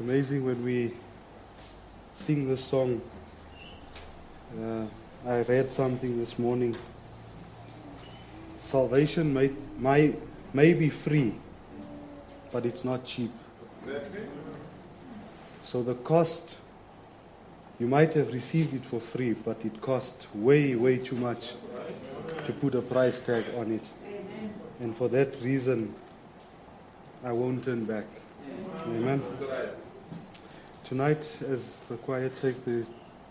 It's 0.00 0.08
amazing 0.08 0.46
when 0.46 0.64
we 0.64 0.94
sing 2.14 2.48
this 2.48 2.64
song. 2.64 3.02
Uh, 4.58 4.86
I 5.26 5.42
read 5.42 5.70
something 5.70 6.18
this 6.18 6.38
morning. 6.38 6.74
Salvation 8.60 9.34
may, 9.34 9.50
may, 9.78 10.14
may 10.54 10.72
be 10.72 10.88
free, 10.88 11.34
but 12.50 12.64
it's 12.64 12.82
not 12.82 13.04
cheap. 13.04 13.30
So 15.64 15.82
the 15.82 15.96
cost, 15.96 16.54
you 17.78 17.86
might 17.86 18.14
have 18.14 18.32
received 18.32 18.72
it 18.72 18.86
for 18.86 19.00
free, 19.00 19.34
but 19.34 19.62
it 19.66 19.82
cost 19.82 20.28
way, 20.34 20.76
way 20.76 20.96
too 20.96 21.16
much 21.16 21.52
to 22.46 22.52
put 22.54 22.74
a 22.74 22.80
price 22.80 23.20
tag 23.20 23.44
on 23.58 23.72
it. 23.72 23.86
And 24.80 24.96
for 24.96 25.08
that 25.08 25.38
reason, 25.42 25.94
I 27.22 27.32
won't 27.32 27.62
turn 27.66 27.84
back. 27.84 28.06
Amen. 28.86 29.22
Tonight, 30.90 31.38
as 31.48 31.78
the 31.88 31.96
choir 31.98 32.30
take 32.30 32.64
the 32.64 32.84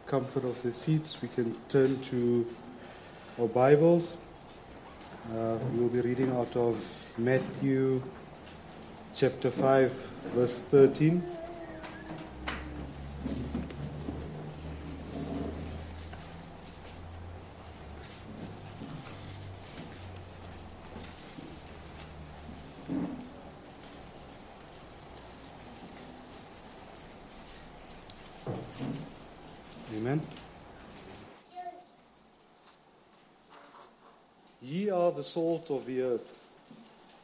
comfort 0.06 0.46
of 0.46 0.64
the 0.64 0.72
seats, 0.72 1.22
we 1.22 1.28
can 1.28 1.58
turn 1.68 2.00
to 2.04 2.48
our 3.38 3.50
Bibles. 3.50 4.16
Uh, 5.30 5.58
we 5.74 5.82
will 5.82 5.90
be 5.90 6.00
reading 6.00 6.32
out 6.32 6.56
of 6.56 6.82
Matthew 7.18 8.02
chapter 9.14 9.52
5, 9.52 9.92
verse 10.34 10.58
13. 10.58 11.22
Amen. 30.00 30.22
Ye 34.62 34.90
are 34.90 35.12
the 35.12 35.26
salt 35.26 35.70
of 35.70 35.86
the 35.86 36.02
earth. 36.02 36.38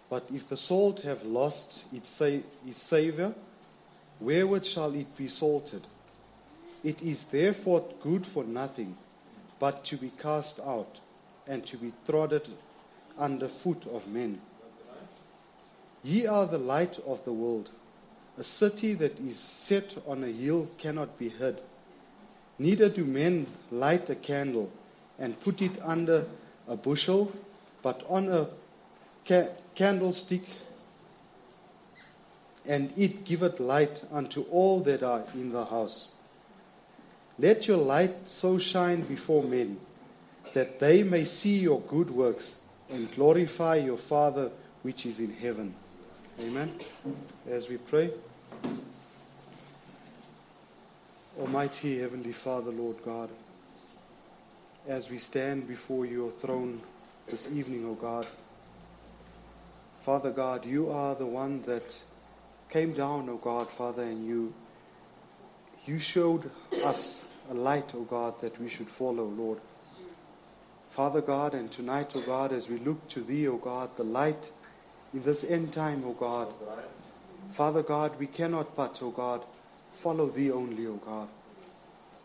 But 0.10 0.26
if 0.34 0.50
the 0.50 0.58
salt 0.58 1.02
have 1.04 1.24
lost 1.24 1.86
its, 1.94 2.10
sa- 2.10 2.42
its 2.68 2.82
savour, 2.82 3.34
wherewith 4.20 4.66
shall 4.66 4.94
it 4.94 5.16
be 5.16 5.30
salted? 5.30 5.84
It 6.84 7.02
is 7.02 7.28
therefore 7.28 7.86
good 8.02 8.26
for 8.26 8.44
nothing, 8.44 8.98
but 9.58 9.86
to 9.86 9.96
be 9.96 10.12
cast 10.22 10.60
out, 10.60 11.00
and 11.48 11.66
to 11.68 11.78
be 11.78 11.94
trodden 12.06 12.42
under 13.18 13.48
foot 13.48 13.86
of 13.88 14.06
men. 14.10 14.42
Ye 16.04 16.26
are 16.28 16.46
the 16.46 16.58
light 16.58 17.00
of 17.08 17.24
the 17.24 17.32
world. 17.32 17.70
A 18.38 18.44
city 18.44 18.96
that 18.96 19.18
is 19.22 19.40
set 19.40 19.96
on 20.06 20.26
a 20.26 20.28
hill 20.28 20.68
cannot 20.78 21.18
be 21.18 21.30
hid. 21.30 21.62
Neither 22.58 22.90
do 22.90 23.04
men 23.04 23.48
light 23.72 24.10
a 24.10 24.16
candle 24.16 24.72
and 25.20 25.40
put 25.42 25.62
it 25.62 25.72
under 25.84 26.26
a 26.68 26.76
bushel, 26.76 27.32
but 27.82 28.04
on 28.10 28.30
a 28.30 28.48
ca- 29.28 29.50
candlestick, 29.76 30.44
and 32.66 32.92
it 32.98 33.26
giveth 33.26 33.60
light 33.60 34.04
unto 34.12 34.44
all 34.44 34.80
that 34.82 35.04
are 35.04 35.24
in 35.34 35.52
the 35.52 35.66
house. 35.66 36.10
Let 37.38 37.68
your 37.68 37.78
light 37.78 38.30
so 38.30 38.58
shine 38.58 39.02
before 39.02 39.44
men 39.44 39.78
that 40.54 40.80
they 40.80 41.04
may 41.04 41.26
see 41.26 41.60
your 41.60 41.82
good 41.82 42.10
works 42.10 42.60
and 42.90 43.14
glorify 43.14 43.76
your 43.76 43.98
Father 43.98 44.50
which 44.84 45.06
is 45.06 45.20
in 45.20 45.34
heaven. 45.34 45.74
Amen. 46.40 46.72
As 47.50 47.68
we 47.68 47.78
pray. 47.78 48.12
Almighty 51.40 52.00
Heavenly 52.00 52.32
Father, 52.32 52.72
Lord 52.72 52.96
God, 53.04 53.30
as 54.88 55.10
we 55.10 55.18
stand 55.18 55.68
before 55.68 56.06
your 56.06 56.32
throne 56.32 56.80
this 57.28 57.54
evening, 57.54 57.86
O 57.86 57.94
God, 57.94 58.26
Father 60.04 60.32
God, 60.32 60.66
you 60.66 60.90
are 60.90 61.14
the 61.14 61.26
one 61.26 61.62
that 61.64 62.02
came 62.70 62.94
down, 62.94 63.28
O 63.28 63.36
God, 63.36 63.68
Father, 63.68 64.04
and 64.04 64.26
you 64.26 64.54
you 65.86 66.00
showed 66.00 66.50
us 66.86 67.28
a 67.52 67.54
light, 67.54 67.94
O 67.94 68.04
God, 68.04 68.40
that 68.40 68.58
we 68.62 68.70
should 68.70 68.88
follow, 68.88 69.26
Lord. 69.26 69.60
Father 70.92 71.20
God, 71.20 71.54
and 71.54 71.70
tonight, 71.70 72.14
O 72.16 72.22
God, 72.22 72.54
as 72.54 72.70
we 72.70 72.78
look 72.78 73.10
to 73.10 73.20
Thee, 73.20 73.46
O 73.50 73.58
God, 73.58 73.90
the 73.98 74.04
light 74.04 74.52
in 75.14 75.24
this 75.24 75.44
end 75.44 75.74
time, 75.74 76.02
O 76.06 76.14
God, 76.14 76.48
Father 77.52 77.84
God, 77.84 78.18
we 78.20 78.28
cannot 78.28 78.74
but, 78.78 79.04
O 79.04 79.10
God, 79.10 79.42
follow 79.96 80.28
Thee 80.30 80.52
only, 80.52 80.88
O 80.88 80.96
God. 80.96 81.28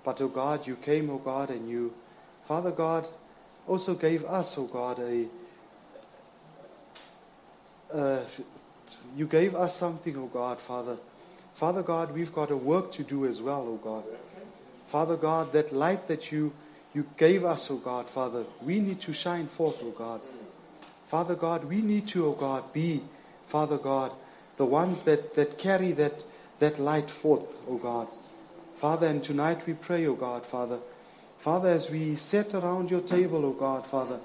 But, 0.04 0.20
O 0.20 0.28
God, 0.28 0.66
you 0.66 0.76
came, 0.76 1.10
O 1.10 1.18
God, 1.18 1.50
and 1.50 1.68
you, 1.68 1.92
Father 2.44 2.70
God, 2.70 3.06
also 3.66 3.94
gave 3.94 4.24
us, 4.24 4.58
O 4.58 4.64
God, 4.64 4.98
a, 4.98 5.26
uh, 7.92 8.20
you 9.16 9.26
gave 9.26 9.54
us 9.54 9.76
something, 9.76 10.16
O 10.16 10.26
God, 10.26 10.60
Father. 10.60 10.96
Father 11.54 11.82
God, 11.82 12.14
we've 12.14 12.32
got 12.32 12.50
a 12.50 12.56
work 12.56 12.92
to 12.92 13.02
do 13.02 13.26
as 13.26 13.42
well, 13.42 13.62
O 13.62 13.76
God. 13.76 14.04
Father 14.86 15.16
God, 15.16 15.52
that 15.52 15.72
light 15.72 16.08
that 16.08 16.32
you, 16.32 16.52
you 16.94 17.06
gave 17.16 17.44
us, 17.44 17.70
O 17.70 17.76
God, 17.76 18.08
Father, 18.08 18.44
we 18.62 18.80
need 18.80 19.00
to 19.02 19.12
shine 19.12 19.46
forth, 19.46 19.82
O 19.82 19.90
God. 19.90 20.20
Father 21.06 21.34
God, 21.34 21.64
we 21.64 21.82
need 21.82 22.08
to, 22.08 22.26
O 22.26 22.32
God, 22.32 22.72
be, 22.72 23.02
Father 23.46 23.78
God, 23.78 24.12
the 24.56 24.64
ones 24.64 25.02
that, 25.02 25.34
that 25.34 25.58
carry 25.58 25.92
that, 25.92 26.14
that 26.60 26.78
light 26.78 27.10
forth, 27.10 27.50
O 27.68 27.76
God. 27.76 28.08
Father, 28.76 29.08
and 29.08 29.22
tonight 29.22 29.66
we 29.66 29.74
pray, 29.74 30.06
O 30.06 30.14
God, 30.14 30.46
Father. 30.46 30.78
Father, 31.38 31.68
as 31.68 31.90
we 31.90 32.16
sit 32.16 32.54
around 32.54 32.90
your 32.90 33.00
table, 33.00 33.44
O 33.44 33.52
God, 33.52 33.86
Father. 33.86 34.20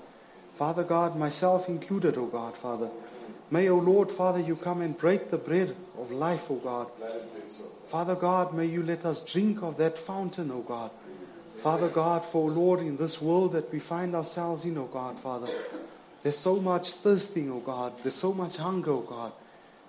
Father 0.55 0.83
God, 0.83 1.17
myself 1.17 1.67
included, 1.67 2.17
O 2.17 2.27
God, 2.27 2.55
Father. 2.55 2.89
May, 3.51 3.69
O 3.69 3.77
Lord, 3.77 4.11
Father, 4.11 4.39
you 4.39 4.55
come 4.55 4.81
and 4.81 4.97
break 4.97 5.31
the 5.31 5.37
bread 5.37 5.75
of 5.97 6.11
life, 6.11 6.49
O 6.49 6.55
God. 6.55 6.87
Father 7.87 8.15
God, 8.15 8.53
may 8.53 8.65
you 8.65 8.83
let 8.83 9.05
us 9.05 9.21
drink 9.21 9.61
of 9.61 9.77
that 9.77 9.97
fountain, 9.97 10.51
O 10.51 10.61
God. 10.61 10.91
Father 11.59 11.87
God, 11.87 12.25
for 12.25 12.49
Lord, 12.49 12.79
in 12.79 12.97
this 12.97 13.21
world 13.21 13.53
that 13.53 13.71
we 13.71 13.79
find 13.79 14.15
ourselves 14.15 14.65
in, 14.65 14.77
O 14.77 14.85
God, 14.85 15.19
Father, 15.19 15.47
there's 16.23 16.37
so 16.37 16.59
much 16.59 16.91
thirsting, 16.91 17.51
O 17.51 17.59
God. 17.59 17.93
There's 18.01 18.15
so 18.15 18.33
much 18.33 18.57
hunger, 18.57 18.91
O 18.91 19.01
God. 19.01 19.31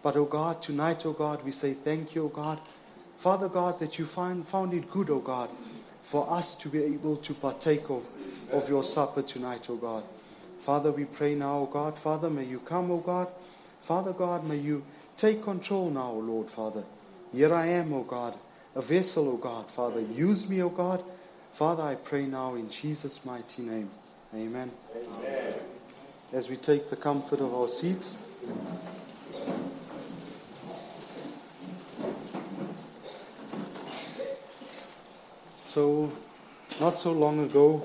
But, 0.07 0.15
O 0.15 0.25
God, 0.25 0.63
tonight, 0.63 1.05
O 1.05 1.13
God, 1.13 1.45
we 1.45 1.51
say 1.51 1.73
thank 1.73 2.15
you, 2.15 2.27
O 2.27 2.29
God. 2.29 2.61
Father 3.17 3.49
God, 3.49 3.81
that 3.81 3.99
you 3.99 4.07
find, 4.07 4.47
found 4.47 4.73
it 4.73 4.89
good, 4.89 5.11
O 5.11 5.19
God, 5.19 5.51
for 5.99 6.33
us 6.33 6.55
to 6.59 6.69
be 6.69 6.81
able 6.81 7.17
to 7.17 7.35
partake 7.35 7.91
of, 7.91 8.07
of 8.53 8.69
your 8.69 8.85
supper 8.85 9.23
tonight, 9.23 9.69
O 9.69 9.75
God. 9.75 10.05
Father, 10.61 10.93
we 10.93 11.07
pray 11.07 11.35
now, 11.35 11.59
O 11.59 11.67
God. 11.67 11.99
Father, 11.99 12.31
may 12.31 12.45
you 12.45 12.61
come, 12.61 12.93
O 12.93 12.99
God. 12.99 13.27
Father 13.83 14.13
God, 14.13 14.47
may 14.47 14.59
you 14.59 14.85
take 15.17 15.43
control 15.43 15.91
now, 15.91 16.13
O 16.13 16.19
Lord, 16.19 16.51
Father. 16.51 16.85
Here 17.33 17.53
I 17.53 17.67
am, 17.67 17.93
O 17.93 18.05
God, 18.05 18.35
a 18.77 18.83
vessel, 18.83 19.29
O 19.29 19.37
God, 19.37 19.69
Father. 19.73 20.03
Use 20.03 20.49
me, 20.49 20.63
O 20.63 20.69
God. 20.69 21.03
Father, 21.53 21.83
I 21.83 21.97
pray 21.97 22.27
now 22.27 22.55
in 22.55 22.71
Jesus' 22.71 23.27
mighty 23.27 23.63
name. 23.63 23.91
Amen. 24.33 24.71
Amen. 24.95 25.55
As 26.33 26.49
we 26.49 26.55
take 26.59 26.91
the 26.91 26.97
comfort 26.97 27.41
of 27.41 27.53
our 27.53 27.67
seats. 27.67 28.23
So, 35.77 36.11
not 36.81 36.97
so 36.97 37.13
long 37.13 37.39
ago, 37.39 37.83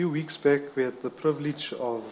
few 0.00 0.08
weeks 0.08 0.38
back, 0.38 0.62
we 0.76 0.82
had 0.82 1.02
the 1.02 1.10
privilege 1.10 1.74
of 1.74 2.02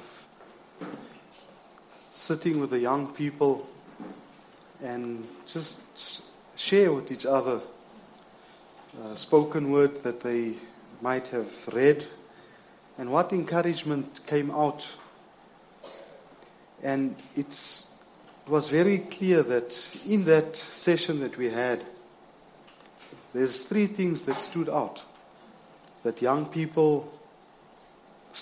sitting 2.12 2.60
with 2.60 2.68
the 2.68 2.78
young 2.78 3.06
people 3.14 3.66
and 4.84 5.26
just 5.46 6.22
share 6.54 6.92
with 6.92 7.10
each 7.10 7.24
other 7.24 7.62
spoken 9.14 9.72
word 9.72 10.02
that 10.02 10.20
they 10.20 10.52
might 11.00 11.28
have 11.28 11.50
read 11.68 12.04
and 12.98 13.10
what 13.10 13.32
encouragement 13.32 14.20
came 14.26 14.50
out. 14.50 14.86
And 16.82 17.16
it's, 17.38 17.94
it 18.44 18.50
was 18.50 18.68
very 18.68 18.98
clear 18.98 19.42
that 19.42 20.02
in 20.06 20.24
that 20.24 20.56
session 20.56 21.20
that 21.20 21.38
we 21.38 21.48
had, 21.48 21.82
there's 23.32 23.62
three 23.62 23.86
things 23.86 24.24
that 24.24 24.42
stood 24.42 24.68
out 24.68 25.02
that 26.02 26.20
young 26.20 26.44
people 26.44 27.10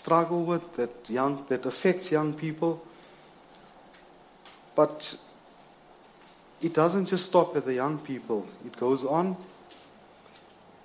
struggle 0.07 0.45
with, 0.45 0.77
that 0.77 1.11
young 1.11 1.45
that 1.49 1.67
affects 1.67 2.13
young 2.13 2.33
people. 2.33 2.81
But 4.77 5.19
it 6.63 6.73
doesn't 6.73 7.07
just 7.07 7.27
stop 7.27 7.57
at 7.57 7.65
the 7.65 7.75
young 7.75 7.99
people. 7.99 8.47
It 8.65 8.77
goes 8.77 9.05
on. 9.05 9.37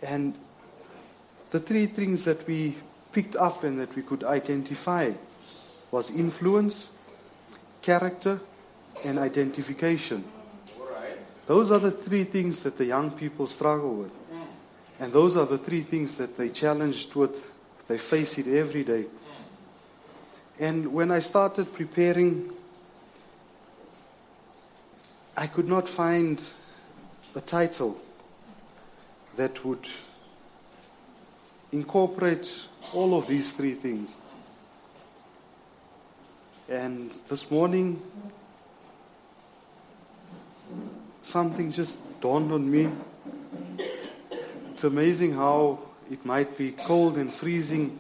And 0.01 0.33
the 1.51 1.59
three 1.59 1.85
things 1.85 2.25
that 2.25 2.47
we 2.47 2.77
picked 3.11 3.35
up 3.35 3.63
and 3.63 3.79
that 3.79 3.95
we 3.95 4.01
could 4.01 4.23
identify 4.23 5.11
was 5.91 6.09
influence, 6.09 6.89
character, 7.83 8.39
and 9.05 9.19
identification. 9.19 10.23
Those 11.45 11.69
are 11.69 11.79
the 11.79 11.91
three 11.91 12.23
things 12.23 12.63
that 12.63 12.79
the 12.79 12.85
young 12.85 13.11
people 13.11 13.45
struggle 13.45 13.93
with. 13.93 14.13
And 14.99 15.13
those 15.13 15.37
are 15.37 15.45
the 15.45 15.59
three 15.59 15.81
things 15.81 16.17
that 16.17 16.37
they 16.37 16.49
challenged 16.49 17.13
with. 17.13 17.50
They 17.91 17.97
face 17.97 18.37
it 18.37 18.47
every 18.47 18.85
day. 18.85 19.03
And 20.57 20.93
when 20.93 21.11
I 21.11 21.19
started 21.19 21.73
preparing, 21.73 22.49
I 25.35 25.45
could 25.47 25.67
not 25.67 25.89
find 25.89 26.41
a 27.35 27.41
title 27.41 27.99
that 29.35 29.65
would 29.65 29.85
incorporate 31.73 32.49
all 32.93 33.17
of 33.17 33.27
these 33.27 33.51
three 33.51 33.73
things. 33.73 34.19
And 36.69 37.11
this 37.27 37.51
morning, 37.51 38.01
something 41.21 41.73
just 41.73 42.21
dawned 42.21 42.53
on 42.53 42.71
me 42.71 42.89
it's 44.81 44.87
amazing 44.87 45.33
how 45.33 45.77
it 46.11 46.25
might 46.25 46.57
be 46.57 46.71
cold 46.71 47.15
and 47.15 47.31
freezing 47.31 47.99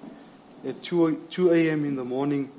at 0.67 0.83
2, 0.83 1.27
2 1.29 1.53
a.m. 1.53 1.85
in 1.85 1.95
the 1.95 2.03
morning, 2.03 2.51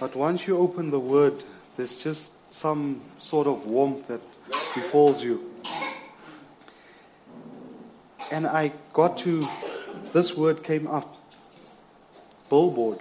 but 0.00 0.16
once 0.16 0.46
you 0.46 0.56
open 0.56 0.90
the 0.90 0.98
Word, 0.98 1.34
there's 1.76 2.02
just 2.02 2.52
some 2.52 3.00
sort 3.18 3.46
of 3.46 3.66
warmth 3.66 4.08
that 4.08 4.22
befalls 4.74 5.22
you. 5.22 5.50
And 8.32 8.46
I 8.46 8.72
got 8.92 9.18
to, 9.18 9.44
this 10.12 10.36
word 10.36 10.64
came 10.64 10.86
up 10.86 11.16
billboard. 12.48 13.00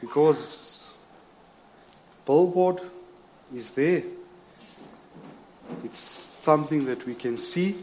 Because 0.00 0.84
billboard 2.26 2.80
is 3.54 3.70
there. 3.70 4.02
It's 5.84 5.98
something 5.98 6.84
that 6.86 7.06
we 7.06 7.14
can 7.14 7.38
see. 7.38 7.76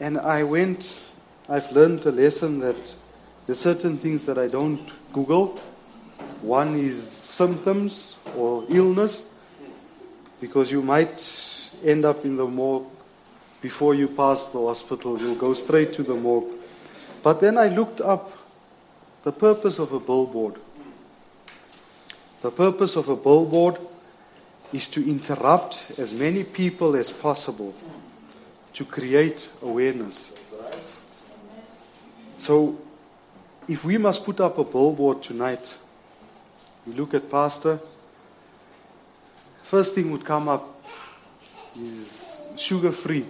And 0.00 0.18
I 0.18 0.44
went, 0.44 1.02
I've 1.48 1.72
learned 1.72 2.06
a 2.06 2.12
lesson 2.12 2.60
that 2.60 2.94
there's 3.46 3.58
certain 3.58 3.96
things 3.96 4.26
that 4.26 4.38
I 4.38 4.46
don't 4.46 4.80
Google. 5.12 5.58
One 6.40 6.78
is 6.78 7.10
symptoms 7.10 8.16
or 8.36 8.64
illness, 8.68 9.28
because 10.40 10.70
you 10.70 10.82
might 10.82 11.70
end 11.84 12.04
up 12.04 12.24
in 12.24 12.36
the 12.36 12.46
morgue 12.46 12.86
before 13.60 13.94
you 13.94 14.06
pass 14.06 14.48
the 14.48 14.64
hospital. 14.64 15.18
You'll 15.18 15.34
go 15.34 15.52
straight 15.52 15.92
to 15.94 16.04
the 16.04 16.14
morgue. 16.14 16.52
But 17.24 17.40
then 17.40 17.58
I 17.58 17.68
looked 17.68 18.00
up 18.00 18.32
the 19.24 19.32
purpose 19.32 19.80
of 19.80 19.92
a 19.92 19.98
billboard. 19.98 20.54
The 22.42 22.52
purpose 22.52 22.94
of 22.94 23.08
a 23.08 23.16
billboard 23.16 23.78
is 24.72 24.86
to 24.88 25.08
interrupt 25.08 25.98
as 25.98 26.12
many 26.12 26.44
people 26.44 26.94
as 26.94 27.10
possible 27.10 27.74
to 28.78 28.84
create 28.84 29.50
awareness. 29.60 30.32
So, 32.36 32.78
if 33.66 33.84
we 33.84 33.98
must 33.98 34.24
put 34.24 34.38
up 34.38 34.56
a 34.56 34.62
billboard 34.62 35.20
tonight, 35.20 35.76
you 36.86 36.92
look 36.92 37.12
at 37.12 37.28
Pastor, 37.28 37.80
first 39.64 39.96
thing 39.96 40.12
would 40.12 40.24
come 40.24 40.48
up 40.48 40.80
is 41.76 42.40
sugar 42.56 42.92
free. 42.92 43.24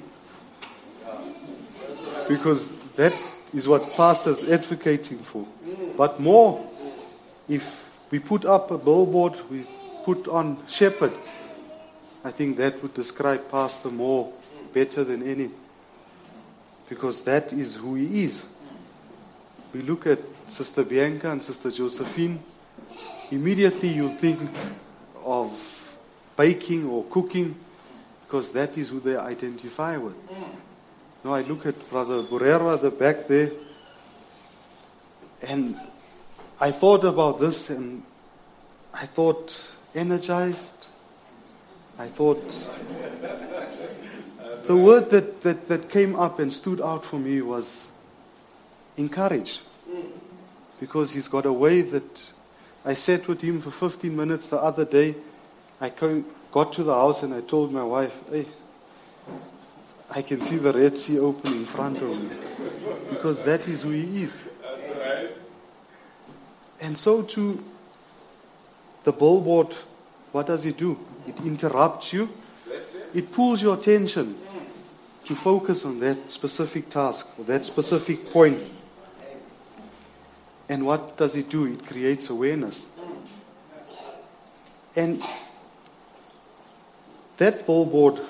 Because 2.29 2.77
that 2.97 3.15
is 3.55 3.67
what 3.67 3.91
Pastor's 3.97 4.51
advocating 4.51 5.21
for. 5.21 5.47
But 5.97 6.21
more, 6.21 6.63
if 7.49 7.91
we 8.11 8.19
put 8.19 8.45
up 8.45 8.71
a 8.71 8.77
billboard 8.77 9.33
we 9.51 9.65
put 10.05 10.29
on 10.29 10.59
shepherd. 10.69 11.13
I 12.23 12.33
think 12.33 12.59
that 12.59 12.83
would 12.83 12.93
describe 12.93 13.51
Pastor 13.51 13.89
Moore 13.89 14.31
better 14.73 15.05
than 15.05 15.23
any. 15.23 15.51
Because 16.89 17.23
that 17.23 17.53
is 17.53 17.77
who 17.77 17.95
he 17.95 18.25
is. 18.25 18.47
We 19.75 19.83
look 19.83 20.07
at 20.07 20.19
Sister 20.47 20.83
Bianca 20.83 21.31
and 21.31 21.43
Sister 21.43 21.71
Josephine, 21.71 22.41
immediately 23.31 23.91
you 23.91 24.09
think 24.09 24.41
of 25.25 25.99
baking 26.37 26.87
or 26.87 27.05
cooking 27.05 27.55
because 28.25 28.53
that 28.53 28.79
is 28.79 28.91
who 28.91 29.01
they 29.01 29.17
identify 29.17 29.97
with. 29.97 30.17
Now 31.25 31.35
I 31.35 31.43
look 31.43 31.67
at 31.67 31.91
Brother 31.91 32.23
Borrero 32.23 32.75
at 32.75 32.83
the 32.83 32.91
back 32.91 33.27
there 33.27 33.51
and 35.43 35.77
I 36.61 36.71
thought 36.71 37.05
about 37.05 37.41
this 37.41 37.71
and 37.71 38.03
I 38.95 39.07
thought 39.07 39.75
energized. 39.95 40.89
I 41.99 42.07
thought 42.07 42.43
the 44.67 44.77
word 44.77 45.11
that, 45.11 45.43
that, 45.43 45.69
that 45.69 45.91
came 45.91 46.15
up 46.17 46.39
and 46.39 46.53
stood 46.53 46.81
out 46.81 47.05
for 47.05 47.19
me 47.19 47.41
was 47.43 47.91
encourage. 48.97 49.61
Because 50.81 51.13
he's 51.13 51.29
got 51.29 51.47
a 51.47 51.53
way 51.53 51.83
that 51.83 52.23
I 52.85 52.95
sat 52.95 53.27
with 53.27 53.41
him 53.41 53.61
for 53.61 53.71
15 53.71 54.15
minutes 54.15 54.49
the 54.49 54.59
other 54.59 54.85
day. 54.85 55.17
I 55.81 55.91
got 56.53 56.73
to 56.75 56.83
the 56.83 56.95
house 56.95 57.23
and 57.23 57.35
I 57.35 57.41
told 57.41 57.73
my 57.73 57.83
wife, 57.83 58.21
hey, 58.31 58.47
I 60.11 60.23
can 60.23 60.41
see 60.41 60.57
the 60.57 60.73
Red 60.73 60.97
Sea 60.97 61.19
open 61.19 61.53
in 61.53 61.65
front 61.65 61.99
of 61.99 62.11
me. 62.23 62.37
Because 63.11 63.43
that 63.43 63.67
is 63.69 63.83
who 63.83 63.91
he 63.91 64.23
is. 64.23 64.49
And 66.81 66.97
so 66.97 67.23
too, 67.23 67.63
the 69.05 69.13
billboard, 69.13 69.75
what 70.33 70.47
does 70.47 70.65
it 70.65 70.77
do? 70.77 70.99
It 71.27 71.39
interrupts 71.41 72.13
you, 72.13 72.29
it 73.15 73.33
pulls 73.33 73.63
your 73.63 73.75
attention 73.77 74.37
to 75.25 75.35
focus 75.35 75.85
on 75.85 76.01
that 76.01 76.31
specific 76.31 76.89
task 76.89 77.39
or 77.39 77.45
that 77.45 77.65
specific 77.65 78.27
point. 78.27 78.59
And 80.69 80.85
what 80.87 81.17
does 81.17 81.37
it 81.37 81.49
do? 81.49 81.67
It 81.67 81.87
creates 81.87 82.31
awareness. 82.31 82.89
And 84.97 85.23
that 87.37 87.67
billboard 87.67 88.21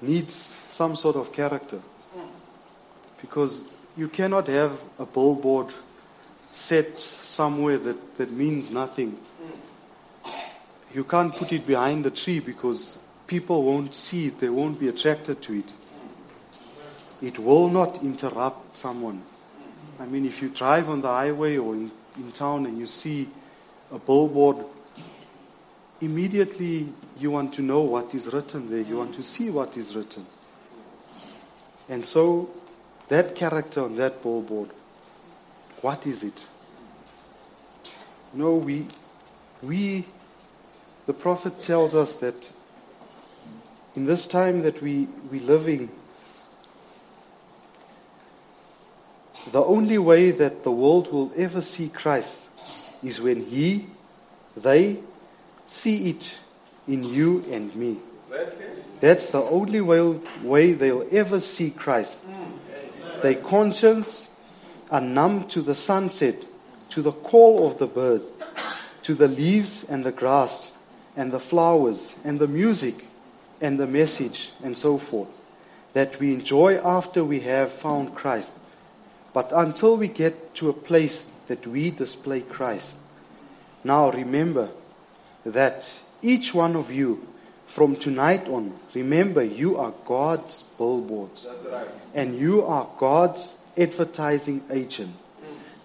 needs 0.00 0.34
some 0.34 0.96
sort 0.96 1.16
of 1.16 1.32
character. 1.32 1.80
Because 3.20 3.72
you 3.96 4.08
cannot 4.08 4.46
have 4.46 4.80
a 4.98 5.06
billboard 5.06 5.68
set 6.52 7.00
somewhere 7.00 7.78
that, 7.78 8.16
that 8.16 8.30
means 8.30 8.70
nothing 8.70 9.18
you 10.92 11.04
can't 11.04 11.32
put 11.32 11.52
it 11.52 11.66
behind 11.66 12.04
a 12.06 12.10
tree 12.10 12.40
because 12.40 12.98
people 13.30 13.62
won't 13.62 13.94
see 13.94 14.26
it, 14.26 14.40
they 14.40 14.48
won't 14.48 14.80
be 14.80 14.88
attracted 14.88 15.40
to 15.40 15.54
it. 15.54 15.70
It 17.22 17.38
will 17.38 17.68
not 17.68 18.02
interrupt 18.02 18.76
someone. 18.76 19.22
I 20.00 20.06
mean, 20.06 20.26
if 20.26 20.42
you 20.42 20.48
drive 20.48 20.88
on 20.88 21.00
the 21.00 21.08
highway 21.08 21.56
or 21.56 21.74
in, 21.74 21.92
in 22.16 22.32
town 22.32 22.66
and 22.66 22.76
you 22.76 22.88
see 22.88 23.28
a 23.92 24.00
billboard, 24.00 24.56
immediately 26.00 26.88
you 27.20 27.30
want 27.30 27.54
to 27.54 27.62
know 27.62 27.82
what 27.82 28.12
is 28.16 28.26
written 28.32 28.68
there, 28.68 28.80
you 28.80 28.96
want 28.96 29.14
to 29.14 29.22
see 29.22 29.48
what 29.48 29.76
is 29.76 29.94
written. 29.94 30.26
And 31.88 32.04
so, 32.04 32.50
that 33.10 33.36
character 33.36 33.84
on 33.84 33.94
that 33.94 34.24
billboard, 34.24 34.70
what 35.82 36.04
is 36.04 36.24
it? 36.24 36.48
No, 38.34 38.56
we, 38.56 38.88
we 39.62 40.04
the 41.06 41.12
prophet 41.12 41.62
tells 41.62 41.94
us 41.94 42.14
that 42.14 42.52
in 43.96 44.06
this 44.06 44.26
time 44.26 44.62
that 44.62 44.80
we, 44.80 45.08
we 45.30 45.40
live 45.40 45.68
in, 45.68 45.88
the 49.52 49.62
only 49.62 49.98
way 49.98 50.30
that 50.30 50.64
the 50.64 50.70
world 50.70 51.12
will 51.12 51.32
ever 51.36 51.60
see 51.60 51.88
Christ 51.88 52.48
is 53.02 53.20
when 53.20 53.46
he, 53.46 53.86
they, 54.56 54.98
see 55.66 56.10
it 56.10 56.38
in 56.86 57.04
you 57.04 57.44
and 57.50 57.74
me. 57.74 57.98
That's 59.00 59.32
the 59.32 59.42
only 59.42 59.80
way, 59.80 60.20
way 60.42 60.72
they'll 60.72 61.06
ever 61.10 61.40
see 61.40 61.70
Christ. 61.70 62.26
Their 63.22 63.36
conscience 63.36 64.32
are 64.90 65.00
numb 65.00 65.48
to 65.48 65.62
the 65.62 65.74
sunset, 65.74 66.44
to 66.90 67.02
the 67.02 67.12
call 67.12 67.66
of 67.66 67.78
the 67.78 67.86
bird, 67.86 68.22
to 69.02 69.14
the 69.14 69.28
leaves 69.28 69.88
and 69.88 70.04
the 70.04 70.12
grass 70.12 70.76
and 71.16 71.32
the 71.32 71.40
flowers 71.40 72.14
and 72.24 72.38
the 72.38 72.46
music 72.46 73.06
and 73.60 73.78
the 73.78 73.86
message 73.86 74.50
and 74.62 74.76
so 74.76 74.98
forth 74.98 75.28
that 75.92 76.18
we 76.20 76.32
enjoy 76.32 76.76
after 76.78 77.24
we 77.24 77.40
have 77.40 77.72
found 77.72 78.14
Christ. 78.14 78.58
But 79.32 79.52
until 79.52 79.96
we 79.96 80.08
get 80.08 80.54
to 80.56 80.68
a 80.68 80.72
place 80.72 81.24
that 81.48 81.66
we 81.66 81.90
display 81.90 82.40
Christ. 82.42 82.98
Now 83.82 84.10
remember 84.10 84.70
that 85.44 86.00
each 86.22 86.54
one 86.54 86.76
of 86.76 86.92
you 86.92 87.26
from 87.66 87.96
tonight 87.96 88.48
on, 88.48 88.74
remember 88.94 89.42
you 89.42 89.76
are 89.76 89.94
God's 90.04 90.64
billboards. 90.76 91.46
Right. 91.70 91.88
And 92.14 92.36
you 92.36 92.62
are 92.62 92.88
God's 92.98 93.56
advertising 93.76 94.62
agent. 94.70 95.14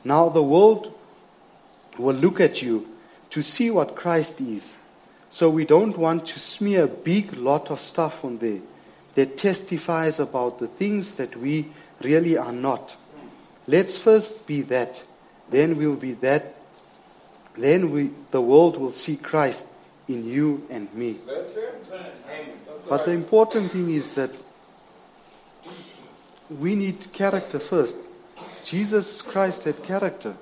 Now 0.04 0.30
the 0.30 0.44
world 0.44 0.94
will 1.98 2.16
look 2.16 2.40
at 2.40 2.62
you 2.62 2.88
to 3.30 3.44
see 3.44 3.72
what 3.72 3.96
Christ 3.96 4.42
is. 4.42 4.76
So 5.36 5.50
we 5.50 5.66
don't 5.66 5.98
want 5.98 6.28
to 6.28 6.40
smear 6.40 6.86
a 6.86 6.88
big 6.88 7.34
lot 7.36 7.70
of 7.70 7.82
stuff 7.82 8.24
on 8.24 8.38
there 8.38 8.62
that 9.16 9.38
testifies 9.38 10.18
about 10.18 10.60
the 10.60 10.68
things 10.68 11.16
that 11.16 11.36
we 11.36 11.66
really 12.02 12.38
are 12.38 12.54
not. 12.54 12.96
Let's 13.68 13.98
first 13.98 14.48
be 14.48 14.62
that. 14.62 15.04
Then 15.50 15.76
we'll 15.76 15.98
be 15.98 16.14
that. 16.14 16.56
Then 17.58 17.92
we, 17.92 18.12
the 18.32 18.40
world 18.40 18.78
will 18.78 18.94
see 18.94 19.18
Christ 19.18 19.74
in 20.08 20.26
you 20.26 20.66
and 20.70 20.88
me. 20.94 21.18
But 22.88 23.04
the 23.04 23.12
important 23.12 23.72
thing 23.72 23.94
is 23.94 24.14
that 24.14 24.32
we 26.50 26.76
need 26.76 27.12
character 27.12 27.60
first. 27.60 27.98
Jesus 28.64 29.22
Christ 29.22 29.66
had 29.66 29.84
character. 29.84 30.38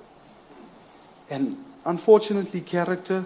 And 1.31 1.57
unfortunately, 1.83 2.62
character 2.62 3.25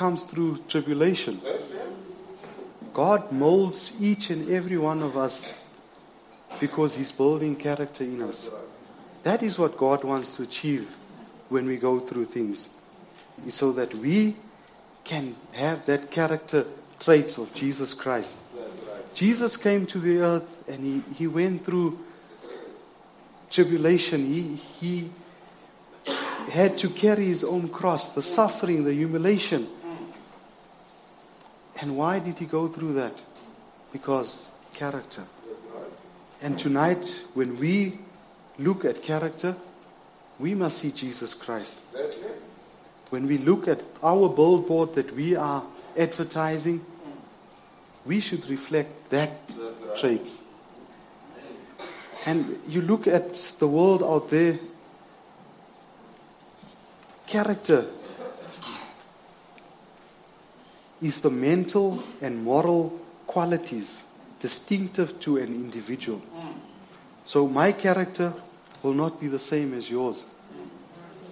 comes 0.00 0.24
through 0.24 0.56
tribulation. 0.66 1.38
God 2.94 3.30
molds 3.30 3.92
each 4.00 4.30
and 4.30 4.48
every 4.48 4.78
one 4.78 5.02
of 5.02 5.14
us 5.14 5.62
because 6.58 6.96
He's 6.96 7.12
building 7.12 7.54
character 7.54 8.04
in 8.04 8.22
us. 8.22 8.48
That 9.24 9.42
is 9.42 9.58
what 9.58 9.76
God 9.76 10.02
wants 10.02 10.34
to 10.36 10.44
achieve 10.44 10.88
when 11.50 11.66
we 11.66 11.76
go 11.76 12.00
through 12.00 12.24
things, 12.24 12.70
so 13.48 13.72
that 13.72 13.94
we 13.94 14.36
can 15.04 15.36
have 15.52 15.84
that 15.84 16.10
character 16.10 16.64
traits 16.98 17.36
of 17.36 17.54
Jesus 17.54 17.92
Christ. 17.92 18.38
Jesus 19.12 19.58
came 19.58 19.84
to 19.84 19.98
the 19.98 20.20
earth 20.20 20.66
and 20.66 20.80
he, 20.82 21.02
he 21.14 21.26
went 21.26 21.66
through 21.66 21.98
tribulation. 23.50 24.32
He, 24.32 24.54
he 24.80 25.10
had 26.50 26.78
to 26.78 26.88
carry 26.88 27.26
his 27.26 27.44
own 27.44 27.68
cross, 27.68 28.14
the 28.14 28.22
suffering, 28.22 28.84
the 28.84 28.94
humiliation. 28.94 29.68
And 31.80 31.96
why 31.96 32.18
did 32.18 32.38
he 32.38 32.46
go 32.46 32.68
through 32.68 32.92
that? 32.94 33.14
Because 33.92 34.50
character. 34.74 35.24
And 36.42 36.58
tonight, 36.58 37.22
when 37.34 37.58
we 37.58 37.98
look 38.58 38.84
at 38.84 39.02
character, 39.02 39.56
we 40.38 40.54
must 40.54 40.78
see 40.78 40.92
Jesus 40.92 41.34
Christ. 41.34 41.82
When 43.10 43.26
we 43.26 43.38
look 43.38 43.66
at 43.66 43.82
our 44.02 44.28
billboard 44.28 44.94
that 44.94 45.12
we 45.14 45.36
are 45.36 45.64
advertising, 45.98 46.84
we 48.06 48.20
should 48.20 48.48
reflect 48.48 49.10
that 49.10 49.30
right. 49.58 49.98
traits. 49.98 50.42
And 52.26 52.58
you 52.68 52.82
look 52.82 53.06
at 53.06 53.34
the 53.58 53.66
world 53.66 54.02
out 54.02 54.30
there, 54.30 54.58
character 57.26 57.86
is 61.00 61.22
the 61.22 61.30
mental 61.30 62.02
and 62.20 62.44
moral 62.44 62.98
qualities 63.26 64.02
distinctive 64.38 65.20
to 65.20 65.36
an 65.36 65.54
individual. 65.54 66.20
So 67.24 67.46
my 67.46 67.72
character 67.72 68.32
will 68.82 68.94
not 68.94 69.20
be 69.20 69.28
the 69.28 69.38
same 69.38 69.74
as 69.74 69.90
yours, 69.90 70.24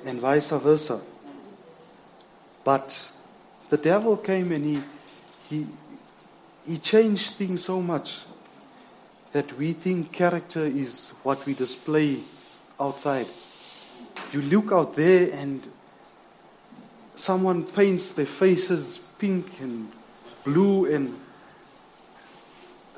and 0.05 0.21
vice 0.21 0.51
versa. 0.51 1.01
But 2.65 3.11
the 3.71 3.79
devil 3.79 4.17
came 4.17 4.53
and 4.53 4.65
he, 4.65 4.83
he, 5.49 5.67
he 6.67 6.79
changed 6.79 7.35
things 7.35 7.65
so 7.65 7.81
much 7.81 8.25
that 9.33 9.57
we 9.59 9.73
think 9.73 10.13
character 10.13 10.65
is 10.65 11.11
what 11.23 11.45
we 11.47 11.55
display 11.55 12.19
outside. 12.79 13.27
You 14.33 14.43
look 14.43 14.73
out 14.73 14.95
there 14.95 15.33
and 15.33 15.63
someone 17.15 17.65
paints 17.65 18.13
their 18.13 18.27
faces 18.27 19.05
pink 19.19 19.61
and 19.61 19.89
blue 20.45 20.87
and 20.87 21.15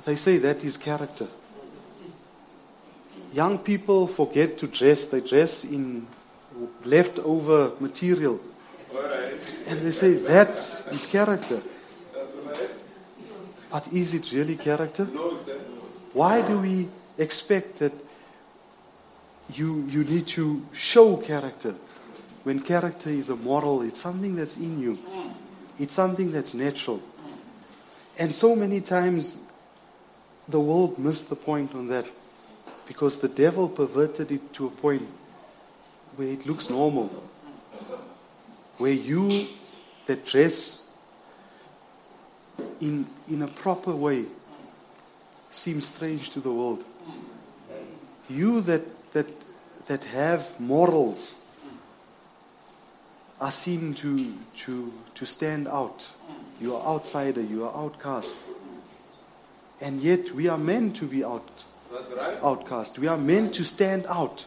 they 0.04 0.16
say 0.16 0.38
that 0.38 0.64
is 0.64 0.76
character. 0.76 1.26
Young 3.32 3.58
people 3.58 4.06
forget 4.06 4.58
to 4.58 4.66
dress, 4.66 5.06
they 5.06 5.20
dress 5.20 5.64
in 5.64 6.06
leftover 6.84 7.72
material. 7.80 8.40
And 9.68 9.80
they 9.80 9.92
say 9.92 10.14
that 10.14 10.50
is 10.90 11.06
character. 11.06 11.62
But 13.70 13.92
is 13.92 14.14
it 14.14 14.32
really 14.32 14.56
character? 14.56 15.04
Why 16.12 16.42
do 16.42 16.58
we 16.58 16.88
expect 17.18 17.78
that 17.78 17.92
you, 19.54 19.84
you 19.88 20.02
need 20.04 20.26
to 20.28 20.66
show 20.72 21.16
character 21.16 21.74
when 22.42 22.60
character 22.60 23.10
is 23.10 23.30
a 23.30 23.36
moral? 23.36 23.82
It's 23.82 24.00
something 24.00 24.34
that's 24.34 24.56
in 24.56 24.80
you, 24.80 24.98
it's 25.80 25.94
something 25.94 26.30
that's 26.30 26.52
natural. 26.52 27.02
And 28.18 28.34
so 28.34 28.54
many 28.54 28.82
times 28.82 29.38
the 30.46 30.60
world 30.60 30.98
missed 30.98 31.30
the 31.30 31.36
point 31.36 31.74
on 31.74 31.88
that 31.88 32.04
because 32.86 33.20
the 33.20 33.28
devil 33.28 33.66
perverted 33.66 34.30
it 34.30 34.52
to 34.52 34.66
a 34.66 34.70
point 34.70 35.08
where 36.16 36.28
it 36.28 36.44
looks 36.46 36.68
normal. 36.68 37.06
Where 38.76 38.92
you 38.92 39.46
that 40.04 40.26
dress 40.26 40.90
in, 42.80 43.06
in 43.30 43.40
a 43.40 43.48
proper 43.48 43.94
way 43.94 44.26
seem 45.50 45.80
strange 45.80 46.30
to 46.30 46.40
the 46.40 46.52
world. 46.52 46.84
You 48.28 48.60
that, 48.62 49.12
that, 49.12 49.26
that 49.86 50.04
have 50.04 50.60
morals 50.60 51.39
are 53.40 53.50
seen 53.50 53.94
to, 53.94 54.34
to, 54.58 54.92
to 55.14 55.26
stand 55.26 55.66
out. 55.66 56.08
You 56.60 56.76
are 56.76 56.86
outsider, 56.86 57.40
you 57.40 57.64
are 57.64 57.74
outcast. 57.74 58.36
And 59.80 60.02
yet 60.02 60.32
we 60.32 60.48
are 60.48 60.58
meant 60.58 60.96
to 60.96 61.06
be 61.06 61.24
out, 61.24 61.48
right. 62.14 62.36
outcast. 62.42 62.98
We 62.98 63.06
are 63.06 63.16
meant 63.16 63.54
to 63.54 63.64
stand 63.64 64.04
out. 64.08 64.44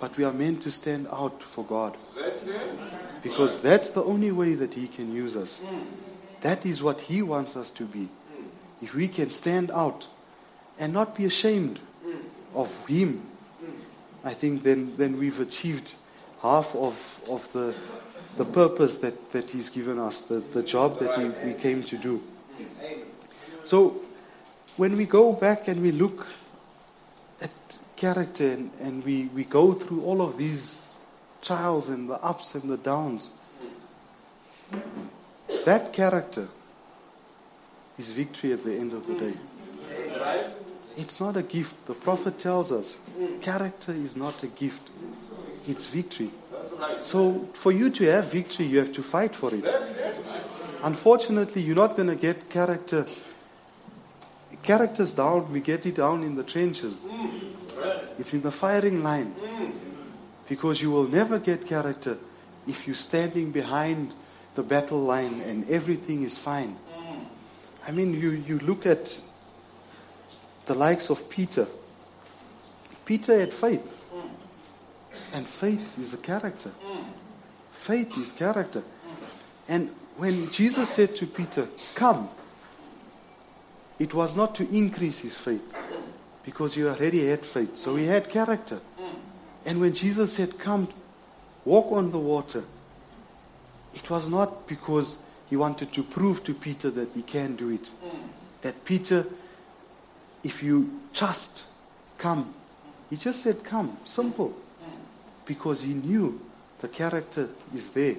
But 0.00 0.16
we 0.18 0.24
are 0.24 0.32
meant 0.32 0.62
to 0.62 0.70
stand 0.70 1.06
out 1.12 1.42
for 1.42 1.64
God. 1.64 1.96
Because 3.22 3.62
that's 3.62 3.90
the 3.90 4.02
only 4.02 4.32
way 4.32 4.54
that 4.54 4.74
He 4.74 4.88
can 4.88 5.14
use 5.14 5.36
us. 5.36 5.62
That 6.40 6.66
is 6.66 6.82
what 6.82 7.02
He 7.02 7.22
wants 7.22 7.56
us 7.56 7.70
to 7.72 7.84
be. 7.84 8.08
If 8.82 8.94
we 8.94 9.08
can 9.08 9.30
stand 9.30 9.70
out 9.70 10.08
and 10.78 10.92
not 10.92 11.16
be 11.16 11.24
ashamed 11.24 11.78
of 12.54 12.86
Him, 12.86 13.22
I 14.24 14.34
think 14.34 14.64
then, 14.64 14.96
then 14.96 15.18
we've 15.18 15.38
achieved 15.38 15.94
half 16.42 16.74
of, 16.74 17.22
of 17.28 17.52
the, 17.52 17.74
the 18.36 18.44
purpose 18.44 18.96
that, 18.96 19.32
that 19.32 19.50
He's 19.50 19.68
given 19.68 19.98
us, 19.98 20.22
the, 20.22 20.40
the 20.40 20.62
job 20.62 20.98
that 21.00 21.16
we, 21.18 21.52
we 21.52 21.54
came 21.58 21.82
to 21.84 21.96
do. 21.96 22.22
So 23.64 24.00
when 24.76 24.96
we 24.96 25.06
go 25.06 25.32
back 25.32 25.68
and 25.68 25.82
we 25.82 25.92
look 25.92 26.26
at 27.40 27.50
character 27.96 28.52
and, 28.52 28.70
and 28.80 29.04
we, 29.04 29.26
we 29.26 29.44
go 29.44 29.72
through 29.72 30.02
all 30.02 30.22
of 30.22 30.38
these 30.38 30.94
trials 31.42 31.88
and 31.88 32.08
the 32.08 32.22
ups 32.22 32.54
and 32.54 32.70
the 32.70 32.76
downs, 32.76 33.32
that 35.64 35.92
character 35.92 36.48
is 37.98 38.12
victory 38.12 38.52
at 38.52 38.64
the 38.64 38.76
end 38.76 38.92
of 38.92 39.06
the 39.06 39.14
day. 39.14 39.34
It's 40.96 41.20
not 41.20 41.36
a 41.36 41.42
gift. 41.42 41.86
The 41.86 41.94
prophet 41.94 42.38
tells 42.38 42.72
us 42.72 43.00
character 43.42 43.92
is 43.92 44.16
not 44.16 44.42
a 44.42 44.46
gift, 44.46 44.88
it's 45.66 45.86
victory. 45.86 46.30
So 47.00 47.32
for 47.54 47.72
you 47.72 47.90
to 47.90 48.04
have 48.04 48.32
victory, 48.32 48.66
you 48.66 48.78
have 48.78 48.92
to 48.94 49.02
fight 49.02 49.34
for 49.34 49.54
it. 49.54 49.64
Unfortunately, 50.82 51.62
you're 51.62 51.76
not 51.76 51.96
going 51.96 52.08
to 52.08 52.16
get 52.16 52.48
character. 52.50 53.06
Character's 54.62 55.14
down, 55.14 55.50
we 55.52 55.60
get 55.60 55.86
it 55.86 55.96
down 55.96 56.22
in 56.22 56.36
the 56.36 56.44
trenches. 56.44 57.06
It's 58.18 58.34
in 58.34 58.42
the 58.42 58.52
firing 58.52 59.02
line. 59.02 59.34
Because 60.48 60.80
you 60.80 60.90
will 60.90 61.08
never 61.08 61.38
get 61.38 61.66
character 61.66 62.18
if 62.68 62.86
you're 62.86 62.96
standing 62.96 63.52
behind 63.52 64.12
the 64.54 64.62
battle 64.62 65.00
line 65.00 65.40
and 65.42 65.68
everything 65.70 66.22
is 66.22 66.38
fine. 66.38 66.76
I 67.86 67.92
mean, 67.92 68.14
you, 68.14 68.30
you 68.30 68.58
look 68.58 68.86
at 68.86 69.20
the 70.66 70.74
likes 70.74 71.10
of 71.10 71.30
Peter. 71.30 71.66
Peter 73.04 73.38
had 73.38 73.52
faith. 73.52 73.95
And 75.32 75.46
faith 75.46 75.98
is 75.98 76.14
a 76.14 76.18
character. 76.18 76.70
Faith 77.72 78.18
is 78.18 78.32
character. 78.32 78.82
And 79.68 79.90
when 80.16 80.50
Jesus 80.50 80.88
said 80.90 81.14
to 81.16 81.26
Peter, 81.26 81.68
Come, 81.94 82.28
it 83.98 84.14
was 84.14 84.36
not 84.36 84.54
to 84.56 84.68
increase 84.74 85.20
his 85.20 85.38
faith 85.38 85.62
because 86.44 86.74
he 86.74 86.84
already 86.84 87.26
had 87.26 87.40
faith. 87.40 87.76
So 87.76 87.96
he 87.96 88.06
had 88.06 88.30
character. 88.30 88.80
And 89.64 89.80
when 89.80 89.94
Jesus 89.94 90.34
said, 90.34 90.58
Come, 90.58 90.88
walk 91.64 91.90
on 91.92 92.12
the 92.12 92.18
water, 92.18 92.64
it 93.94 94.08
was 94.10 94.28
not 94.28 94.68
because 94.68 95.18
he 95.48 95.56
wanted 95.56 95.92
to 95.92 96.02
prove 96.02 96.44
to 96.44 96.54
Peter 96.54 96.90
that 96.90 97.12
he 97.14 97.22
can 97.22 97.56
do 97.56 97.70
it. 97.70 97.88
That 98.62 98.84
Peter, 98.84 99.26
if 100.44 100.62
you 100.62 101.00
trust, 101.12 101.64
come. 102.18 102.54
He 103.10 103.16
just 103.16 103.42
said, 103.42 103.64
Come, 103.64 103.96
simple. 104.04 104.56
Because 105.46 105.82
he 105.82 105.94
knew 105.94 106.40
the 106.80 106.88
character 106.88 107.48
is 107.74 107.90
there. 107.90 108.16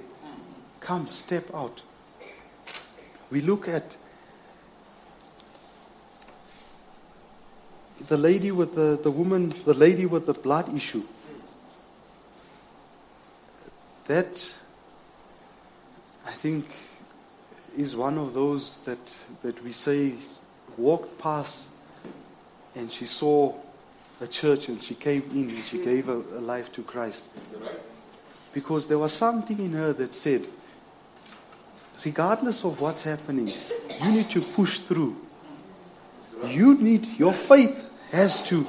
Come, 0.80 1.12
step 1.12 1.54
out. 1.54 1.82
We 3.30 3.42
look 3.42 3.68
at 3.68 3.98
the 8.08 8.18
lady 8.18 8.52
with 8.52 8.76
the, 8.76 8.98
the 9.02 9.12
woman, 9.12 9.54
the 9.66 9.74
lady 9.74 10.06
with 10.06 10.26
the 10.26 10.34
blood 10.34 10.74
issue. 10.74 11.04
That, 14.06 14.58
I 16.26 16.32
think, 16.32 16.66
is 17.78 17.96
one 17.96 18.18
of 18.18 18.34
those 18.34 18.80
that, 18.86 19.16
that 19.42 19.62
we 19.64 19.72
say 19.72 20.14
walked 20.78 21.20
past 21.20 21.70
and 22.76 22.92
she 22.92 23.06
saw 23.06 23.54
a 24.20 24.28
church 24.28 24.70
and 24.70 24.82
she 24.82 24.96
came 24.96 25.24
in 25.32 25.50
and 25.50 25.64
she 25.64 25.84
gave 25.84 26.08
her, 26.08 26.16
life 26.40 26.72
to 26.74 26.84
Christ. 26.84 27.30
Because 28.54 28.88
there 28.88 28.98
was 28.98 29.14
something 29.14 29.60
in 29.60 29.74
her 29.74 29.94
that 29.94 30.14
said, 30.14 30.48
regardless 32.04 32.64
of 32.64 32.82
what's 32.82 33.04
happening, 33.04 33.48
you 34.04 34.12
need 34.12 34.30
to 34.32 34.42
push 34.42 34.80
through. 34.80 35.16
You 36.46 36.76
need, 36.76 37.20
your 37.20 37.34
faith 37.34 37.90
has 38.12 38.48
to 38.50 38.66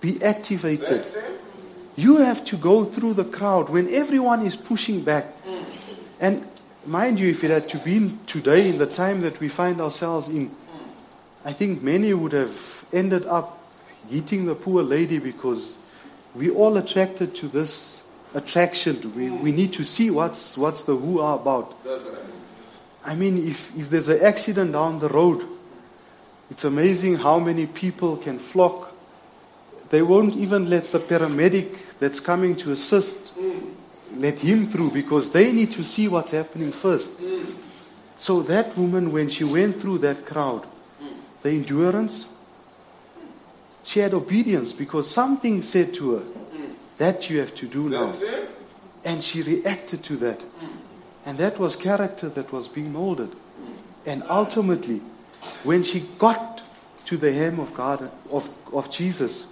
be 0.00 0.22
activated. 0.22 1.04
You 1.96 2.18
have 2.18 2.44
to 2.46 2.56
go 2.56 2.84
through 2.84 3.14
the 3.14 3.24
crowd 3.24 3.68
when 3.68 3.92
everyone 3.92 4.46
is 4.46 4.56
pushing 4.56 5.02
back. 5.02 5.26
And 6.20 6.44
mind 6.86 7.20
you, 7.20 7.28
if 7.28 7.44
it 7.44 7.50
had 7.50 7.68
to 7.70 7.78
be 7.78 8.16
today, 8.26 8.68
in 8.68 8.78
the 8.78 8.86
time 8.86 9.20
that 9.20 9.38
we 9.40 9.48
find 9.48 9.80
ourselves 9.80 10.28
in, 10.28 10.50
I 11.44 11.52
think 11.52 11.82
many 11.82 12.12
would 12.14 12.32
have 12.32 12.84
ended 12.92 13.26
up 13.26 13.59
hitting 14.08 14.46
the 14.46 14.54
poor 14.54 14.82
lady 14.82 15.18
because 15.18 15.76
we 16.34 16.50
all 16.50 16.76
attracted 16.76 17.34
to 17.36 17.48
this 17.48 18.02
attraction. 18.34 19.12
We, 19.14 19.30
we 19.30 19.52
need 19.52 19.72
to 19.74 19.84
see 19.84 20.10
what's, 20.10 20.56
what's 20.56 20.84
the 20.84 20.96
who 20.96 21.20
are 21.20 21.36
about. 21.36 21.74
I 23.04 23.14
mean, 23.14 23.48
if, 23.48 23.76
if 23.76 23.90
there's 23.90 24.08
an 24.08 24.22
accident 24.22 24.72
down 24.72 24.98
the 24.98 25.08
road, 25.08 25.44
it's 26.50 26.64
amazing 26.64 27.16
how 27.16 27.38
many 27.38 27.66
people 27.66 28.16
can 28.16 28.38
flock. 28.38 28.92
They 29.90 30.02
won't 30.02 30.36
even 30.36 30.70
let 30.70 30.84
the 30.92 30.98
paramedic 30.98 31.98
that's 31.98 32.20
coming 32.20 32.56
to 32.56 32.72
assist 32.72 33.32
let 34.16 34.40
him 34.40 34.66
through 34.66 34.90
because 34.90 35.30
they 35.30 35.52
need 35.52 35.72
to 35.72 35.84
see 35.84 36.08
what's 36.08 36.32
happening 36.32 36.72
first. 36.72 37.20
So 38.18 38.42
that 38.42 38.76
woman, 38.76 39.12
when 39.12 39.30
she 39.30 39.44
went 39.44 39.80
through 39.80 39.98
that 39.98 40.26
crowd, 40.26 40.66
the 41.42 41.50
endurance, 41.50 42.28
she 43.84 44.00
had 44.00 44.14
obedience 44.14 44.72
because 44.72 45.10
something 45.10 45.62
said 45.62 45.94
to 45.94 46.16
her, 46.16 46.22
that 46.98 47.30
you 47.30 47.40
have 47.40 47.54
to 47.56 47.66
do 47.66 47.88
now. 47.88 48.14
And 49.04 49.24
she 49.24 49.42
reacted 49.42 50.04
to 50.04 50.16
that. 50.16 50.40
And 51.24 51.38
that 51.38 51.58
was 51.58 51.76
character 51.76 52.28
that 52.28 52.52
was 52.52 52.68
being 52.68 52.92
molded. 52.92 53.30
And 54.04 54.22
ultimately, 54.28 55.00
when 55.64 55.82
she 55.82 56.00
got 56.18 56.62
to 57.06 57.16
the 57.16 57.32
hem 57.32 57.58
of 57.58 57.72
God, 57.74 58.10
of, 58.30 58.48
of 58.72 58.90
Jesus, 58.90 59.46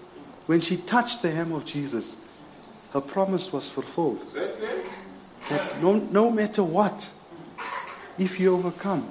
when 0.47 0.61
she 0.61 0.77
touched 0.77 1.23
the 1.23 1.31
hem 1.31 1.53
of 1.53 1.65
Jesus, 1.65 2.25
her 2.93 3.01
promise 3.01 3.53
was 3.53 3.69
fulfilled. 3.69 4.23
That 5.49 5.83
no, 5.83 5.95
no 5.95 6.31
matter 6.31 6.63
what, 6.63 7.11
if 8.19 8.39
you 8.39 8.55
overcome, 8.55 9.09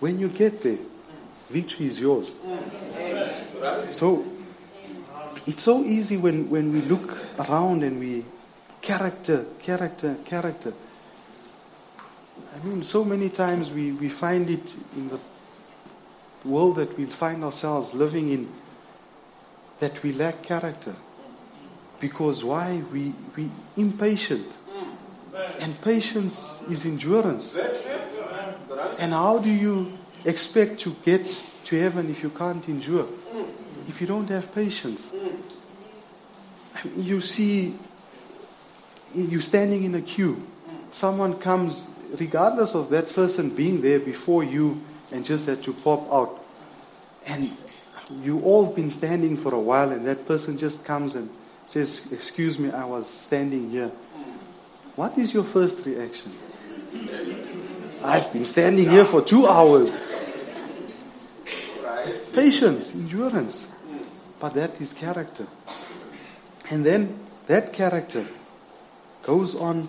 when 0.00 0.18
you 0.18 0.28
get 0.28 0.62
there, 0.62 0.78
victory 1.52 1.86
is 1.86 2.00
yours. 2.00 2.34
So 3.90 4.24
it's 5.46 5.62
so 5.62 5.84
easy 5.84 6.16
when, 6.16 6.48
when 6.50 6.72
we 6.72 6.80
look 6.82 7.18
around 7.38 7.82
and 7.82 8.00
we 8.00 8.24
character, 8.80 9.46
character, 9.60 10.16
character. 10.24 10.72
I 12.54 12.64
mean, 12.64 12.84
so 12.84 13.04
many 13.04 13.28
times 13.28 13.70
we, 13.70 13.92
we 13.92 14.08
find 14.08 14.48
it 14.50 14.74
in 14.96 15.08
the 15.08 15.18
world 16.44 16.76
that 16.76 16.96
we 16.98 17.04
find 17.06 17.44
ourselves 17.44 17.94
living 17.94 18.30
in 18.30 18.48
that 19.80 20.02
we 20.02 20.12
lack 20.12 20.42
character. 20.42 20.94
Because 22.00 22.44
why? 22.44 22.82
We 22.92 23.14
we 23.36 23.48
impatient. 23.76 24.46
And 25.60 25.80
patience 25.82 26.62
is 26.68 26.84
endurance. 26.84 27.56
And 28.98 29.12
how 29.12 29.38
do 29.38 29.50
you 29.50 29.98
expect 30.24 30.80
to 30.80 30.94
get 31.04 31.24
to 31.64 31.80
heaven 31.80 32.10
if 32.10 32.22
you 32.22 32.30
can't 32.30 32.66
endure? 32.68 33.06
If 33.88 34.00
you 34.00 34.06
don't 34.06 34.28
have 34.28 34.54
patience. 34.54 35.14
You 36.96 37.20
see 37.20 37.74
you're 39.14 39.40
standing 39.40 39.84
in 39.84 39.94
a 39.94 40.00
queue. 40.00 40.42
Someone 40.90 41.38
comes 41.38 41.88
regardless 42.18 42.74
of 42.74 42.90
that 42.90 43.12
person 43.14 43.54
being 43.54 43.80
there 43.80 44.00
before 44.00 44.44
you 44.44 44.82
and 45.10 45.24
just 45.24 45.46
had 45.46 45.62
to 45.64 45.72
pop 45.72 46.10
out. 46.12 46.44
And 47.26 47.44
you 48.22 48.40
all 48.40 48.72
been 48.72 48.90
standing 48.90 49.36
for 49.36 49.54
a 49.54 49.60
while 49.60 49.90
and 49.90 50.06
that 50.06 50.26
person 50.26 50.58
just 50.58 50.84
comes 50.84 51.14
and 51.14 51.30
says, 51.66 52.12
Excuse 52.12 52.58
me, 52.58 52.70
I 52.70 52.84
was 52.84 53.08
standing 53.08 53.70
here. 53.70 53.88
What 54.96 55.16
is 55.16 55.32
your 55.32 55.44
first 55.44 55.86
reaction? 55.86 56.32
I've 58.04 58.32
been 58.32 58.44
standing 58.44 58.90
here 58.90 59.04
for 59.04 59.22
two 59.22 59.46
hours. 59.46 60.12
Patience, 62.34 62.94
endurance. 62.94 63.70
But 64.40 64.54
that 64.54 64.80
is 64.80 64.92
character. 64.92 65.46
And 66.70 66.84
then 66.84 67.18
that 67.46 67.72
character 67.72 68.24
goes 69.22 69.54
on 69.54 69.88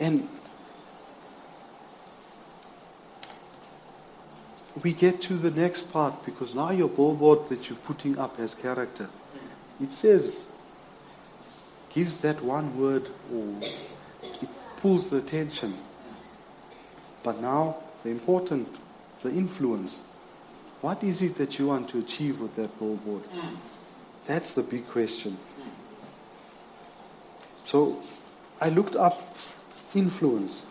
and 0.00 0.28
we 4.82 4.92
get 4.92 5.20
to 5.20 5.34
the 5.34 5.50
next 5.50 5.92
part 5.92 6.24
because 6.24 6.54
now 6.54 6.70
your 6.70 6.88
billboard 6.88 7.48
that 7.48 7.68
you're 7.68 7.78
putting 7.78 8.18
up 8.18 8.38
has 8.38 8.54
character. 8.54 9.08
It 9.80 9.92
says, 9.92 10.48
gives 11.90 12.20
that 12.20 12.42
one 12.42 12.78
word 12.80 13.08
or 13.32 13.60
pulls 14.80 15.10
the 15.10 15.18
attention. 15.18 15.74
But 17.22 17.40
now 17.40 17.76
the 18.02 18.10
important, 18.10 18.68
the 19.22 19.30
influence. 19.30 20.02
What 20.80 21.04
is 21.04 21.20
it 21.22 21.36
that 21.36 21.58
you 21.58 21.68
want 21.68 21.90
to 21.90 21.98
achieve 21.98 22.40
with 22.40 22.56
that 22.56 22.78
billboard? 22.78 23.22
That's 24.26 24.52
the 24.52 24.62
big 24.62 24.88
question. 24.88 25.36
So 27.64 28.02
I 28.60 28.70
looked 28.70 28.96
up 28.96 29.36
influence. 29.94 30.66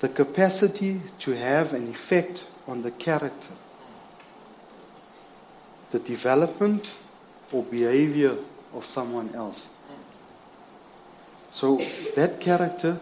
The 0.00 0.08
capacity 0.08 1.00
to 1.20 1.32
have 1.32 1.72
an 1.72 1.88
effect 1.88 2.46
on 2.66 2.82
the 2.82 2.90
character, 2.90 3.54
the 5.90 5.98
development 5.98 6.94
or 7.50 7.62
behavior 7.64 8.36
of 8.74 8.84
someone 8.84 9.34
else. 9.34 9.70
So 11.50 11.78
that 12.14 12.40
character 12.40 13.00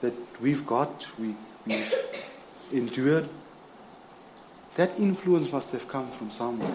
that 0.00 0.14
we've 0.40 0.66
got, 0.66 1.08
we, 1.18 1.34
we've 1.66 1.94
endured, 2.72 3.28
that 4.76 4.98
influence 4.98 5.52
must 5.52 5.72
have 5.72 5.86
come 5.88 6.08
from 6.08 6.30
somewhere. 6.30 6.74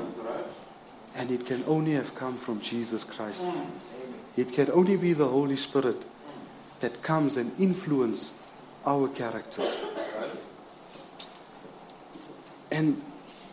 And 1.15 1.32
it 1.32 1.45
can 1.45 1.63
only 1.67 1.93
have 1.93 2.13
come 2.13 2.38
from 2.38 2.62
Jesus 2.62 3.03
Christ. 3.03 3.47
It 4.36 4.53
can 4.53 4.71
only 4.71 4.97
be 4.97 5.13
the 5.13 5.27
Holy 5.27 5.56
Spirit 5.56 5.97
that 6.80 7.01
comes 7.01 7.38
and 7.38 7.51
influence 7.60 8.39
our 8.86 9.08
character. 9.08 9.63
And 12.71 13.01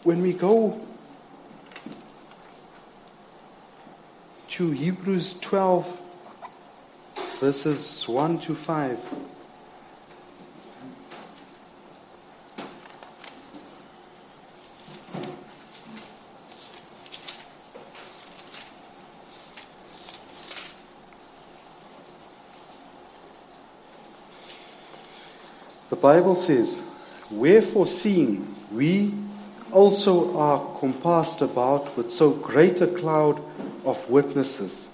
when 0.03 0.21
we 0.21 0.35
go 0.35 0.87
to 4.49 4.71
Hebrews 4.71 5.41
12, 5.41 6.03
verses 7.41 8.09
1 8.09 8.39
to 8.39 8.55
5. 8.55 8.99
The 25.91 25.97
Bible 25.97 26.37
says, 26.37 26.83
Wherefore, 27.31 27.87
seeing 27.87 28.55
we 28.73 29.13
also 29.71 30.37
are 30.39 30.79
compassed 30.79 31.43
about 31.43 31.97
with 31.97 32.11
so 32.11 32.31
great 32.31 32.81
a 32.81 32.87
cloud 32.87 33.41
of 33.85 34.09
witnesses, 34.09 34.94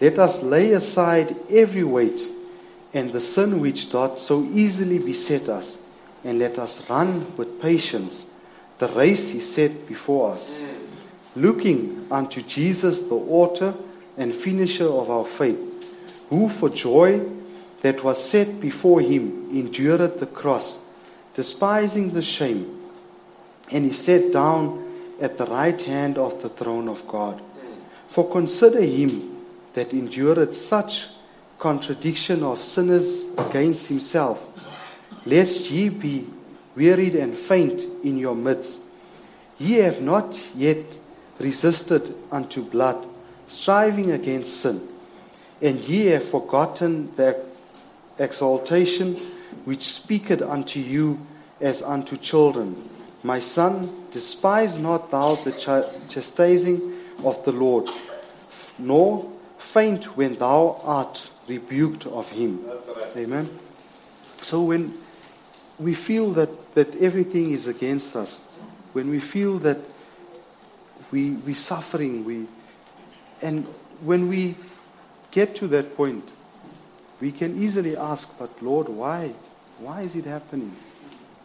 let 0.00 0.18
us 0.18 0.42
lay 0.42 0.72
aside 0.72 1.34
every 1.50 1.84
weight 1.84 2.20
and 2.94 3.12
the 3.12 3.20
sin 3.20 3.60
which 3.60 3.90
doth 3.90 4.18
so 4.18 4.42
easily 4.44 4.98
beset 4.98 5.48
us, 5.48 5.82
and 6.24 6.38
let 6.38 6.58
us 6.58 6.88
run 6.88 7.36
with 7.36 7.60
patience 7.60 8.30
the 8.78 8.88
race 8.88 9.34
is 9.34 9.52
set 9.54 9.88
before 9.88 10.32
us, 10.32 10.56
looking 11.34 12.06
unto 12.10 12.42
Jesus, 12.42 13.02
the 13.02 13.16
author 13.16 13.74
and 14.16 14.32
finisher 14.32 14.88
of 14.88 15.10
our 15.10 15.24
faith, 15.24 15.58
who 16.30 16.48
for 16.48 16.68
joy 16.68 17.20
that 17.82 18.04
was 18.04 18.22
set 18.22 18.60
before 18.60 19.00
him 19.00 19.50
endured 19.50 20.20
the 20.20 20.26
cross, 20.26 20.84
despising 21.34 22.12
the 22.12 22.22
shame, 22.22 22.80
and 23.72 23.84
he 23.84 23.90
sat 23.90 24.32
down 24.32 24.84
at 25.20 25.38
the 25.38 25.46
right 25.46 25.80
hand 25.82 26.16
of 26.16 26.40
the 26.42 26.48
throne 26.48 26.88
of 26.88 27.06
God. 27.08 27.40
For 28.06 28.30
consider 28.30 28.80
him 28.80 29.37
that 29.78 29.92
endured 29.92 30.52
such 30.52 31.06
contradiction 31.56 32.42
of 32.42 32.60
sinners 32.60 33.32
against 33.38 33.86
himself, 33.86 34.44
lest 35.24 35.70
ye 35.70 35.88
be 35.88 36.26
wearied 36.74 37.14
and 37.14 37.38
faint 37.38 37.84
in 38.02 38.18
your 38.18 38.34
midst. 38.34 38.82
Ye 39.56 39.74
have 39.74 40.02
not 40.02 40.36
yet 40.56 40.98
resisted 41.38 42.12
unto 42.32 42.64
blood, 42.64 43.06
striving 43.46 44.10
against 44.10 44.62
sin, 44.62 44.80
and 45.62 45.78
ye 45.78 46.06
have 46.06 46.28
forgotten 46.28 47.14
the 47.14 47.40
exaltation 48.18 49.14
which 49.64 49.84
speaketh 49.84 50.42
unto 50.42 50.80
you 50.80 51.24
as 51.60 51.84
unto 51.84 52.16
children. 52.16 52.74
My 53.22 53.38
son, 53.38 53.88
despise 54.10 54.76
not 54.76 55.12
thou 55.12 55.36
the 55.36 55.52
chastising 56.08 56.94
of 57.22 57.44
the 57.44 57.52
Lord, 57.52 57.86
nor 58.80 59.37
faint 59.58 60.16
when 60.16 60.36
thou 60.36 60.80
art 60.84 61.30
rebuked 61.46 62.06
of 62.06 62.30
him. 62.30 62.64
Amen. 63.16 63.48
So 64.40 64.62
when 64.62 64.94
we 65.78 65.94
feel 65.94 66.32
that, 66.32 66.74
that 66.74 66.94
everything 66.96 67.50
is 67.50 67.66
against 67.66 68.16
us, 68.16 68.46
when 68.92 69.10
we 69.10 69.20
feel 69.20 69.58
that 69.58 69.78
we 71.10 71.32
we 71.32 71.54
suffering, 71.54 72.24
we 72.24 72.46
and 73.42 73.66
when 74.02 74.28
we 74.28 74.54
get 75.30 75.54
to 75.56 75.68
that 75.68 75.96
point, 75.96 76.28
we 77.20 77.32
can 77.32 77.60
easily 77.60 77.96
ask, 77.96 78.38
but 78.38 78.62
Lord, 78.62 78.88
why? 78.88 79.34
Why 79.80 80.02
is 80.02 80.16
it 80.16 80.24
happening? 80.24 80.72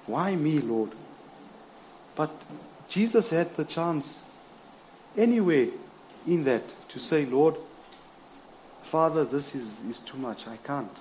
Why 0.06 0.36
me, 0.36 0.60
Lord? 0.60 0.92
But 2.16 2.32
Jesus 2.90 3.30
had 3.30 3.56
the 3.56 3.66
chance 3.66 4.30
anyway 5.18 5.70
in 6.28 6.44
that 6.44 6.64
to 6.90 7.00
say, 7.00 7.26
Lord, 7.26 7.56
Father, 8.94 9.26
this 9.26 9.56
is, 9.56 9.84
is 9.90 10.02
too 10.02 10.20
much. 10.20 10.48
I 10.48 10.58
can't. 10.58 10.96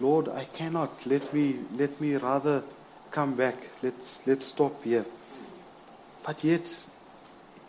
Lord, 0.00 0.28
I 0.28 0.42
cannot. 0.42 1.06
Let 1.06 1.32
me 1.32 1.54
let 1.76 2.00
me 2.00 2.16
rather 2.16 2.64
come 3.12 3.36
back. 3.36 3.54
Let's 3.80 4.26
let's 4.26 4.46
stop 4.46 4.82
here. 4.82 5.06
But 6.24 6.42
yet 6.42 6.76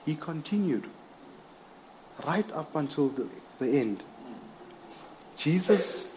he 0.08 0.16
continued 0.16 0.86
right 2.26 2.52
up 2.52 2.76
until 2.76 3.10
the, 3.10 3.28
the 3.60 3.70
end. 3.70 4.04
Jesus 5.38 6.08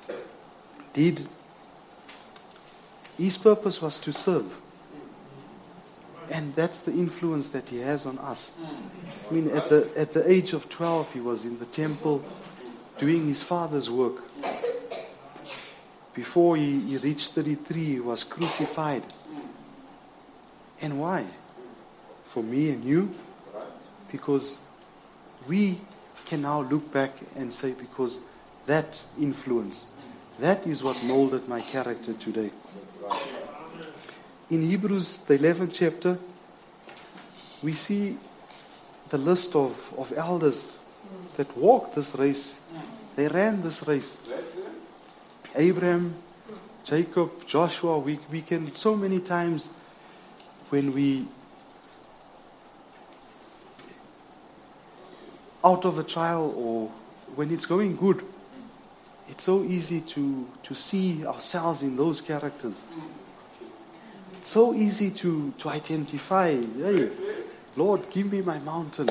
did 0.94 1.28
his 3.18 3.36
purpose 3.36 3.82
was 3.82 3.98
to 3.98 4.14
serve. 4.14 4.50
And 6.30 6.54
that's 6.54 6.82
the 6.82 6.92
influence 6.92 7.48
that 7.50 7.68
he 7.68 7.80
has 7.80 8.06
on 8.06 8.18
us. 8.18 8.56
I 9.28 9.34
mean, 9.34 9.50
at 9.50 9.68
the, 9.68 9.90
at 9.96 10.12
the 10.12 10.30
age 10.30 10.52
of 10.52 10.68
12, 10.68 11.12
he 11.12 11.20
was 11.20 11.44
in 11.44 11.58
the 11.58 11.66
temple 11.66 12.22
doing 12.98 13.26
his 13.26 13.42
father's 13.42 13.90
work. 13.90 14.22
Before 16.14 16.56
he, 16.56 16.80
he 16.80 16.96
reached 16.98 17.32
33, 17.32 17.84
he 17.84 18.00
was 18.00 18.24
crucified. 18.24 19.02
And 20.80 21.00
why? 21.00 21.26
For 22.26 22.42
me 22.42 22.70
and 22.70 22.84
you? 22.84 23.10
Because 24.12 24.60
we 25.48 25.78
can 26.26 26.42
now 26.42 26.62
look 26.62 26.92
back 26.92 27.10
and 27.36 27.52
say, 27.52 27.72
because 27.72 28.18
that 28.66 29.02
influence, 29.18 29.90
that 30.38 30.66
is 30.66 30.82
what 30.82 31.02
molded 31.04 31.48
my 31.48 31.60
character 31.60 32.12
today. 32.12 32.50
In 34.50 34.62
Hebrews, 34.62 35.18
the 35.20 35.38
11th 35.38 35.70
chapter, 35.72 36.18
we 37.62 37.72
see 37.72 38.16
the 39.08 39.18
list 39.18 39.54
of, 39.54 39.94
of 39.96 40.12
elders 40.16 40.76
that 41.36 41.56
walked 41.56 41.94
this 41.94 42.16
race. 42.16 42.58
They 43.14 43.28
ran 43.28 43.62
this 43.62 43.86
race. 43.86 44.18
Abraham, 45.54 46.16
Jacob, 46.82 47.46
Joshua, 47.46 48.00
we, 48.00 48.18
we 48.28 48.42
can 48.42 48.74
so 48.74 48.96
many 48.96 49.20
times 49.20 49.68
when 50.70 50.92
we 50.94 51.26
out 55.64 55.84
of 55.84 55.96
a 55.96 56.02
trial 56.02 56.52
or 56.56 56.88
when 57.36 57.52
it's 57.52 57.66
going 57.66 57.94
good, 57.94 58.24
it's 59.28 59.44
so 59.44 59.62
easy 59.62 60.00
to, 60.00 60.48
to 60.64 60.74
see 60.74 61.24
ourselves 61.24 61.84
in 61.84 61.94
those 61.94 62.20
characters. 62.20 62.84
It's 64.40 64.52
so 64.52 64.72
easy 64.72 65.10
to, 65.10 65.52
to 65.58 65.68
identify, 65.68 66.52
hey, 66.52 67.10
Lord, 67.76 68.08
give 68.10 68.32
me 68.32 68.40
my 68.40 68.58
mountain. 68.60 69.06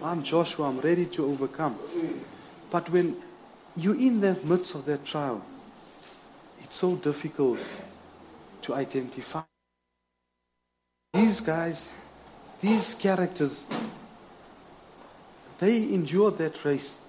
I'm 0.00 0.22
Joshua, 0.22 0.68
I'm 0.68 0.78
ready 0.78 1.06
to 1.06 1.26
overcome. 1.26 1.76
But 2.70 2.88
when 2.88 3.16
you're 3.76 3.98
in 3.98 4.20
the 4.20 4.38
midst 4.44 4.76
of 4.76 4.84
that 4.84 5.04
trial, 5.04 5.44
it's 6.62 6.76
so 6.76 6.94
difficult 6.94 7.58
to 8.62 8.74
identify. 8.74 9.42
These 11.14 11.40
guys, 11.40 11.96
these 12.60 12.94
characters, 12.94 13.66
they 15.58 15.78
endured 15.92 16.38
that 16.38 16.64
race. 16.64 17.00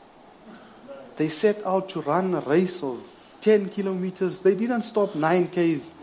They 1.16 1.30
set 1.30 1.64
out 1.64 1.90
to 1.90 2.02
run 2.02 2.34
a 2.34 2.40
race 2.40 2.82
of 2.82 3.04
10 3.42 3.70
kilometers. 3.70 4.42
They 4.42 4.56
didn't 4.56 4.82
stop 4.82 5.14
9 5.14 5.50
Ks. 5.50 6.01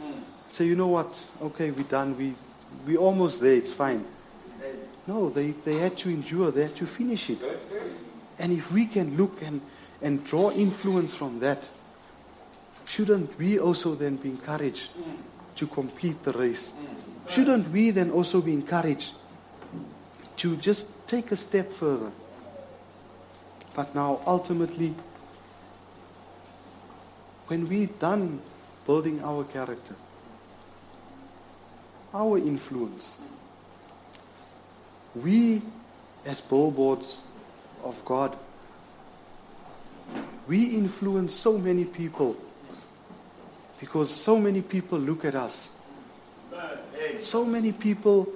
Say, 0.51 0.67
you 0.67 0.77
know 0.77 0.89
what? 0.89 1.23
Okay, 1.43 1.71
we're 1.71 1.83
done. 1.85 2.17
We, 2.17 2.35
we're 2.87 2.99
almost 2.99 3.41
there. 3.41 3.55
It's 3.55 3.73
fine. 3.73 4.05
No, 5.07 5.31
they, 5.31 5.53
they 5.53 5.77
had 5.79 5.97
to 5.99 6.11
endure. 6.11 6.51
They 6.51 6.63
had 6.63 6.77
to 6.77 6.87
finish 6.87 7.31
it. 7.31 7.39
And 8.39 8.53
if 8.53 8.73
we 8.73 8.87
can 8.87 9.17
look 9.17 9.43
and, 9.43 9.61
and 10.03 10.25
draw 10.25 10.51
influence 10.51 11.15
from 11.15 11.41
that, 11.41 11.69
shouldn't 12.87 13.39
we 13.39 13.59
also 13.59 13.95
then 13.95 14.17
be 14.17 14.31
encouraged 14.31 14.91
to 15.57 15.67
complete 15.67 16.23
the 16.25 16.33
race? 16.33 16.73
Shouldn't 17.29 17.71
we 17.71 17.91
then 17.91 18.11
also 18.11 18.41
be 18.41 18.53
encouraged 18.53 19.13
to 20.39 20.57
just 20.57 21.07
take 21.09 21.33
a 21.33 21.37
step 21.37 21.71
further? 21.71 22.13
But 23.75 23.95
now, 23.95 24.21
ultimately, 24.27 24.95
when 27.47 27.69
we're 27.69 27.87
done 27.87 28.41
building 28.87 29.23
our 29.23 29.45
character, 29.45 29.95
our 32.19 32.37
influence, 32.37 33.17
we, 35.15 35.63
as 36.27 36.41
billboards 36.41 37.23
of 37.85 38.05
God, 38.05 38.37
we 40.49 40.75
influence 40.77 41.33
so 41.33 41.59
many 41.59 41.85
people 41.85 42.37
because 43.79 44.11
so 44.11 44.41
many 44.41 44.63
people 44.63 44.99
look 44.99 45.25
at 45.25 45.37
us. 45.37 45.77
So 47.19 47.45
many 47.45 47.73
people, 47.73 48.27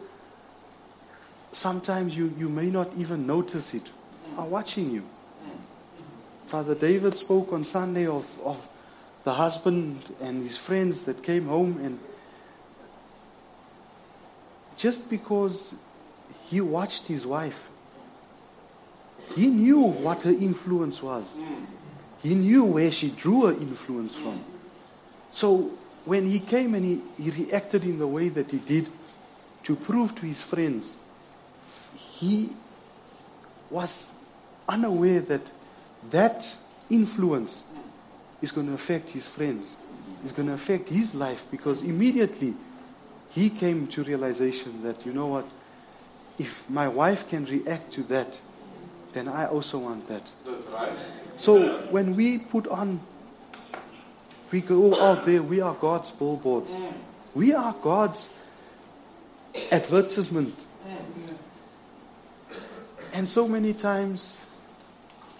sometimes 1.50 2.16
you, 2.16 2.32
you 2.38 2.48
may 2.48 2.70
not 2.70 2.88
even 2.96 3.26
notice 3.26 3.74
it, 3.74 3.82
are 4.38 4.46
watching 4.46 4.92
you. 4.92 5.04
Brother 6.50 6.76
David 6.76 7.16
spoke 7.16 7.52
on 7.52 7.64
Sunday 7.64 8.06
of, 8.06 8.26
of 8.44 8.68
the 9.24 9.34
husband 9.34 10.02
and 10.20 10.44
his 10.44 10.56
friends 10.56 11.02
that 11.02 11.22
came 11.24 11.46
home, 11.46 11.78
and 11.82 11.98
just 14.82 15.08
because 15.08 15.76
he 16.46 16.60
watched 16.60 17.06
his 17.06 17.24
wife, 17.24 17.68
he 19.36 19.46
knew 19.46 19.78
what 19.78 20.24
her 20.24 20.30
influence 20.30 21.00
was. 21.00 21.36
He 22.20 22.34
knew 22.34 22.64
where 22.64 22.90
she 22.90 23.10
drew 23.10 23.46
her 23.46 23.52
influence 23.52 24.16
from. 24.16 24.44
So 25.30 25.70
when 26.04 26.26
he 26.26 26.40
came 26.40 26.74
and 26.74 26.84
he, 26.84 27.00
he 27.22 27.30
reacted 27.30 27.84
in 27.84 27.98
the 28.00 28.08
way 28.08 28.28
that 28.30 28.50
he 28.50 28.58
did 28.58 28.88
to 29.62 29.76
prove 29.76 30.16
to 30.16 30.26
his 30.26 30.42
friends, 30.42 30.96
he 31.96 32.50
was 33.70 34.18
unaware 34.68 35.20
that 35.20 35.42
that 36.10 36.56
influence 36.90 37.68
is 38.40 38.50
going 38.50 38.66
to 38.66 38.74
affect 38.74 39.10
his 39.10 39.28
friends. 39.28 39.76
is 40.24 40.32
going 40.32 40.48
to 40.48 40.54
affect 40.54 40.88
his 40.88 41.14
life 41.14 41.46
because 41.52 41.84
immediately 41.84 42.54
he 43.34 43.50
came 43.50 43.86
to 43.88 44.02
realization 44.02 44.82
that, 44.82 45.06
you 45.06 45.12
know 45.12 45.26
what, 45.26 45.46
if 46.38 46.68
my 46.68 46.88
wife 46.88 47.28
can 47.28 47.44
react 47.46 47.92
to 47.92 48.02
that, 48.04 48.40
then 49.12 49.28
I 49.28 49.46
also 49.46 49.78
want 49.78 50.08
that. 50.08 50.30
Right. 50.72 50.92
So 51.36 51.78
when 51.90 52.16
we 52.16 52.38
put 52.38 52.66
on, 52.68 53.00
we 54.50 54.60
go 54.60 55.00
out 55.00 55.24
there, 55.24 55.42
we 55.42 55.60
are 55.60 55.74
God's 55.74 56.10
billboards. 56.10 56.74
We 57.34 57.54
are 57.54 57.74
God's 57.80 58.34
advertisement. 59.70 60.54
And 63.14 63.28
so 63.28 63.46
many 63.46 63.72
times 63.74 64.44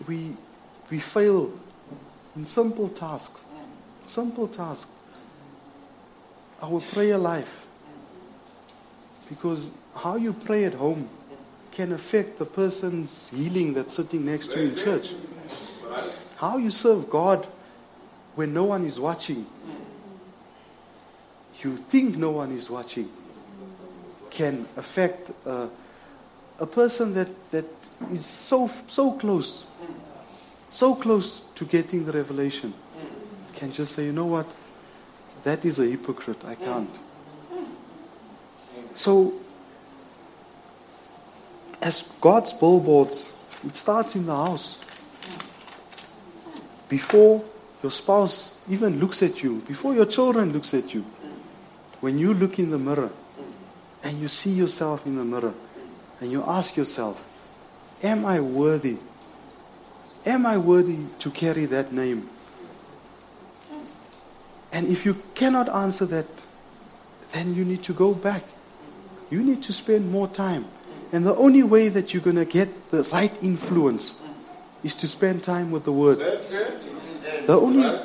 we, 0.06 0.32
we 0.90 0.98
fail 0.98 1.52
in 2.36 2.44
simple 2.46 2.88
tasks. 2.88 3.44
Simple 4.04 4.48
tasks. 4.48 4.90
Our 6.62 6.80
prayer 6.80 7.18
life. 7.18 7.61
Because 9.32 9.72
how 9.96 10.16
you 10.16 10.32
pray 10.32 10.64
at 10.64 10.74
home 10.74 11.08
can 11.70 11.92
affect 11.92 12.38
the 12.38 12.44
person's 12.44 13.30
healing 13.30 13.72
that's 13.72 13.94
sitting 13.94 14.26
next 14.26 14.48
to 14.52 14.62
you 14.62 14.68
in 14.70 14.76
church. 14.76 15.14
How 16.36 16.58
you 16.58 16.70
serve 16.70 17.08
God 17.08 17.46
when 18.34 18.52
no 18.52 18.64
one 18.64 18.84
is 18.84 19.00
watching. 19.00 19.46
You 21.62 21.76
think 21.76 22.16
no 22.16 22.32
one 22.32 22.52
is 22.52 22.68
watching 22.68 23.08
can 24.32 24.66
affect 24.76 25.30
a 25.46 26.66
person 26.66 27.14
that, 27.14 27.28
that 27.50 27.66
is 28.10 28.24
so 28.24 28.66
so 28.88 29.12
close, 29.12 29.64
so 30.70 30.94
close 30.94 31.42
to 31.54 31.64
getting 31.64 32.04
the 32.04 32.12
revelation. 32.12 32.72
Can 33.54 33.70
just 33.72 33.94
say, 33.94 34.06
you 34.06 34.12
know 34.12 34.26
what, 34.26 34.52
that 35.44 35.64
is 35.64 35.78
a 35.78 35.86
hypocrite. 35.86 36.44
I 36.44 36.54
can't. 36.54 36.90
So, 38.94 39.34
as 41.80 42.02
God's 42.20 42.52
billboards, 42.52 43.32
it 43.66 43.76
starts 43.76 44.16
in 44.16 44.26
the 44.26 44.36
house. 44.36 44.78
Before 46.88 47.44
your 47.82 47.90
spouse 47.90 48.60
even 48.68 49.00
looks 49.00 49.22
at 49.22 49.42
you, 49.42 49.62
before 49.66 49.94
your 49.94 50.06
children 50.06 50.52
looks 50.52 50.74
at 50.74 50.94
you, 50.94 51.04
when 52.00 52.18
you 52.18 52.34
look 52.34 52.58
in 52.58 52.70
the 52.70 52.78
mirror 52.78 53.10
and 54.02 54.20
you 54.20 54.28
see 54.28 54.50
yourself 54.50 55.06
in 55.06 55.16
the 55.16 55.24
mirror 55.24 55.54
and 56.20 56.30
you 56.30 56.42
ask 56.46 56.76
yourself, 56.76 57.22
am 58.02 58.26
I 58.26 58.40
worthy? 58.40 58.98
Am 60.26 60.46
I 60.46 60.58
worthy 60.58 60.98
to 61.20 61.30
carry 61.30 61.64
that 61.66 61.92
name? 61.92 62.28
And 64.72 64.88
if 64.88 65.04
you 65.04 65.16
cannot 65.34 65.68
answer 65.68 66.06
that, 66.06 66.26
then 67.32 67.54
you 67.54 67.64
need 67.64 67.82
to 67.84 67.92
go 67.92 68.14
back. 68.14 68.44
You 69.32 69.42
need 69.42 69.62
to 69.62 69.72
spend 69.72 70.12
more 70.12 70.28
time. 70.28 70.66
And 71.10 71.24
the 71.24 71.34
only 71.36 71.62
way 71.62 71.88
that 71.88 72.12
you're 72.12 72.22
going 72.22 72.36
to 72.36 72.44
get 72.44 72.90
the 72.90 73.02
right 73.04 73.32
influence 73.42 74.20
is 74.84 74.94
to 74.96 75.08
spend 75.08 75.42
time 75.42 75.70
with 75.70 75.84
the 75.84 75.92
Word. 75.92 76.18
The 76.18 77.56
only 77.56 77.98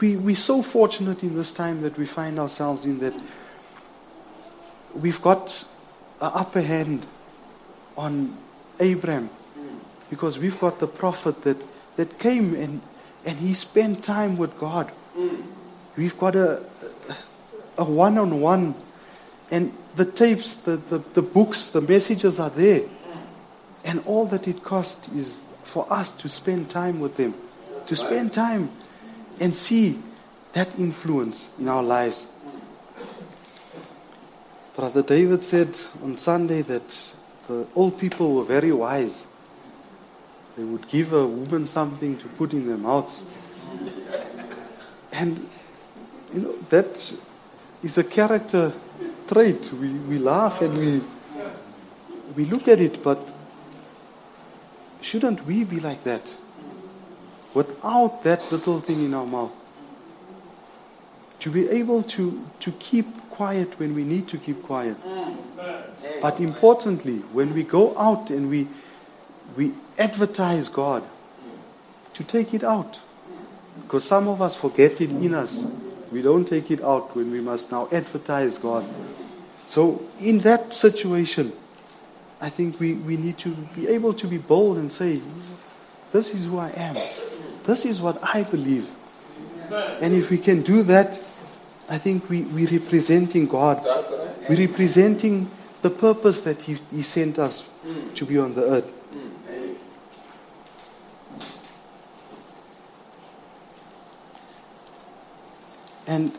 we 0.00 0.16
we're 0.16 0.34
so 0.34 0.62
fortunate 0.62 1.22
in 1.22 1.36
this 1.36 1.52
time 1.52 1.82
that 1.82 1.96
we 1.96 2.06
find 2.06 2.40
ourselves 2.40 2.84
in 2.84 2.98
that 2.98 3.14
we've 4.96 5.22
got 5.22 5.64
an 6.20 6.32
upper 6.34 6.60
hand 6.60 7.06
on 7.96 8.36
Abraham 8.80 9.30
because 10.10 10.40
we've 10.40 10.58
got 10.58 10.80
the 10.80 10.88
prophet 10.88 11.42
that, 11.42 11.56
that 11.94 12.18
came 12.18 12.56
and, 12.56 12.80
and 13.24 13.38
he 13.38 13.54
spent 13.54 14.02
time 14.02 14.36
with 14.36 14.58
God. 14.58 14.90
We've 15.96 16.18
got 16.18 16.34
a 16.34 16.64
a 17.78 17.84
one 17.84 18.18
on 18.18 18.40
one 18.40 18.74
and 19.50 19.72
the 19.96 20.04
tapes, 20.04 20.56
the, 20.56 20.76
the, 20.76 20.98
the 21.14 21.22
books, 21.22 21.70
the 21.70 21.80
messages 21.80 22.38
are 22.38 22.50
there. 22.50 22.82
And 23.84 24.02
all 24.06 24.26
that 24.26 24.46
it 24.46 24.62
costs 24.62 25.08
is 25.08 25.40
for 25.62 25.90
us 25.92 26.10
to 26.12 26.28
spend 26.28 26.68
time 26.70 27.00
with 27.00 27.16
them, 27.16 27.34
to 27.86 27.96
spend 27.96 28.32
time 28.32 28.70
and 29.40 29.54
see 29.54 29.98
that 30.52 30.78
influence 30.78 31.52
in 31.58 31.68
our 31.68 31.82
lives. 31.82 32.26
Brother 34.76 35.02
David 35.02 35.42
said 35.42 35.76
on 36.02 36.18
Sunday 36.18 36.62
that 36.62 37.14
the 37.48 37.66
old 37.74 37.98
people 37.98 38.34
were 38.34 38.44
very 38.44 38.72
wise. 38.72 39.26
They 40.56 40.64
would 40.64 40.88
give 40.88 41.12
a 41.12 41.26
woman 41.26 41.66
something 41.66 42.18
to 42.18 42.28
put 42.28 42.52
in 42.52 42.66
their 42.66 42.76
mouths. 42.76 43.24
And, 45.12 45.48
you 46.34 46.40
know, 46.40 46.52
that 46.70 47.12
is 47.82 47.98
a 47.98 48.04
character 48.04 48.72
trait. 49.28 49.72
We, 49.72 49.88
we 49.88 50.18
laugh 50.18 50.60
and 50.62 50.76
we, 50.76 51.02
we 52.34 52.44
look 52.44 52.66
at 52.68 52.80
it, 52.80 53.02
but 53.02 53.32
shouldn't 55.00 55.46
we 55.46 55.64
be 55.64 55.80
like 55.80 56.04
that? 56.04 56.34
Without 57.54 58.24
that 58.24 58.50
little 58.50 58.80
thing 58.80 59.04
in 59.04 59.14
our 59.14 59.26
mouth. 59.26 59.52
To 61.40 61.50
be 61.50 61.68
able 61.68 62.02
to, 62.02 62.44
to 62.60 62.72
keep 62.72 63.06
quiet 63.30 63.78
when 63.78 63.94
we 63.94 64.04
need 64.04 64.28
to 64.28 64.38
keep 64.38 64.62
quiet. 64.64 64.96
But 66.20 66.40
importantly, 66.40 67.18
when 67.32 67.54
we 67.54 67.62
go 67.62 67.96
out 67.96 68.30
and 68.30 68.50
we, 68.50 68.66
we 69.56 69.72
advertise 69.98 70.68
God, 70.68 71.04
to 72.14 72.24
take 72.24 72.52
it 72.52 72.64
out. 72.64 72.98
Because 73.82 74.04
some 74.04 74.26
of 74.26 74.42
us 74.42 74.56
forget 74.56 75.00
it 75.00 75.10
in 75.10 75.34
us. 75.34 75.70
We 76.10 76.20
don't 76.20 76.44
take 76.44 76.70
it 76.70 76.82
out 76.82 77.14
when 77.14 77.30
we 77.30 77.40
must 77.40 77.70
now 77.70 77.88
advertise 77.92 78.58
God. 78.58 78.84
So, 79.68 80.00
in 80.18 80.38
that 80.40 80.72
situation, 80.72 81.52
I 82.40 82.48
think 82.48 82.80
we, 82.80 82.94
we 82.94 83.18
need 83.18 83.36
to 83.40 83.50
be 83.76 83.86
able 83.86 84.14
to 84.14 84.26
be 84.26 84.38
bold 84.38 84.78
and 84.78 84.90
say, 84.90 85.20
This 86.10 86.34
is 86.34 86.46
who 86.46 86.56
I 86.56 86.70
am. 86.70 86.94
This 87.64 87.84
is 87.84 88.00
what 88.00 88.18
I 88.24 88.44
believe. 88.44 88.88
And 90.00 90.14
if 90.14 90.30
we 90.30 90.38
can 90.38 90.62
do 90.62 90.82
that, 90.84 91.20
I 91.90 91.98
think 91.98 92.30
we, 92.30 92.44
we're 92.44 92.70
representing 92.70 93.46
God. 93.46 93.84
We're 94.48 94.66
representing 94.66 95.50
the 95.82 95.90
purpose 95.90 96.40
that 96.40 96.62
He, 96.62 96.78
he 96.90 97.02
sent 97.02 97.38
us 97.38 97.68
to 98.14 98.24
be 98.24 98.38
on 98.38 98.54
the 98.54 98.64
earth. 98.64 98.94
And 106.06 106.32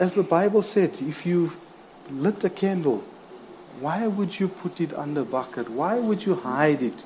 as 0.00 0.14
the 0.14 0.24
Bible 0.24 0.62
said, 0.62 0.90
if 1.02 1.24
you 1.24 1.52
lit 2.12 2.44
a 2.44 2.50
candle, 2.50 2.98
why 3.80 4.06
would 4.06 4.38
you 4.38 4.48
put 4.48 4.80
it 4.80 4.92
under 4.94 5.24
bucket? 5.24 5.68
Why 5.68 5.98
would 5.98 6.24
you 6.24 6.34
hide 6.34 6.82
it? 6.82 7.02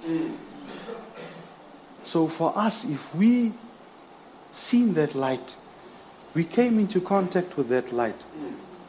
So 2.03 2.29
for 2.29 2.53
us, 2.57 2.85
if 2.85 3.15
we 3.15 3.53
seen 4.53 4.95
that 4.95 5.15
light, 5.15 5.57
we 6.35 6.45
came 6.45 6.79
into 6.79 7.01
contact 7.01 7.57
with 7.57 7.69
that 7.69 7.93
light, 7.93 8.17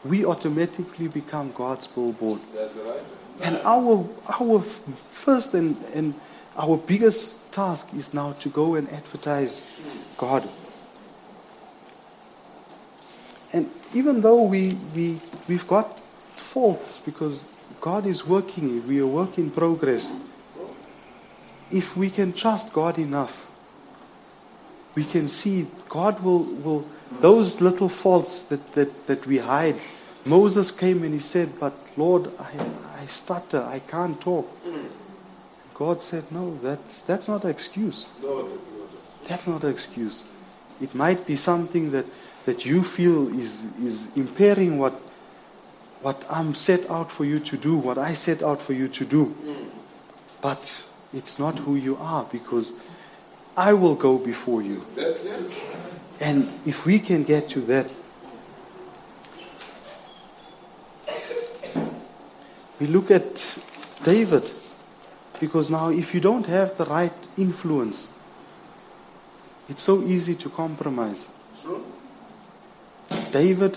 we 0.04 0.24
automatically 0.24 1.08
become 1.08 1.52
God's 1.52 1.86
billboard. 1.86 2.40
Right. 2.54 3.02
And 3.42 3.56
our 3.64 4.08
our 4.40 4.60
first 4.60 5.54
and, 5.54 5.76
and 5.94 6.14
our 6.56 6.76
biggest 6.76 7.52
task 7.52 7.94
is 7.94 8.12
now 8.12 8.32
to 8.40 8.48
go 8.48 8.74
and 8.74 8.88
advertise 8.90 9.80
God. 10.16 10.48
And 13.52 13.70
even 13.94 14.20
though 14.20 14.42
we, 14.42 14.76
we 14.94 15.20
we've 15.48 15.66
got 15.66 15.98
faults 16.38 16.98
because 16.98 17.52
God 17.80 18.06
is 18.06 18.26
working, 18.26 18.86
we 18.86 19.00
are 19.00 19.06
work 19.06 19.38
in 19.38 19.50
progress. 19.50 20.12
If 21.70 21.96
we 21.96 22.10
can 22.10 22.32
trust 22.32 22.72
God 22.72 22.98
enough, 22.98 23.46
we 24.94 25.04
can 25.04 25.28
see 25.28 25.66
God 25.88 26.20
will, 26.24 26.44
will 26.44 26.84
those 27.20 27.60
little 27.60 27.88
faults 27.88 28.44
that, 28.44 28.72
that, 28.72 29.06
that 29.06 29.26
we 29.26 29.38
hide. 29.38 29.76
Moses 30.26 30.70
came 30.70 31.02
and 31.02 31.14
he 31.14 31.20
said, 31.20 31.60
But 31.60 31.74
Lord, 31.96 32.30
I, 32.38 33.02
I 33.02 33.06
stutter, 33.06 33.62
I 33.62 33.78
can't 33.78 34.20
talk. 34.20 34.50
God 35.74 36.02
said, 36.02 36.24
No, 36.32 36.56
that's, 36.58 37.02
that's 37.02 37.28
not 37.28 37.44
an 37.44 37.50
excuse. 37.50 38.08
That's 39.28 39.46
not 39.46 39.62
an 39.64 39.70
excuse. 39.70 40.24
It 40.80 40.94
might 40.94 41.26
be 41.26 41.36
something 41.36 41.90
that, 41.92 42.06
that 42.46 42.64
you 42.64 42.82
feel 42.82 43.28
is, 43.28 43.64
is 43.82 44.16
impairing 44.16 44.78
what, 44.78 45.00
what 46.02 46.24
I'm 46.30 46.54
set 46.54 46.88
out 46.90 47.10
for 47.10 47.24
you 47.24 47.40
to 47.40 47.56
do, 47.56 47.76
what 47.76 47.98
I 47.98 48.14
set 48.14 48.42
out 48.42 48.62
for 48.62 48.72
you 48.72 48.88
to 48.88 49.04
do. 49.04 49.34
But 50.40 50.84
it's 51.12 51.38
not 51.38 51.58
who 51.58 51.74
you 51.74 51.96
are 51.96 52.24
because 52.30 52.72
I 53.56 53.72
will 53.72 53.96
go 53.96 54.18
before 54.18 54.62
you. 54.62 54.80
And 56.20 56.48
if 56.66 56.86
we 56.86 56.98
can 56.98 57.24
get 57.24 57.48
to 57.50 57.60
that, 57.62 57.92
we 62.80 62.86
look 62.86 63.10
at 63.10 63.58
David, 64.04 64.48
because 65.40 65.70
now 65.70 65.90
if 65.90 66.14
you 66.14 66.20
don't 66.20 66.46
have 66.46 66.76
the 66.76 66.84
right 66.84 67.12
influence, 67.36 68.08
it's 69.68 69.82
so 69.82 70.02
easy 70.02 70.34
to 70.36 70.48
compromise. 70.48 71.28
True. 71.60 71.84
David, 73.32 73.76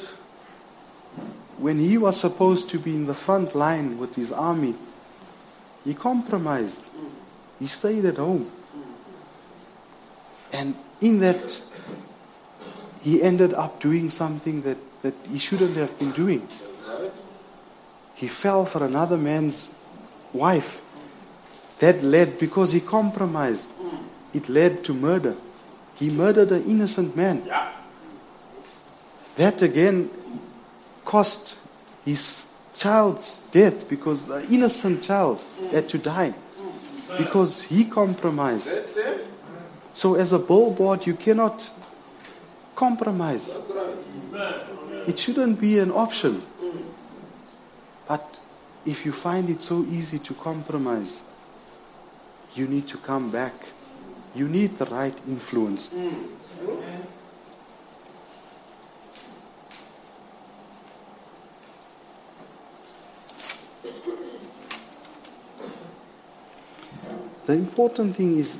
when 1.61 1.77
he 1.77 1.95
was 1.95 2.19
supposed 2.19 2.71
to 2.71 2.79
be 2.79 2.95
in 2.95 3.05
the 3.05 3.13
front 3.13 3.53
line 3.53 3.99
with 3.99 4.15
his 4.15 4.31
army, 4.31 4.73
he 5.85 5.93
compromised. 5.93 6.85
He 7.59 7.67
stayed 7.67 8.03
at 8.05 8.17
home. 8.17 8.49
And 10.51 10.73
in 10.99 11.19
that, 11.19 11.61
he 13.03 13.21
ended 13.21 13.53
up 13.53 13.79
doing 13.79 14.09
something 14.09 14.63
that, 14.63 14.77
that 15.03 15.13
he 15.31 15.37
shouldn't 15.37 15.75
have 15.75 15.97
been 15.99 16.11
doing. 16.11 16.47
He 18.15 18.27
fell 18.27 18.65
for 18.65 18.83
another 18.83 19.17
man's 19.17 19.75
wife. 20.33 20.81
That 21.77 22.03
led, 22.03 22.39
because 22.39 22.71
he 22.71 22.79
compromised, 22.79 23.69
it 24.33 24.49
led 24.49 24.83
to 24.85 24.95
murder. 24.95 25.35
He 25.95 26.09
murdered 26.09 26.51
an 26.51 26.63
innocent 26.63 27.15
man. 27.15 27.43
That 29.35 29.61
again 29.61 30.09
cost 31.05 31.55
his 32.05 32.53
child's 32.77 33.49
death 33.51 33.89
because 33.89 34.27
the 34.27 34.45
innocent 34.51 35.03
child 35.03 35.41
had 35.71 35.87
to 35.89 35.97
die 35.97 36.33
because 37.17 37.63
he 37.63 37.85
compromised. 37.85 38.71
So, 39.93 40.15
as 40.15 40.31
a 40.33 40.39
billboard, 40.39 41.05
you 41.05 41.15
cannot 41.15 41.69
compromise. 42.75 43.57
It 45.07 45.19
shouldn't 45.19 45.59
be 45.59 45.79
an 45.79 45.91
option. 45.91 46.43
But 48.07 48.39
if 48.85 49.05
you 49.05 49.11
find 49.11 49.49
it 49.49 49.61
so 49.61 49.83
easy 49.83 50.19
to 50.19 50.33
compromise, 50.33 51.23
you 52.55 52.67
need 52.67 52.87
to 52.87 52.97
come 52.97 53.31
back. 53.31 53.53
You 54.35 54.47
need 54.47 54.77
the 54.77 54.85
right 54.85 55.17
influence. 55.27 55.93
The 67.51 67.57
important 67.57 68.15
thing 68.15 68.37
is 68.37 68.55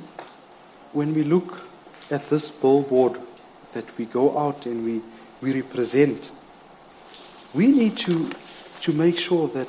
when 0.92 1.14
we 1.14 1.22
look 1.22 1.62
at 2.10 2.28
this 2.28 2.50
billboard 2.50 3.18
that 3.72 3.86
we 3.96 4.04
go 4.04 4.38
out 4.38 4.66
and 4.66 4.84
we, 4.84 5.00
we 5.40 5.58
represent, 5.58 6.30
we 7.54 7.68
need 7.68 7.96
to, 7.96 8.28
to 8.82 8.92
make 8.92 9.18
sure 9.18 9.48
that 9.48 9.68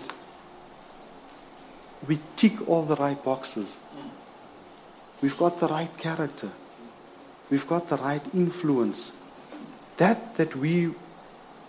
we 2.05 2.19
tick 2.35 2.67
all 2.67 2.81
the 2.81 2.97
right 2.97 3.23
boxes. 3.23 3.77
We've 5.21 5.37
got 5.37 5.57
the 5.61 5.69
right 5.69 5.97
character. 5.97 6.49
We've 7.49 7.65
got 7.65 7.87
the 7.87 7.95
right 7.95 8.23
influence. 8.33 9.13
That 9.95 10.35
that 10.35 10.53
we 10.57 10.95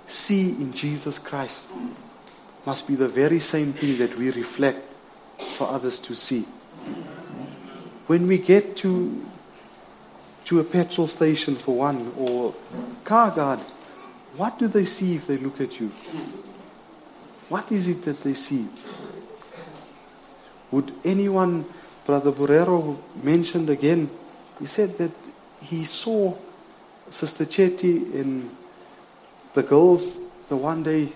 see 0.08 0.48
in 0.48 0.72
Jesus 0.72 1.20
Christ 1.20 1.70
must 2.66 2.88
be 2.88 2.96
the 2.96 3.06
very 3.06 3.38
same 3.38 3.72
thing 3.72 3.98
that 3.98 4.18
we 4.18 4.32
reflect 4.32 4.82
for 5.38 5.68
others 5.68 6.00
to 6.00 6.16
see. 6.16 6.46
When 8.06 8.26
we 8.26 8.38
get 8.38 8.76
to 8.78 9.24
to 10.44 10.60
a 10.60 10.64
petrol 10.64 11.06
station 11.06 11.54
for 11.56 11.76
one 11.76 12.12
or 12.18 12.54
car 13.04 13.30
guard, 13.30 13.60
what 14.36 14.58
do 14.58 14.68
they 14.68 14.84
see 14.84 15.14
if 15.14 15.26
they 15.26 15.38
look 15.38 15.60
at 15.60 15.80
you? 15.80 15.88
What 17.48 17.72
is 17.72 17.88
it 17.88 18.02
that 18.02 18.22
they 18.22 18.34
see? 18.34 18.68
Would 20.70 20.92
anyone, 21.04 21.64
Brother 22.04 22.32
Borrero 22.32 22.98
mentioned 23.22 23.70
again, 23.70 24.10
he 24.58 24.66
said 24.66 24.98
that 24.98 25.12
he 25.62 25.84
saw 25.84 26.34
Sister 27.10 27.44
Chetty 27.44 28.14
and 28.14 28.50
the 29.54 29.62
girls 29.62 30.20
the 30.48 30.56
one 30.56 30.82
day 30.82 31.12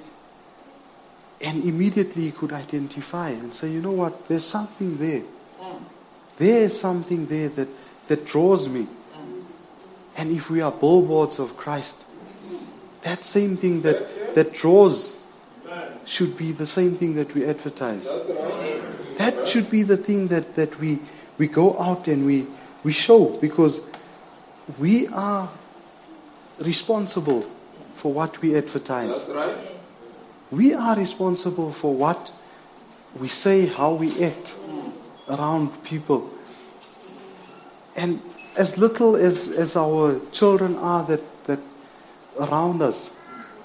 and 1.40 1.64
immediately 1.64 2.24
he 2.24 2.30
could 2.30 2.52
identify 2.52 3.30
and 3.30 3.52
say, 3.52 3.70
you 3.70 3.80
know 3.80 3.92
what, 3.92 4.26
there's 4.28 4.44
something 4.44 4.96
there. 4.96 5.22
There's 6.38 6.78
something 6.78 7.26
there 7.26 7.48
that, 7.50 7.68
that 8.06 8.24
draws 8.24 8.68
me. 8.68 8.86
And 10.16 10.30
if 10.30 10.50
we 10.50 10.60
are 10.60 10.72
billboards 10.72 11.38
of 11.38 11.56
Christ, 11.56 12.04
that 13.02 13.24
same 13.24 13.56
thing 13.56 13.82
that, 13.82 14.34
that 14.34 14.52
draws 14.52 15.24
should 16.04 16.36
be 16.36 16.52
the 16.52 16.66
same 16.66 16.94
thing 16.94 17.14
that 17.14 17.34
we 17.34 17.44
advertise. 17.44 18.06
That 19.18 19.46
should 19.46 19.70
be 19.70 19.82
the 19.82 19.96
thing 19.96 20.28
that, 20.28 20.54
that 20.54 20.78
we, 20.80 21.00
we 21.36 21.48
go 21.48 21.78
out 21.78 22.08
and 22.08 22.24
we, 22.24 22.46
we 22.82 22.92
show 22.92 23.36
because 23.40 23.88
we 24.78 25.08
are 25.08 25.48
responsible 26.60 27.42
for 27.94 28.12
what 28.12 28.40
we 28.40 28.56
advertise. 28.56 29.30
We 30.50 30.72
are 30.72 30.96
responsible 30.96 31.72
for 31.72 31.94
what 31.94 32.30
we 33.18 33.28
say, 33.28 33.66
how 33.66 33.94
we 33.94 34.24
act 34.24 34.54
around 35.28 35.84
people. 35.84 36.30
And 37.96 38.20
as 38.56 38.78
little 38.78 39.16
as, 39.16 39.52
as 39.52 39.76
our 39.76 40.20
children 40.30 40.76
are 40.76 41.04
that, 41.04 41.44
that 41.44 41.60
around 42.40 42.82
us, 42.82 43.10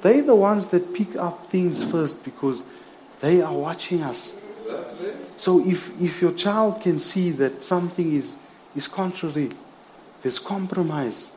they're 0.02 0.22
the 0.22 0.36
ones 0.36 0.68
that 0.68 0.94
pick 0.94 1.16
up 1.16 1.48
things 1.48 1.84
first 1.84 2.24
because 2.24 2.64
they 3.22 3.42
are 3.42 3.54
watching 3.54 4.04
us. 4.04 4.42
So 5.38 5.66
if, 5.66 6.00
if 6.02 6.22
your 6.22 6.34
child 6.34 6.82
can 6.82 7.00
see 7.00 7.32
that 7.32 7.64
something 7.64 8.14
is, 8.14 8.36
is 8.76 8.88
contrary, 8.88 9.50
there's 10.22 10.40
compromise, 10.40 11.32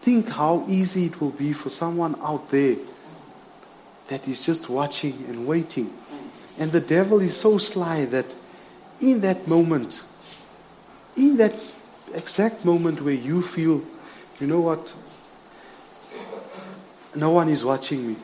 think 0.00 0.28
how 0.28 0.64
easy 0.68 1.06
it 1.06 1.20
will 1.20 1.30
be 1.30 1.52
for 1.52 1.70
someone 1.70 2.14
out 2.22 2.50
there 2.50 2.76
that 4.08 4.26
is 4.26 4.44
just 4.44 4.68
watching 4.68 5.24
and 5.28 5.46
waiting. 5.46 5.90
And 6.60 6.70
the 6.72 6.80
devil 6.80 7.20
is 7.22 7.34
so 7.36 7.56
sly 7.56 8.04
that 8.04 8.26
in 9.00 9.20
that 9.20 9.48
moment, 9.48 10.02
in 11.16 11.38
that 11.38 11.54
exact 12.12 12.66
moment 12.66 13.00
where 13.00 13.14
you 13.14 13.40
feel, 13.40 13.82
you 14.38 14.46
know 14.46 14.60
what, 14.60 14.94
no 17.16 17.30
one 17.30 17.48
is 17.48 17.64
watching 17.64 18.06
me. 18.06 18.16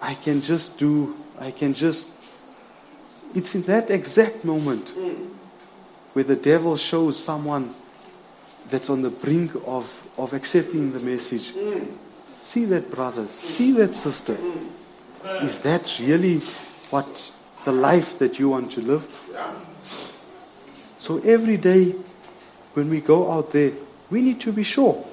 I 0.00 0.14
can 0.14 0.42
just 0.42 0.80
do, 0.80 1.16
I 1.38 1.52
can 1.52 1.74
just. 1.74 2.12
It's 3.36 3.54
in 3.54 3.62
that 3.62 3.88
exact 3.88 4.44
moment 4.44 4.92
where 6.12 6.24
the 6.24 6.36
devil 6.36 6.76
shows 6.76 7.22
someone 7.22 7.70
that's 8.68 8.90
on 8.90 9.02
the 9.02 9.10
brink 9.10 9.52
of, 9.64 10.10
of 10.18 10.32
accepting 10.32 10.92
the 10.92 10.98
message. 10.98 11.52
See 12.38 12.64
that 12.64 12.90
brother, 12.90 13.26
see 13.26 13.70
that 13.72 13.94
sister. 13.94 14.36
Is 15.42 15.62
that 15.62 15.98
really 16.00 16.38
what 16.90 17.32
the 17.64 17.72
life 17.72 18.18
that 18.18 18.38
you 18.38 18.48
want 18.50 18.72
to 18.72 18.80
live? 18.80 19.04
So 20.98 21.18
every 21.18 21.56
day 21.56 21.94
when 22.74 22.88
we 22.90 23.00
go 23.00 23.30
out 23.30 23.52
there, 23.52 23.72
we 24.10 24.22
need 24.22 24.40
to 24.40 24.52
be 24.52 24.64
sure. 24.64 25.04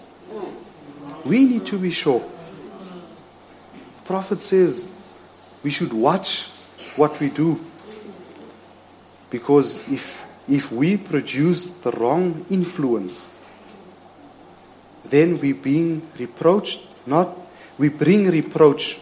We 1.25 1.45
need 1.45 1.65
to 1.67 1.77
be 1.77 1.91
sure. 1.91 2.19
The 2.19 4.05
Prophet 4.05 4.41
says 4.41 4.91
we 5.63 5.71
should 5.71 5.93
watch 5.93 6.47
what 6.95 7.19
we 7.19 7.29
do. 7.29 7.59
Because 9.29 9.87
if, 9.91 10.27
if 10.47 10.71
we 10.71 10.97
produce 10.97 11.69
the 11.69 11.91
wrong 11.91 12.45
influence, 12.49 13.27
then 15.05 15.39
we 15.39 15.53
being 15.53 16.01
reproached, 16.17 16.81
not 17.05 17.35
we 17.77 17.89
bring 17.89 18.29
reproach 18.29 18.99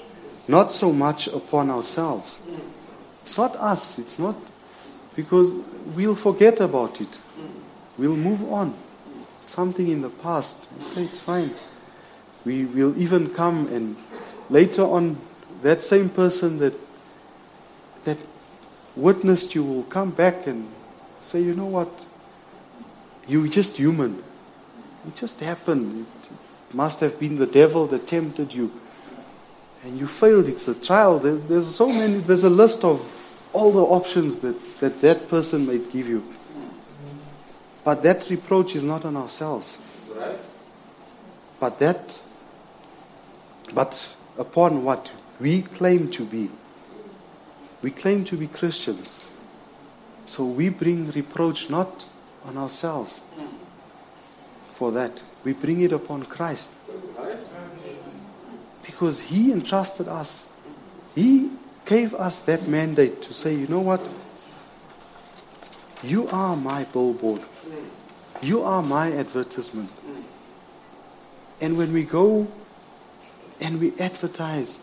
not 0.47 0.71
so 0.71 0.91
much 0.93 1.27
upon 1.27 1.69
ourselves. 1.69 2.41
It's 3.21 3.37
not 3.37 3.55
us, 3.57 3.99
it's 3.99 4.17
not 4.17 4.35
because 5.15 5.51
we'll 5.95 6.15
forget 6.15 6.59
about 6.59 7.01
it. 7.01 7.17
We'll 7.97 8.15
move 8.15 8.51
on. 8.51 8.73
Something 9.45 9.87
in 9.87 10.01
the 10.01 10.09
past, 10.09 10.65
okay, 10.91 11.03
it's 11.03 11.19
fine. 11.19 11.51
We 12.45 12.65
will 12.65 12.97
even 12.97 13.33
come 13.33 13.67
and 13.67 13.95
later 14.49 14.83
on 14.83 15.17
that 15.61 15.81
same 15.83 16.09
person 16.09 16.59
that 16.59 16.73
that 18.05 18.17
witnessed 18.95 19.53
you 19.53 19.63
will 19.63 19.83
come 19.83 20.11
back 20.11 20.47
and 20.47 20.67
say, 21.19 21.41
you 21.41 21.53
know 21.53 21.65
what? 21.65 21.89
You're 23.27 23.47
just 23.47 23.77
human. 23.77 24.23
It 25.05 25.15
just 25.15 25.41
happened. 25.41 26.05
It 26.23 26.75
must 26.75 27.01
have 27.01 27.19
been 27.19 27.37
the 27.37 27.45
devil 27.45 27.87
that 27.87 28.07
tempted 28.07 28.53
you. 28.53 28.71
And 29.87 29.97
you 29.97 30.05
failed. 30.05 30.49
It's 30.49 30.67
a 30.67 30.75
trial. 30.75 31.17
There- 31.17 31.35
There's 31.35 31.73
so 31.73 31.87
many, 31.87 32.17
there's 32.17 32.43
a 32.43 32.49
list 32.49 32.83
of 32.83 32.99
all 33.53 33.71
the 33.71 33.81
options 33.81 34.39
that 34.39 34.57
that, 34.81 34.97
that 34.99 35.29
person 35.29 35.65
might 35.65 35.89
give 35.93 36.09
you. 36.09 36.21
But 37.85 38.03
that 38.03 38.29
reproach 38.29 38.75
is 38.75 38.83
not 38.83 39.05
on 39.05 39.15
ourselves. 39.15 39.77
Right. 40.13 40.37
But 41.61 41.79
that, 41.79 42.19
but 43.73 44.13
upon 44.37 44.83
what 44.83 45.09
we 45.39 45.61
claim 45.61 46.09
to 46.11 46.25
be. 46.25 46.49
We 47.81 47.91
claim 47.91 48.25
to 48.25 48.35
be 48.35 48.47
Christians. 48.47 49.23
So 50.25 50.43
we 50.43 50.67
bring 50.67 51.11
reproach 51.11 51.69
not 51.69 52.05
on 52.45 52.57
ourselves 52.57 53.21
for 54.73 54.91
that. 54.91 55.21
We 55.45 55.53
bring 55.53 55.79
it 55.81 55.93
upon 55.93 56.23
Christ. 56.25 56.71
Because 58.87 59.21
He 59.29 59.51
entrusted 59.51 60.07
us. 60.07 60.49
He 61.13 61.51
gave 61.85 62.15
us 62.15 62.39
that 62.41 62.67
mandate 62.67 63.21
to 63.23 63.33
say, 63.33 63.53
you 63.53 63.67
know 63.67 63.81
what? 63.81 64.01
You 66.03 66.27
are 66.29 66.55
my 66.55 66.85
billboard. 66.85 67.41
You 68.41 68.63
are 68.63 68.81
my 68.81 69.11
advertisement. 69.11 69.91
And 71.59 71.77
when 71.77 71.91
we 71.93 72.03
go 72.03 72.47
and 73.59 73.79
we 73.79 73.93
advertise, 73.99 74.81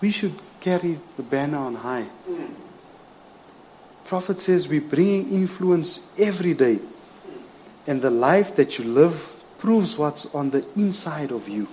we 0.00 0.10
should 0.10 0.34
carry 0.60 0.98
the 1.16 1.22
banner 1.22 1.58
on 1.58 1.76
high. 1.76 2.06
Prophet 4.04 4.38
says 4.38 4.68
we're 4.68 4.80
bringing 4.80 5.32
influence 5.32 6.10
every 6.18 6.54
day. 6.54 6.78
And 7.86 8.02
the 8.02 8.10
life 8.10 8.56
that 8.56 8.78
you 8.78 8.84
live 8.84 9.34
proves 9.58 9.96
what's 9.96 10.34
on 10.34 10.50
the 10.50 10.66
inside 10.76 11.30
of 11.30 11.48
you. 11.48 11.66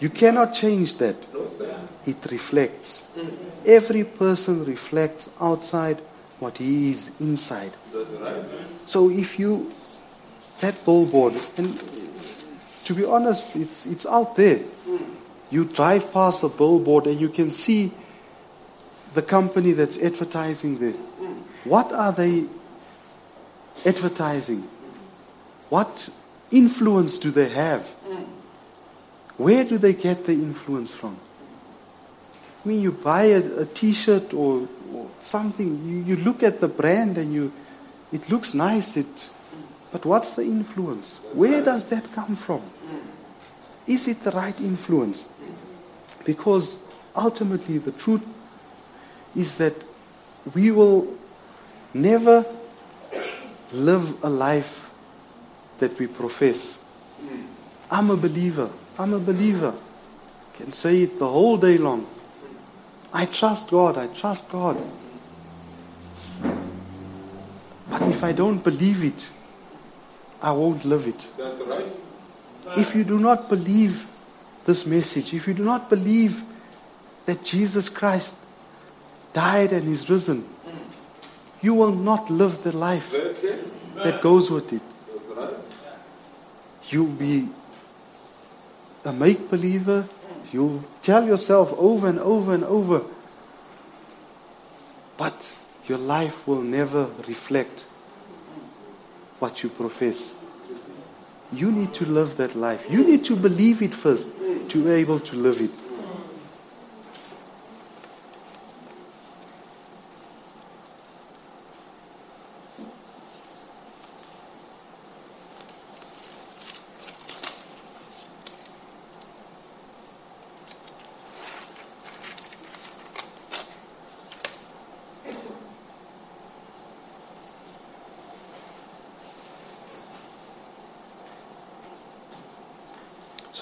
You 0.00 0.10
cannot 0.10 0.54
change 0.54 0.96
that. 0.96 1.16
It 2.06 2.16
reflects. 2.30 3.16
Every 3.64 4.04
person 4.04 4.64
reflects 4.64 5.30
outside 5.40 6.00
what 6.40 6.58
he 6.58 6.90
is 6.90 7.12
inside. 7.20 7.72
So 8.86 9.10
if 9.10 9.38
you, 9.38 9.70
that 10.60 10.84
billboard, 10.84 11.34
and 11.56 11.68
to 12.84 12.94
be 12.94 13.04
honest, 13.04 13.54
it's, 13.54 13.86
it's 13.86 14.06
out 14.06 14.34
there. 14.34 14.60
You 15.50 15.64
drive 15.66 16.12
past 16.12 16.42
a 16.42 16.48
billboard 16.48 17.06
and 17.06 17.20
you 17.20 17.28
can 17.28 17.50
see 17.50 17.92
the 19.14 19.22
company 19.22 19.72
that's 19.72 20.02
advertising 20.02 20.78
there. 20.78 20.98
What 21.64 21.92
are 21.92 22.12
they 22.12 22.46
advertising? 23.86 24.62
What 25.68 26.08
influence 26.50 27.18
do 27.18 27.30
they 27.30 27.50
have? 27.50 27.92
Where 29.36 29.64
do 29.64 29.78
they 29.78 29.94
get 29.94 30.26
the 30.26 30.32
influence 30.32 30.92
from? 30.92 31.16
I 32.64 32.68
mean, 32.68 32.80
you 32.80 32.92
buy 32.92 33.24
a, 33.24 33.62
a 33.62 33.66
T-shirt 33.66 34.32
or, 34.34 34.68
or 34.92 35.08
something. 35.20 35.84
You, 35.84 36.14
you 36.14 36.22
look 36.22 36.42
at 36.42 36.60
the 36.60 36.68
brand 36.68 37.18
and 37.18 37.32
you, 37.32 37.52
it 38.12 38.28
looks 38.30 38.54
nice. 38.54 38.96
It, 38.96 39.30
but 39.90 40.06
what's 40.06 40.36
the 40.36 40.42
influence? 40.42 41.20
Where 41.32 41.62
does 41.64 41.88
that 41.88 42.12
come 42.12 42.36
from? 42.36 42.62
Is 43.86 44.06
it 44.06 44.22
the 44.22 44.30
right 44.30 44.58
influence? 44.60 45.28
Because 46.24 46.78
ultimately, 47.16 47.78
the 47.78 47.92
truth 47.92 48.24
is 49.34 49.56
that 49.56 49.74
we 50.54 50.70
will 50.70 51.12
never 51.92 52.46
live 53.72 54.22
a 54.22 54.30
life 54.30 54.90
that 55.78 55.98
we 55.98 56.06
profess. 56.06 56.78
I'm 57.90 58.10
a 58.10 58.16
believer. 58.16 58.70
I'm 58.98 59.14
a 59.14 59.18
believer. 59.18 59.74
Can 60.54 60.72
say 60.72 61.02
it 61.02 61.18
the 61.18 61.28
whole 61.28 61.56
day 61.56 61.78
long. 61.78 62.06
I 63.12 63.26
trust 63.26 63.70
God. 63.70 63.96
I 63.96 64.06
trust 64.08 64.50
God. 64.50 64.76
But 67.90 68.02
if 68.02 68.22
I 68.22 68.32
don't 68.32 68.62
believe 68.62 69.04
it, 69.04 69.28
I 70.40 70.52
won't 70.52 70.84
live 70.84 71.06
it. 71.06 71.26
That's 71.36 71.60
right. 71.62 71.86
If 72.76 72.94
you 72.94 73.04
do 73.04 73.18
not 73.18 73.48
believe 73.48 74.06
this 74.64 74.86
message, 74.86 75.34
if 75.34 75.46
you 75.46 75.54
do 75.54 75.64
not 75.64 75.90
believe 75.90 76.42
that 77.26 77.44
Jesus 77.44 77.88
Christ 77.88 78.44
died 79.32 79.72
and 79.72 79.88
is 79.88 80.08
risen, 80.08 80.44
you 81.60 81.74
will 81.74 81.92
not 81.92 82.30
live 82.30 82.62
the 82.62 82.76
life 82.76 83.12
that 83.96 84.20
goes 84.22 84.50
with 84.50 84.72
it. 84.72 84.82
You'll 86.88 87.06
be 87.06 87.48
a 89.04 89.12
make 89.12 89.50
believer. 89.50 90.06
You'll 90.52 90.84
tell 91.02 91.26
yourself 91.26 91.72
over 91.78 92.08
and 92.08 92.18
over 92.18 92.54
and 92.54 92.64
over. 92.64 93.02
But 95.16 95.52
your 95.86 95.98
life 95.98 96.46
will 96.46 96.62
never 96.62 97.08
reflect 97.26 97.84
what 99.38 99.62
you 99.62 99.68
profess. 99.68 100.34
You 101.52 101.70
need 101.70 101.92
to 101.94 102.06
live 102.06 102.36
that 102.36 102.54
life. 102.54 102.86
You 102.90 103.04
need 103.04 103.24
to 103.26 103.36
believe 103.36 103.82
it 103.82 103.94
first 103.94 104.32
to 104.68 104.84
be 104.84 104.90
able 104.90 105.20
to 105.20 105.36
live 105.36 105.60
it. 105.60 105.70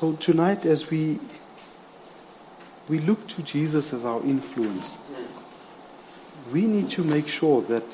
So 0.00 0.12
tonight, 0.12 0.64
as 0.64 0.90
we 0.90 1.18
we 2.88 3.00
look 3.00 3.28
to 3.28 3.42
Jesus 3.42 3.92
as 3.92 4.02
our 4.02 4.22
influence, 4.22 4.96
we 6.50 6.62
need 6.62 6.88
to 6.92 7.04
make 7.04 7.28
sure 7.28 7.60
that 7.60 7.84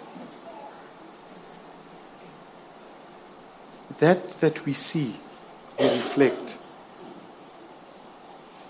that 3.98 4.28
that 4.38 4.64
we 4.64 4.72
see, 4.72 5.16
we 5.80 5.86
reflect. 5.86 6.56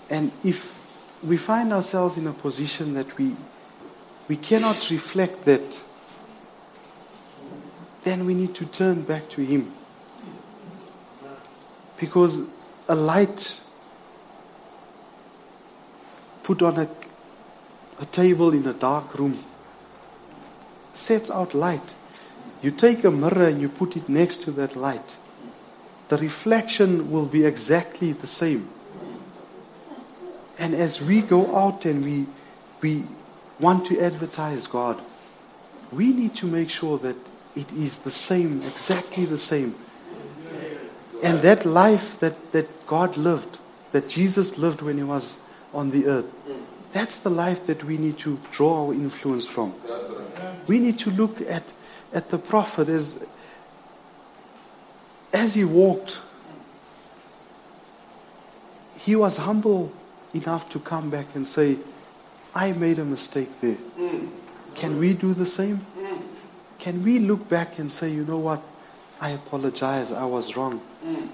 And 0.09 0.31
if 0.43 0.73
we 1.23 1.37
find 1.37 1.71
ourselves 1.71 2.17
in 2.17 2.25
a 2.25 2.33
position 2.33 2.95
that 2.95 3.19
we 3.19 3.35
we 4.27 4.37
cannot 4.37 4.89
reflect 4.89 5.45
that, 5.45 5.79
then 8.03 8.25
we 8.25 8.33
need 8.33 8.55
to 8.55 8.65
turn 8.65 9.03
back 9.03 9.29
to 9.29 9.41
Him. 9.45 9.71
Because 11.99 12.56
a 12.87 12.95
light 12.95 13.59
put 16.43 16.61
on 16.61 16.77
a, 16.77 16.87
a 17.99 18.05
table 18.05 18.53
in 18.53 18.65
a 18.65 18.73
dark 18.73 19.17
room 19.17 19.37
sets 20.93 21.29
out 21.29 21.53
light. 21.53 21.93
You 22.61 22.71
take 22.71 23.03
a 23.03 23.11
mirror 23.11 23.47
and 23.47 23.61
you 23.61 23.69
put 23.69 23.95
it 23.95 24.09
next 24.09 24.41
to 24.43 24.51
that 24.51 24.75
light. 24.75 25.17
The 26.09 26.17
reflection 26.17 27.11
will 27.11 27.25
be 27.25 27.45
exactly 27.45 28.13
the 28.13 28.27
same. 28.27 28.69
And 30.57 30.73
as 30.73 31.01
we 31.01 31.21
go 31.21 31.55
out 31.55 31.85
and 31.85 32.03
we, 32.03 32.25
we 32.81 33.03
want 33.59 33.85
to 33.87 33.99
advertise 33.99 34.65
God, 34.65 34.99
we 35.91 36.13
need 36.13 36.35
to 36.35 36.47
make 36.47 36.69
sure 36.69 36.97
that 36.99 37.15
it 37.55 37.71
is 37.73 37.99
the 38.01 38.11
same, 38.11 38.61
exactly 38.63 39.25
the 39.25 39.37
same. 39.37 39.75
And 41.27 41.41
that 41.41 41.65
life 41.65 42.19
that, 42.19 42.53
that 42.53 42.87
God 42.87 43.17
lived, 43.17 43.57
that 43.91 44.07
Jesus 44.07 44.57
lived 44.57 44.81
when 44.81 44.97
he 44.97 45.03
was 45.03 45.37
on 45.73 45.91
the 45.91 46.07
earth, 46.07 46.25
that's 46.93 47.21
the 47.21 47.29
life 47.29 47.67
that 47.67 47.83
we 47.83 47.97
need 47.97 48.17
to 48.19 48.39
draw 48.51 48.87
our 48.87 48.93
influence 48.93 49.45
from. 49.45 49.73
We 50.67 50.79
need 50.79 50.97
to 50.99 51.11
look 51.11 51.41
at, 51.41 51.73
at 52.13 52.29
the 52.29 52.37
prophet 52.37 52.87
as, 52.89 53.25
as 55.33 55.53
he 55.55 55.65
walked, 55.65 56.21
he 58.99 59.15
was 59.15 59.37
humble 59.37 59.91
enough 60.33 60.69
to 60.69 60.79
come 60.79 61.09
back 61.09 61.27
and 61.35 61.45
say, 61.45 61.77
I 62.55 62.71
made 62.71 62.99
a 62.99 63.05
mistake 63.05 63.49
there. 63.61 63.77
Can 64.75 64.97
we 64.97 65.13
do 65.13 65.33
the 65.33 65.45
same? 65.45 65.85
Can 66.79 67.03
we 67.03 67.19
look 67.19 67.49
back 67.49 67.79
and 67.79 67.91
say, 67.91 68.11
you 68.11 68.23
know 68.23 68.37
what? 68.37 68.61
I 69.19 69.31
apologize, 69.31 70.11
I 70.11 70.25
was 70.25 70.55
wrong. 70.55 70.81
Mm. 71.03 71.29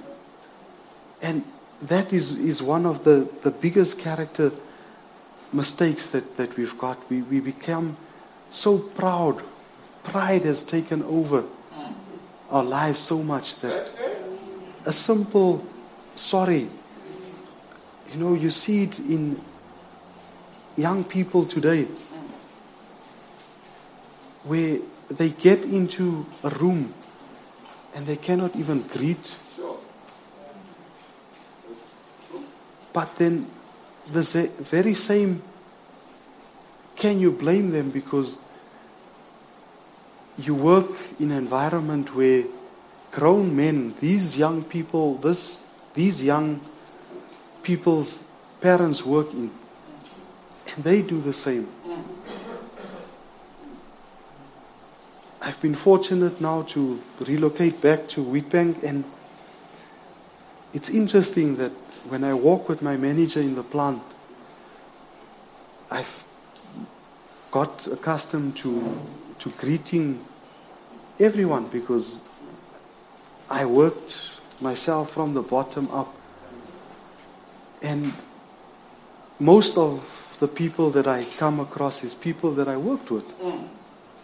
And 1.21 1.43
that 1.81 2.13
is, 2.13 2.37
is 2.37 2.61
one 2.61 2.85
of 2.85 3.03
the, 3.03 3.29
the 3.41 3.51
biggest 3.51 3.99
character 3.99 4.51
mistakes 5.51 6.07
that, 6.07 6.37
that 6.37 6.55
we've 6.57 6.77
got. 6.77 6.97
We, 7.09 7.21
we 7.21 7.39
become 7.39 7.97
so 8.49 8.79
proud. 8.79 9.41
Pride 10.03 10.43
has 10.43 10.63
taken 10.63 11.03
over 11.03 11.41
mm. 11.41 11.93
our 12.49 12.63
lives 12.63 12.99
so 12.99 13.21
much 13.21 13.59
that 13.59 13.89
a 14.85 14.93
simple 14.93 15.65
sorry, 16.15 16.67
you 18.11 18.17
know, 18.17 18.33
you 18.33 18.49
see 18.49 18.83
it 18.83 18.99
in 18.99 19.39
young 20.77 21.03
people 21.03 21.45
today 21.45 21.83
mm. 21.83 21.97
where 24.43 24.79
they 25.09 25.29
get 25.29 25.63
into 25.63 26.25
a 26.43 26.49
room 26.49 26.93
and 27.95 28.05
they 28.05 28.15
cannot 28.17 28.55
even 28.55 28.81
greet. 28.83 29.37
But 32.91 33.15
then 33.17 33.47
the 34.11 34.51
very 34.59 34.93
same, 34.93 35.41
can 36.95 37.19
you 37.19 37.31
blame 37.31 37.71
them 37.71 37.89
because 37.89 38.37
you 40.37 40.55
work 40.55 40.89
in 41.19 41.31
an 41.31 41.37
environment 41.37 42.15
where 42.15 42.43
grown 43.11 43.55
men, 43.55 43.93
these 43.99 44.37
young 44.37 44.63
people, 44.63 45.15
this, 45.15 45.65
these 45.93 46.23
young 46.23 46.59
people's 47.61 48.29
parents 48.59 49.05
work 49.05 49.31
in. 49.33 49.51
And 50.75 50.83
they 50.83 51.01
do 51.01 51.21
the 51.21 51.33
same. 51.33 51.67
I've 55.45 55.61
been 55.61 55.75
fortunate 55.75 56.39
now 56.39 56.61
to 56.69 57.01
relocate 57.19 57.81
back 57.81 58.07
to 58.09 58.23
Wheatbank, 58.23 58.81
and 58.81 59.03
it's 60.73 60.89
interesting 60.89 61.57
that 61.57 61.73
when 62.07 62.23
I 62.23 62.33
walk 62.33 62.69
with 62.69 62.81
my 62.81 62.95
manager 62.95 63.41
in 63.41 63.55
the 63.55 63.63
plant, 63.63 64.01
I've 65.91 66.23
got 67.51 67.87
accustomed 67.87 68.55
to, 68.57 69.01
to 69.39 69.49
greeting 69.49 70.23
everyone 71.19 71.67
because 71.67 72.21
I 73.49 73.65
worked 73.65 74.39
myself 74.61 75.11
from 75.11 75.33
the 75.33 75.41
bottom 75.41 75.91
up. 75.91 76.15
And 77.81 78.13
most 79.41 79.77
of 79.77 80.37
the 80.39 80.47
people 80.47 80.89
that 80.91 81.05
I 81.05 81.25
come 81.37 81.59
across 81.59 82.01
is 82.01 82.15
people 82.15 82.51
that 82.51 82.69
I 82.69 82.77
worked 82.77 83.11
with. 83.11 83.27
Mm. 83.41 83.67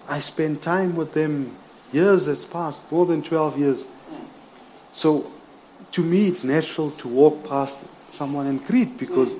I 0.09 0.19
spend 0.19 0.61
time 0.61 0.95
with 0.95 1.13
them. 1.13 1.55
Years 1.91 2.25
has 2.25 2.45
passed, 2.45 2.91
more 2.91 3.05
than 3.05 3.21
12 3.23 3.57
years. 3.57 3.87
So 4.93 5.31
to 5.91 6.03
me, 6.03 6.27
it's 6.27 6.43
natural 6.43 6.91
to 6.91 7.07
walk 7.07 7.47
past 7.47 7.85
someone 8.13 8.47
and 8.47 8.63
greet 8.65 8.97
because 8.97 9.33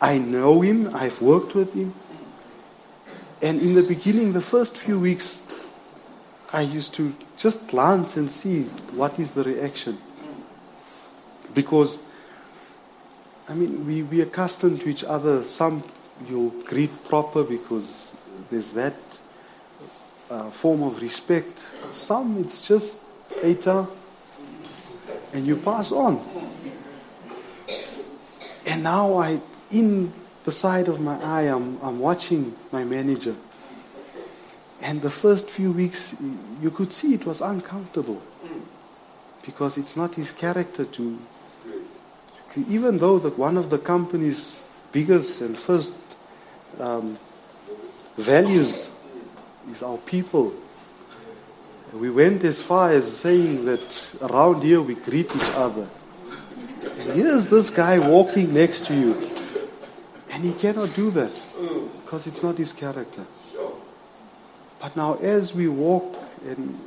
I 0.00 0.18
know 0.18 0.60
him, 0.60 0.94
I've 0.94 1.20
worked 1.20 1.54
with 1.54 1.74
him. 1.74 1.94
And 3.42 3.60
in 3.60 3.74
the 3.74 3.82
beginning, 3.82 4.32
the 4.32 4.40
first 4.40 4.76
few 4.76 4.98
weeks, 4.98 5.44
I 6.52 6.62
used 6.62 6.94
to 6.94 7.14
just 7.36 7.68
glance 7.68 8.16
and 8.16 8.30
see 8.30 8.64
what 8.94 9.18
is 9.18 9.34
the 9.34 9.44
reaction. 9.44 9.98
Because, 11.54 12.02
I 13.48 13.54
mean, 13.54 13.86
we, 13.86 14.02
we 14.02 14.20
accustomed 14.20 14.80
to 14.80 14.88
each 14.88 15.04
other. 15.04 15.44
Some 15.44 15.84
you'll 16.28 16.50
greet 16.64 17.04
proper 17.04 17.44
because 17.44 18.16
there's 18.50 18.72
that 18.72 18.94
uh, 20.30 20.50
form 20.50 20.82
of 20.82 21.00
respect. 21.00 21.58
Some 21.92 22.38
it's 22.38 22.66
just 22.66 23.02
eta, 23.42 23.86
and 25.32 25.46
you 25.46 25.56
pass 25.56 25.92
on. 25.92 26.20
And 28.66 28.82
now 28.82 29.16
I, 29.16 29.40
in 29.70 30.12
the 30.44 30.52
side 30.52 30.88
of 30.88 31.00
my 31.00 31.16
eye, 31.22 31.42
I'm, 31.42 31.78
I'm 31.82 31.98
watching 31.98 32.54
my 32.70 32.84
manager. 32.84 33.34
And 34.80 35.02
the 35.02 35.10
first 35.10 35.50
few 35.50 35.72
weeks, 35.72 36.14
you 36.60 36.70
could 36.70 36.92
see 36.92 37.14
it 37.14 37.26
was 37.26 37.40
uncomfortable 37.40 38.22
because 39.44 39.78
it's 39.78 39.96
not 39.96 40.14
his 40.14 40.32
character 40.32 40.84
to. 40.84 41.18
Even 42.68 42.98
though 42.98 43.18
the, 43.18 43.30
one 43.30 43.56
of 43.56 43.70
the 43.70 43.78
company's 43.78 44.70
biggest 44.92 45.40
and 45.40 45.56
first 45.56 45.96
um, 46.78 47.18
values 48.16 48.90
is 49.70 49.82
our 49.82 49.98
people, 49.98 50.52
we 51.94 52.10
went 52.10 52.44
as 52.44 52.60
far 52.60 52.92
as 52.92 53.16
saying 53.16 53.64
that 53.64 54.16
around 54.20 54.62
here 54.62 54.82
we 54.82 54.94
greet 54.94 55.34
each 55.34 55.50
other. 55.54 55.88
And 56.82 57.12
here's 57.12 57.48
this 57.48 57.70
guy 57.70 57.98
walking 57.98 58.52
next 58.52 58.86
to 58.86 58.94
you, 58.94 59.14
and 60.30 60.44
he 60.44 60.52
cannot 60.52 60.94
do 60.94 61.10
that 61.12 61.32
because 62.04 62.26
it's 62.26 62.42
not 62.42 62.58
his 62.58 62.72
character. 62.72 63.24
But 64.80 64.96
now, 64.96 65.14
as 65.14 65.54
we 65.54 65.68
walk, 65.68 66.16
and 66.46 66.78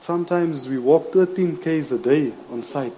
sometimes 0.00 0.68
we 0.68 0.78
walk 0.78 1.12
13 1.12 1.56
k's 1.58 1.92
a 1.92 1.98
day 1.98 2.32
on 2.50 2.62
site, 2.62 2.92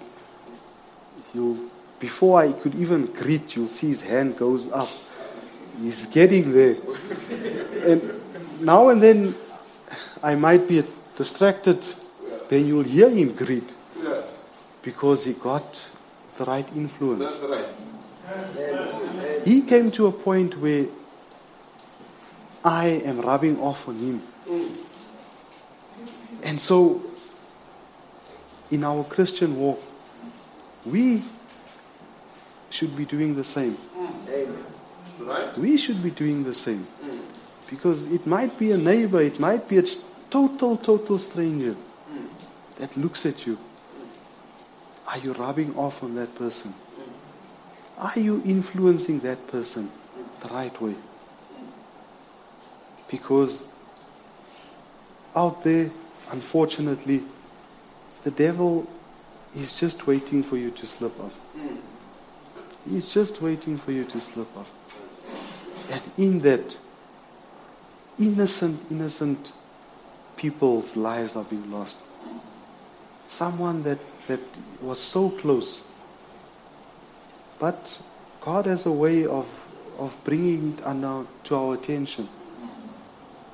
you 1.34 1.70
before 2.02 2.40
I 2.40 2.50
could 2.50 2.74
even 2.74 3.06
greet, 3.06 3.54
you'll 3.54 3.68
see 3.68 3.88
his 3.88 4.02
hand 4.02 4.36
goes 4.36 4.70
up. 4.72 4.88
He's 5.80 6.06
getting 6.06 6.52
there. 6.52 6.76
and 7.86 8.11
now 8.62 8.88
and 8.88 9.02
then, 9.02 9.34
I 10.22 10.34
might 10.34 10.68
be 10.68 10.82
distracted. 11.16 11.84
Then 12.48 12.66
you'll 12.66 12.84
hear 12.84 13.10
him 13.10 13.32
greet 13.34 13.72
because 14.82 15.24
he 15.24 15.32
got 15.32 15.80
the 16.38 16.44
right 16.44 16.68
influence. 16.76 17.40
He 19.44 19.62
came 19.62 19.90
to 19.92 20.06
a 20.06 20.12
point 20.12 20.58
where 20.58 20.86
I 22.64 22.86
am 23.04 23.20
rubbing 23.20 23.58
off 23.60 23.88
on 23.88 23.96
him. 23.96 24.22
And 26.44 26.60
so, 26.60 27.02
in 28.70 28.84
our 28.84 29.04
Christian 29.04 29.56
walk, 29.56 29.82
we 30.84 31.22
should 32.70 32.96
be 32.96 33.04
doing 33.04 33.36
the 33.36 33.44
same. 33.44 33.76
Right? 35.20 35.56
We 35.56 35.76
should 35.76 36.02
be 36.02 36.10
doing 36.10 36.42
the 36.44 36.54
same. 36.54 36.86
Mm. 37.04 37.11
Because 37.72 38.12
it 38.12 38.26
might 38.26 38.58
be 38.58 38.70
a 38.72 38.76
neighbor, 38.76 39.22
it 39.22 39.40
might 39.40 39.66
be 39.66 39.78
a 39.78 39.82
total, 40.28 40.76
total 40.76 41.18
stranger 41.18 41.74
that 42.78 42.94
looks 42.98 43.24
at 43.24 43.46
you. 43.46 43.58
Are 45.08 45.16
you 45.16 45.32
rubbing 45.32 45.74
off 45.74 46.02
on 46.02 46.14
that 46.16 46.34
person? 46.34 46.74
Are 47.96 48.18
you 48.18 48.42
influencing 48.44 49.20
that 49.20 49.48
person 49.48 49.90
the 50.42 50.48
right 50.48 50.78
way? 50.82 50.96
Because 53.10 53.68
out 55.34 55.64
there, 55.64 55.90
unfortunately, 56.30 57.22
the 58.22 58.32
devil 58.32 58.86
is 59.56 59.80
just 59.80 60.06
waiting 60.06 60.42
for 60.42 60.58
you 60.58 60.70
to 60.72 60.84
slip 60.84 61.18
up. 61.18 61.32
He's 62.86 63.08
just 63.08 63.40
waiting 63.40 63.78
for 63.78 63.92
you 63.92 64.04
to 64.04 64.20
slip 64.20 64.54
up. 64.58 64.66
And 65.90 66.02
in 66.18 66.40
that, 66.40 66.76
innocent, 68.18 68.80
innocent 68.90 69.52
people's 70.36 70.96
lives 70.96 71.36
are 71.36 71.44
being 71.44 71.70
lost. 71.70 72.00
Someone 73.28 73.82
that, 73.84 73.98
that 74.26 74.40
was 74.80 75.00
so 75.00 75.30
close. 75.30 75.82
But 77.58 78.00
God 78.40 78.66
has 78.66 78.86
a 78.86 78.92
way 78.92 79.24
of, 79.24 79.46
of 79.98 80.16
bringing 80.24 80.78
it 80.78 81.44
to 81.44 81.56
our 81.56 81.74
attention. 81.74 82.28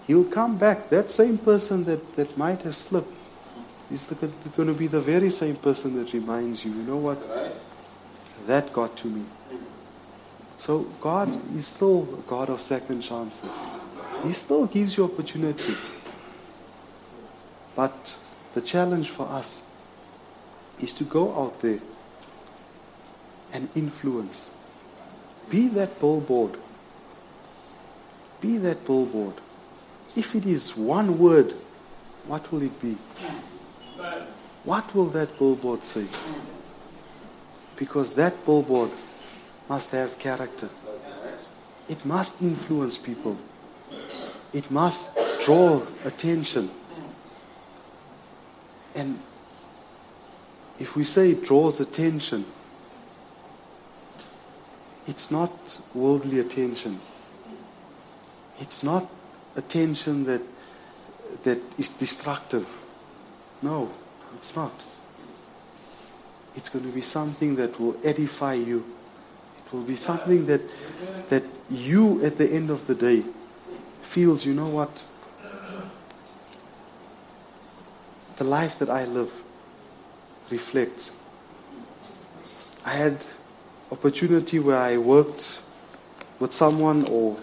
He'll 0.06 0.24
come 0.24 0.56
back. 0.56 0.88
That 0.88 1.10
same 1.10 1.36
person 1.36 1.84
that, 1.84 2.16
that 2.16 2.38
might 2.38 2.62
have 2.62 2.74
slipped 2.74 3.12
is 3.90 4.04
going 4.56 4.68
to 4.68 4.74
be 4.74 4.86
the 4.86 5.00
very 5.00 5.30
same 5.30 5.56
person 5.56 5.94
that 5.96 6.12
reminds 6.12 6.64
you, 6.64 6.72
you 6.72 6.82
know 6.82 6.96
what? 6.96 7.18
That 8.46 8.72
got 8.72 8.96
to 8.98 9.08
me. 9.08 9.24
So 10.56 10.80
God 11.00 11.28
is 11.54 11.66
still 11.66 12.02
a 12.02 12.28
God 12.28 12.50
of 12.50 12.60
second 12.60 13.02
chances. 13.02 13.58
He 14.24 14.32
still 14.32 14.66
gives 14.66 14.96
you 14.96 15.04
opportunity. 15.04 15.74
But 17.76 18.18
the 18.54 18.60
challenge 18.60 19.10
for 19.10 19.28
us 19.28 19.62
is 20.80 20.92
to 20.94 21.04
go 21.04 21.40
out 21.40 21.60
there 21.60 21.80
and 23.52 23.68
influence. 23.74 24.50
Be 25.48 25.68
that 25.68 25.98
billboard. 26.00 26.58
Be 28.40 28.58
that 28.58 28.84
billboard. 28.84 29.34
If 30.16 30.34
it 30.34 30.46
is 30.46 30.76
one 30.76 31.18
word, 31.18 31.52
what 32.26 32.50
will 32.52 32.62
it 32.62 32.80
be? 32.80 32.96
What 34.64 34.94
will 34.94 35.06
that 35.06 35.38
billboard 35.38 35.84
say? 35.84 36.06
Because 37.76 38.14
that 38.14 38.44
billboard 38.44 38.90
must 39.68 39.92
have 39.92 40.18
character. 40.18 40.68
It 41.88 42.04
must 42.04 42.42
influence 42.42 42.98
people. 42.98 43.38
It 44.52 44.70
must 44.70 45.16
draw 45.44 45.82
attention. 46.04 46.70
And 48.94 49.20
if 50.78 50.96
we 50.96 51.04
say 51.04 51.32
it 51.32 51.44
draws 51.44 51.80
attention, 51.80 52.44
it's 55.06 55.30
not 55.30 55.80
worldly 55.94 56.38
attention. 56.38 57.00
It's 58.60 58.82
not 58.82 59.06
attention 59.56 60.24
that 60.24 60.42
that 61.44 61.58
is 61.78 61.90
destructive. 61.96 62.66
No, 63.62 63.90
it's 64.34 64.54
not. 64.56 64.72
It's 66.56 66.68
going 66.68 66.84
to 66.84 66.90
be 66.90 67.02
something 67.02 67.56
that 67.56 67.78
will 67.78 67.96
edify 68.02 68.54
you. 68.54 68.84
It 69.64 69.72
will 69.72 69.82
be 69.82 69.96
something 69.96 70.46
that 70.46 70.62
that 71.28 71.44
you 71.70 72.24
at 72.24 72.38
the 72.38 72.50
end 72.50 72.70
of 72.70 72.86
the 72.86 72.94
day 72.94 73.22
feels, 74.08 74.46
you 74.46 74.54
know 74.54 74.68
what? 74.68 75.04
The 78.38 78.44
life 78.44 78.78
that 78.78 78.88
I 78.88 79.04
live 79.04 79.30
reflects. 80.50 81.12
I 82.86 82.90
had 82.90 83.18
opportunity 83.92 84.58
where 84.58 84.78
I 84.78 84.96
worked 84.96 85.60
with 86.40 86.54
someone 86.54 87.06
or 87.08 87.36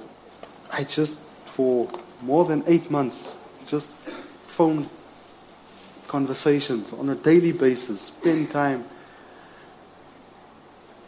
I 0.72 0.84
just 0.84 1.20
for 1.46 1.88
more 2.22 2.46
than 2.46 2.64
eight 2.66 2.90
months 2.90 3.38
just 3.68 3.92
phone 4.48 4.90
conversations 6.08 6.94
on 6.94 7.10
a 7.10 7.16
daily 7.16 7.52
basis, 7.52 8.02
spend 8.02 8.50
time. 8.50 8.86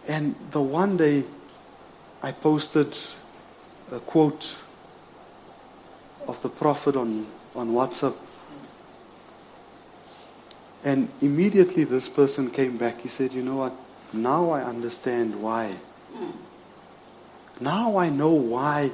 And 0.08 0.36
the 0.52 0.62
one 0.62 0.98
day 0.98 1.24
I 2.22 2.32
posted 2.32 2.96
a 3.92 4.00
quote 4.00 4.56
of 6.28 6.42
the 6.42 6.50
Prophet 6.50 6.96
on, 6.96 7.26
on 7.56 7.70
WhatsApp. 7.70 8.16
And 10.84 11.10
immediately 11.22 11.84
this 11.84 12.08
person 12.08 12.50
came 12.50 12.78
back. 12.78 13.02
He 13.02 13.08
said, 13.08 13.34
You 13.34 13.44
know 13.44 13.56
what? 13.56 13.74
Now 14.14 14.52
I 14.52 14.64
understand 14.64 15.42
why. 15.42 15.76
Now 17.60 17.98
I 17.98 18.10
know 18.10 18.32
why 18.32 18.92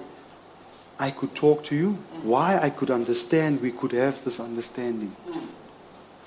I 0.97 1.11
could 1.11 1.36
talk 1.36 1.63
to 1.65 1.75
you, 1.75 1.91
why 2.23 2.57
I 2.57 2.69
could 2.69 2.89
understand 2.89 3.61
we 3.61 3.71
could 3.71 3.91
have 3.91 4.23
this 4.23 4.39
understanding. 4.39 5.15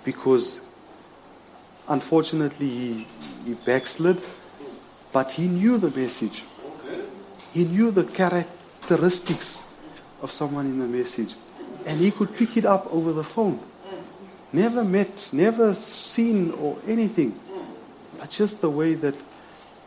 Because 0.05 0.61
unfortunately 1.89 2.69
he, 2.69 3.07
he 3.45 3.55
backslid, 3.55 4.21
but 5.13 5.33
he 5.33 5.49
knew 5.49 5.79
the 5.79 5.91
message. 5.99 6.45
He 7.53 7.65
knew 7.65 7.91
the 7.91 8.05
characteristics 8.05 9.66
of 10.27 10.33
someone 10.33 10.67
in 10.67 10.79
the 10.81 10.89
message. 10.89 11.35
And 11.87 12.01
he 12.01 12.11
could 12.11 12.35
pick 12.35 12.57
it 12.57 12.65
up 12.65 12.93
over 12.93 13.13
the 13.13 13.23
phone. 13.23 13.61
Never 14.53 14.85
met, 14.85 15.31
never 15.33 15.73
seen 15.75 16.51
or 16.51 16.79
anything. 16.87 17.39
But 18.19 18.31
just 18.31 18.61
the 18.61 18.71
way 18.71 18.95
that 18.95 19.15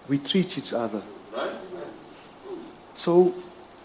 we 0.07 0.17
treat 0.17 0.57
each 0.57 0.71
other. 0.73 1.01
So, 2.93 3.33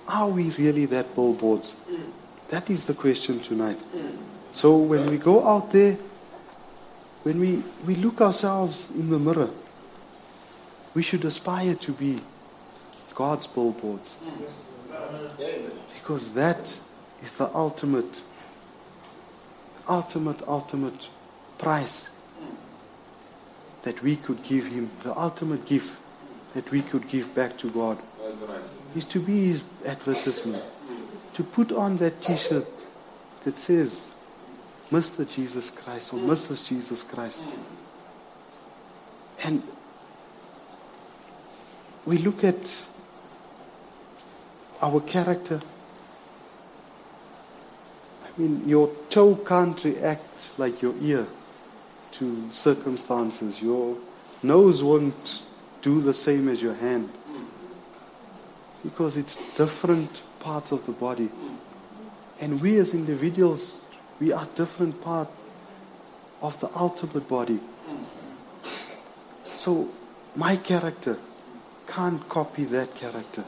are 0.06 0.28
we 0.28 0.50
really 0.50 0.86
that 0.86 1.14
billboards? 1.14 1.76
That 2.50 2.70
is 2.70 2.84
the 2.84 2.94
question 2.94 3.40
tonight. 3.40 3.80
So, 4.52 4.76
when 4.76 5.06
we 5.06 5.18
go 5.18 5.46
out 5.46 5.72
there, 5.72 5.96
when 7.24 7.40
we, 7.40 7.62
we 7.86 7.94
look 7.96 8.20
ourselves 8.20 8.94
in 8.94 9.10
the 9.10 9.18
mirror, 9.18 9.50
we 10.94 11.02
should 11.02 11.24
aspire 11.24 11.74
to 11.74 11.92
be 11.92 12.18
God's 13.14 13.46
billboards. 13.46 14.16
Because 16.04 16.34
that 16.34 16.78
is 17.22 17.38
the 17.38 17.48
ultimate, 17.54 18.20
ultimate, 19.88 20.46
ultimate 20.46 21.08
price 21.56 22.10
that 23.84 24.02
we 24.02 24.16
could 24.16 24.42
give 24.42 24.66
Him, 24.66 24.90
the 25.02 25.18
ultimate 25.18 25.64
gift 25.64 25.98
that 26.52 26.70
we 26.70 26.82
could 26.82 27.08
give 27.08 27.34
back 27.34 27.56
to 27.56 27.70
God, 27.70 27.96
is 28.94 29.06
to 29.06 29.18
be 29.18 29.46
His 29.46 29.62
advertisement. 29.86 30.62
To 31.32 31.42
put 31.42 31.72
on 31.72 31.96
that 31.96 32.20
t 32.20 32.36
shirt 32.36 32.68
that 33.44 33.56
says, 33.56 34.10
Mr. 34.90 35.24
Jesus 35.26 35.70
Christ 35.70 36.12
or 36.12 36.18
Mrs. 36.18 36.68
Jesus 36.68 37.02
Christ. 37.02 37.46
And 39.42 39.62
we 42.04 42.18
look 42.18 42.44
at 42.44 42.84
our 44.82 45.00
character. 45.00 45.60
I 48.36 48.40
mean, 48.40 48.68
your 48.68 48.90
toe 49.10 49.36
can't 49.36 49.82
react 49.84 50.58
like 50.58 50.82
your 50.82 50.94
ear 51.00 51.26
to 52.12 52.50
circumstances. 52.50 53.62
Your 53.62 53.96
nose 54.42 54.82
won't 54.82 55.42
do 55.82 56.00
the 56.00 56.14
same 56.14 56.48
as 56.48 56.60
your 56.60 56.74
hand 56.74 57.10
because 58.82 59.16
it's 59.16 59.54
different 59.56 60.22
parts 60.40 60.72
of 60.72 60.84
the 60.86 60.92
body. 60.92 61.30
And 62.40 62.60
we 62.60 62.76
as 62.78 62.92
individuals, 62.92 63.86
we 64.20 64.32
are 64.32 64.46
different 64.56 65.00
part 65.00 65.28
of 66.42 66.60
the 66.60 66.68
ultimate 66.76 67.28
body. 67.28 67.60
So 69.44 69.88
my 70.34 70.56
character 70.56 71.18
can't 71.86 72.28
copy 72.28 72.64
that 72.64 72.94
character. 72.96 73.44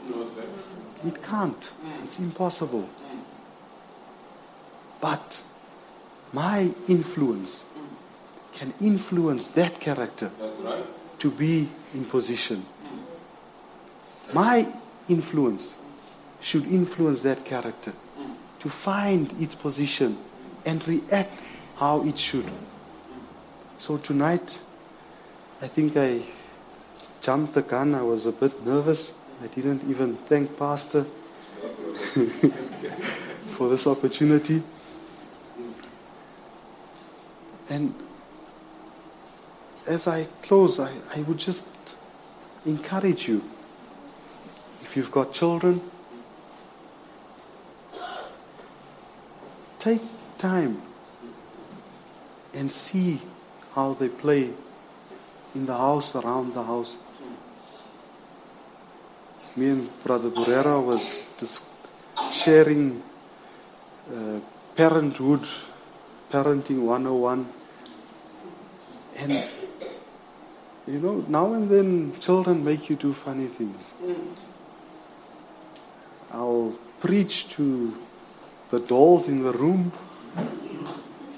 It 1.05 1.21
can't. 1.23 1.71
It's 2.03 2.19
impossible. 2.19 2.89
But 5.01 5.43
my 6.33 6.71
influence 6.87 7.65
can 8.53 8.73
influence 8.81 9.49
that 9.51 9.79
character 9.79 10.31
to 11.19 11.31
be 11.31 11.69
in 11.93 12.05
position. 12.05 12.65
Mm. 12.83 14.33
My 14.33 14.67
influence 15.07 15.77
should 16.41 16.65
influence 16.65 17.21
that 17.21 17.45
character 17.45 17.91
mm. 17.91 18.33
to 18.59 18.69
find 18.69 19.33
its 19.39 19.55
position 19.55 20.17
and 20.65 20.85
react 20.87 21.39
how 21.77 22.03
it 22.05 22.17
should. 22.17 22.45
Mm. 22.45 22.53
So 23.77 23.97
tonight, 23.97 24.59
I 25.61 25.67
think 25.67 25.95
I 25.95 26.21
jumped 27.21 27.53
the 27.53 27.61
gun. 27.61 27.93
I 27.93 28.01
was 28.01 28.25
a 28.25 28.31
bit 28.31 28.65
nervous. 28.65 29.13
I 29.43 29.47
didn't 29.47 29.87
even 29.89 30.15
thank 30.15 30.57
Pastor 30.57 31.03
for 33.55 33.69
this 33.69 33.85
opportunity. 33.85 34.63
And 37.69 37.93
as 39.85 40.07
I 40.07 40.25
close, 40.41 40.79
I, 40.79 40.91
I 41.15 41.21
would 41.21 41.37
just 41.37 41.69
encourage 42.65 43.27
you. 43.27 43.43
If 44.81 44.95
you've 44.95 45.11
got 45.11 45.33
children, 45.33 45.81
take 49.79 50.01
time 50.37 50.81
and 52.53 52.71
see 52.71 53.21
how 53.75 53.93
they 53.93 54.09
play 54.09 54.51
in 55.55 55.65
the 55.65 55.77
house, 55.77 56.15
around 56.15 56.53
the 56.53 56.63
house. 56.63 57.03
Me 59.55 59.69
and 59.69 60.03
Brother 60.03 60.29
Burera 60.29 60.83
was 60.83 61.33
just 61.39 61.67
sharing 62.33 63.01
uh, 64.13 64.39
parenthood, 64.75 65.41
parenting 66.31 66.81
101. 66.81 67.56
And, 69.19 69.33
you 70.87 70.99
know, 70.99 71.25
now 71.27 71.53
and 71.53 71.69
then 71.69 72.19
children 72.19 72.63
make 72.63 72.89
you 72.89 72.95
do 72.95 73.13
funny 73.13 73.47
things. 73.47 73.93
I'll 76.31 76.75
preach 76.99 77.49
to 77.49 77.93
the 78.69 78.79
dolls 78.79 79.27
in 79.27 79.43
the 79.43 79.51
room. 79.51 79.91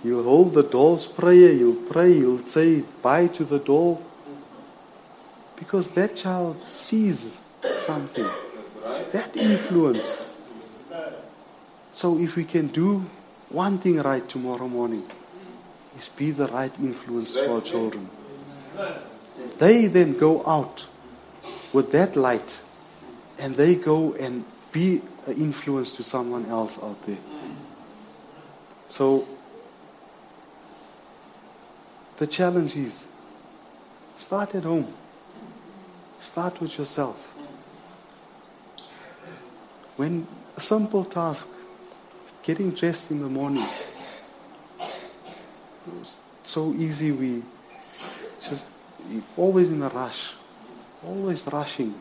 He'll 0.04 0.24
hold 0.24 0.54
the 0.54 0.64
doll's 0.64 1.06
prayer, 1.06 1.54
he'll 1.54 1.76
pray, 1.76 2.14
he'll 2.14 2.46
say 2.46 2.84
bye 3.02 3.28
to 3.28 3.44
the 3.44 3.60
doll. 3.60 4.02
Because 5.58 5.92
that 5.92 6.16
child 6.16 6.62
sees 6.62 7.42
something. 7.62 8.26
That 9.12 9.36
influence. 9.36 10.42
So 11.92 12.18
if 12.18 12.36
we 12.36 12.46
can 12.46 12.68
do 12.68 13.06
one 13.50 13.78
thing 13.78 13.98
right 14.02 14.28
tomorrow 14.28 14.68
morning, 14.68 15.04
is 16.00 16.10
be 16.10 16.32
the 16.32 16.48
right 16.48 16.72
influence 16.80 17.38
for 17.38 17.56
our 17.56 17.62
children. 17.62 18.08
They 19.60 19.88
then 19.88 20.18
go 20.18 20.46
out 20.48 20.88
with 21.74 21.92
that 21.92 22.16
light 22.16 22.60
and 23.38 23.56
they 23.56 23.76
go 23.76 24.14
and 24.14 24.46
be 24.72 25.02
an 25.28 25.34
influence 25.34 25.96
to 25.98 26.04
someone 26.04 26.46
else 26.46 26.82
out 26.82 27.02
there. 27.06 27.18
So 28.88 29.28
the 32.18 32.28
challenge 32.28 32.76
is 32.76 33.06
start 34.18 34.56
at 34.56 34.64
home. 34.64 34.94
Start 36.20 36.60
with 36.62 36.78
yourself. 36.78 37.26
When 39.96 40.28
a 40.56 40.62
simple 40.62 41.04
task, 41.04 41.50
getting 42.44 42.72
dressed 42.72 43.12
in 43.12 43.22
the 43.22 43.30
morning, 43.30 43.64
so 46.50 46.74
easy 46.74 47.12
we 47.12 47.44
just 48.42 48.70
always 49.38 49.72
in 49.72 49.84
a 49.84 49.90
rush, 49.90 50.34
always 51.06 51.46
rushing. 51.46 51.94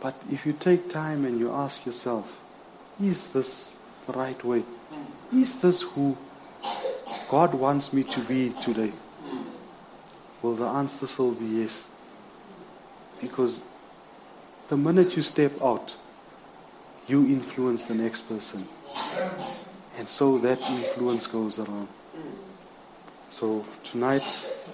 But 0.00 0.14
if 0.30 0.44
you 0.44 0.52
take 0.52 0.90
time 0.90 1.24
and 1.24 1.40
you 1.40 1.50
ask 1.50 1.86
yourself, 1.86 2.38
is 3.02 3.32
this 3.32 3.76
the 4.06 4.12
right 4.12 4.44
way? 4.44 4.62
Is 5.32 5.62
this 5.62 5.80
who 5.80 6.18
God 7.30 7.54
wants 7.54 7.94
me 7.94 8.04
to 8.04 8.20
be 8.28 8.50
today? 8.50 8.92
Well, 10.42 10.54
the 10.54 10.66
answer 10.66 11.06
will 11.22 11.32
be 11.32 11.46
yes. 11.46 11.90
Because 13.22 13.62
the 14.68 14.76
minute 14.76 15.16
you 15.16 15.22
step 15.22 15.52
out, 15.62 15.96
you 17.06 17.24
influence 17.24 17.86
the 17.86 17.94
next 17.94 18.28
person. 18.28 18.68
And 19.98 20.08
so 20.08 20.36
that 20.38 20.58
influence 20.58 21.26
goes 21.26 21.58
around. 21.58 21.88
So 23.30 23.64
tonight, 23.84 24.22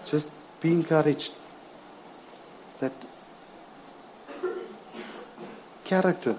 just 0.07 0.31
be 0.61 0.73
encouraged 0.73 1.33
that 2.81 2.93
character 5.85 6.37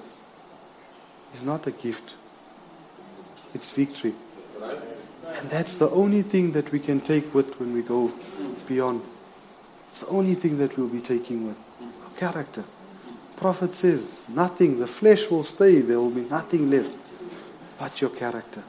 is 1.33 1.43
not 1.43 1.67
a 1.67 1.71
gift, 1.71 2.15
it's 3.53 3.69
victory. 3.69 4.13
And 4.61 5.49
that's 5.49 5.77
the 5.77 5.89
only 5.89 6.21
thing 6.21 6.53
that 6.53 6.71
we 6.71 6.79
can 6.79 7.01
take 7.01 7.33
with 7.33 7.59
when 7.59 7.73
we 7.73 7.81
go 7.81 8.11
beyond. 8.67 9.01
It's 9.87 9.99
the 9.99 10.07
only 10.07 10.35
thing 10.35 10.57
that 10.57 10.77
we'll 10.77 10.87
be 10.87 11.01
taking 11.01 11.47
with. 11.47 11.57
Our 11.81 12.17
character. 12.17 12.63
Prophet 13.37 13.73
says, 13.73 14.27
nothing, 14.29 14.79
the 14.79 14.87
flesh 14.87 15.29
will 15.29 15.43
stay, 15.43 15.81
there 15.81 15.99
will 15.99 16.09
be 16.09 16.21
nothing 16.21 16.69
left 16.69 16.91
but 17.77 17.99
your 17.99 18.09
character. 18.09 18.63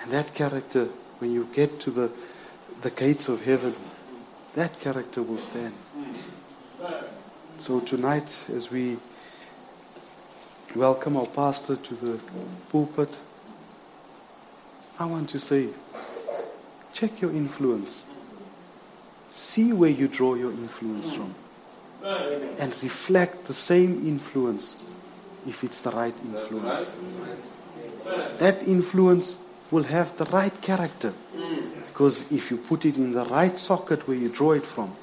And 0.00 0.12
that 0.12 0.32
character, 0.32 0.88
when 1.18 1.32
you 1.32 1.48
get 1.52 1.80
to 1.80 1.90
the, 1.90 2.10
the 2.82 2.90
gates 2.90 3.28
of 3.28 3.44
heaven, 3.44 3.74
that 4.54 4.78
character 4.80 5.22
will 5.22 5.38
stand. 5.38 5.74
So 7.58 7.80
tonight, 7.80 8.36
as 8.54 8.70
we 8.70 8.98
welcome 10.74 11.16
our 11.16 11.26
pastor 11.26 11.76
to 11.76 11.94
the 11.94 12.20
pulpit, 12.70 13.18
I 14.98 15.06
want 15.06 15.30
to 15.30 15.38
say, 15.38 15.68
check 16.92 17.20
your 17.20 17.32
influence. 17.32 18.04
See 19.30 19.72
where 19.72 19.90
you 19.90 20.08
draw 20.08 20.34
your 20.34 20.52
influence 20.52 21.12
from. 21.12 21.34
And 22.58 22.72
reflect 22.82 23.46
the 23.46 23.54
same 23.54 24.06
influence 24.06 24.84
if 25.46 25.64
it's 25.64 25.80
the 25.80 25.90
right 25.90 26.14
influence. 26.24 27.16
That 28.38 28.62
influence 28.66 29.44
will 29.70 29.84
have 29.84 30.16
the 30.18 30.24
right 30.26 30.60
character. 30.62 31.12
Because 31.88 32.30
if 32.32 32.50
you 32.50 32.56
put 32.56 32.84
it 32.84 32.96
in 32.96 33.12
the 33.12 33.24
right 33.24 33.58
socket 33.58 34.06
where 34.06 34.16
you 34.16 34.28
draw 34.28 34.52
it 34.52 34.64
from, 34.64 34.94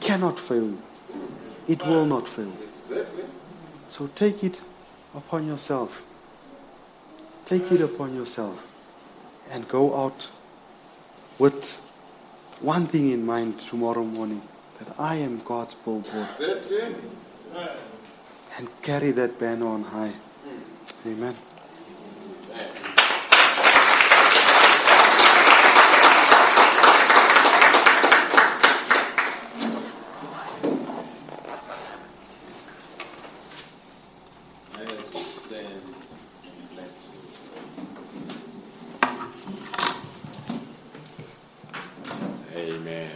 cannot 0.00 0.40
fail 0.40 0.64
you. 0.64 0.82
It 1.68 1.84
will 1.84 2.06
not 2.06 2.28
fail. 2.28 2.52
So 3.88 4.08
take 4.14 4.42
it 4.42 4.60
upon 5.14 5.46
yourself. 5.46 6.02
Take 7.44 7.70
it 7.70 7.80
upon 7.80 8.14
yourself 8.14 8.66
and 9.50 9.68
go 9.68 9.96
out 9.96 10.30
with 11.38 11.80
one 12.60 12.86
thing 12.86 13.10
in 13.10 13.24
mind 13.24 13.60
tomorrow 13.60 14.04
morning 14.04 14.42
that 14.78 14.98
I 14.98 15.16
am 15.16 15.42
God's 15.44 15.74
billboard 15.74 16.28
and 18.56 18.82
carry 18.82 19.10
that 19.12 19.38
banner 19.38 19.66
on 19.66 19.84
high. 19.84 20.12
Amen. 21.06 21.36
Stand 35.46 35.66
and 36.44 36.70
bless 36.74 37.06
you. 37.06 37.20
Amen. 42.56 43.10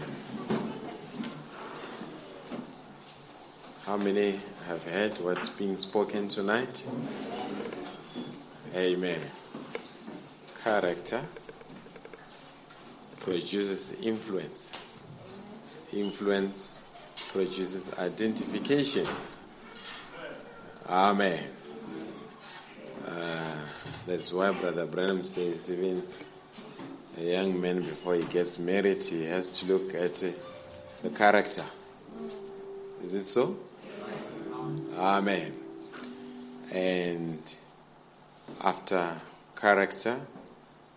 How 3.85 3.97
many 3.97 4.39
have 4.68 4.85
heard 4.85 5.18
what's 5.18 5.49
being 5.49 5.76
spoken 5.76 6.28
tonight? 6.28 6.87
Amen. 8.76 9.20
Character 10.62 11.22
produces 13.18 14.01
influence. 14.01 14.78
Influence 15.93 16.85
produces 17.33 17.93
identification. 17.99 19.07
Amen. 20.89 21.59
That's 24.11 24.32
why 24.32 24.50
Brother 24.50 24.86
Branham 24.86 25.22
says 25.22 25.70
even 25.70 26.02
a 27.16 27.22
young 27.22 27.61
man 27.61 27.76
before 27.76 28.16
he 28.16 28.24
gets 28.24 28.58
married, 28.58 29.04
he 29.04 29.22
has 29.26 29.61
to 29.61 29.66
look 29.66 29.94
at 29.94 30.24
uh, 30.24 30.30
the 31.04 31.11
character. 31.11 31.62
Is 33.04 33.14
it 33.14 33.24
so? 33.24 33.56
Amen. 34.96 35.52
And 36.72 37.56
after 38.61 39.14
character, 39.54 40.18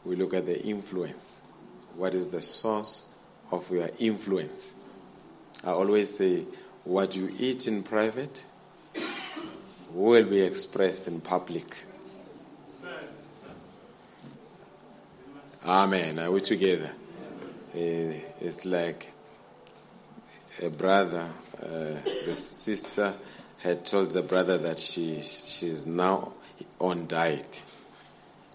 we 0.03 0.15
look 0.15 0.33
at 0.33 0.47
the 0.47 0.59
influence. 0.63 1.43
What 1.95 2.15
is 2.15 2.29
the 2.29 2.41
source 2.41 3.11
of 3.51 3.69
your 3.69 3.91
influence? 3.99 4.73
I 5.63 5.69
always 5.69 6.17
say, 6.17 6.45
what 6.83 7.15
you 7.15 7.31
eat 7.37 7.67
in 7.67 7.83
private 7.83 8.43
will 9.91 10.25
be 10.25 10.41
expressed 10.41 11.07
in 11.07 11.21
public. 11.21 11.77
Amen. 15.65 16.19
Are 16.19 16.29
we 16.31 16.41
together? 16.41 16.91
Eh, 17.73 18.19
It's 18.41 18.65
like 18.65 19.11
a 20.61 20.69
brother, 20.69 21.29
uh, 21.61 21.67
the 22.25 22.35
sister 22.35 23.13
had 23.59 23.85
told 23.85 24.11
the 24.11 24.21
brother 24.21 24.57
that 24.57 24.77
she 24.77 25.21
she 25.21 25.67
is 25.67 25.87
now 25.87 26.33
on 26.79 27.07
diet. 27.07 27.65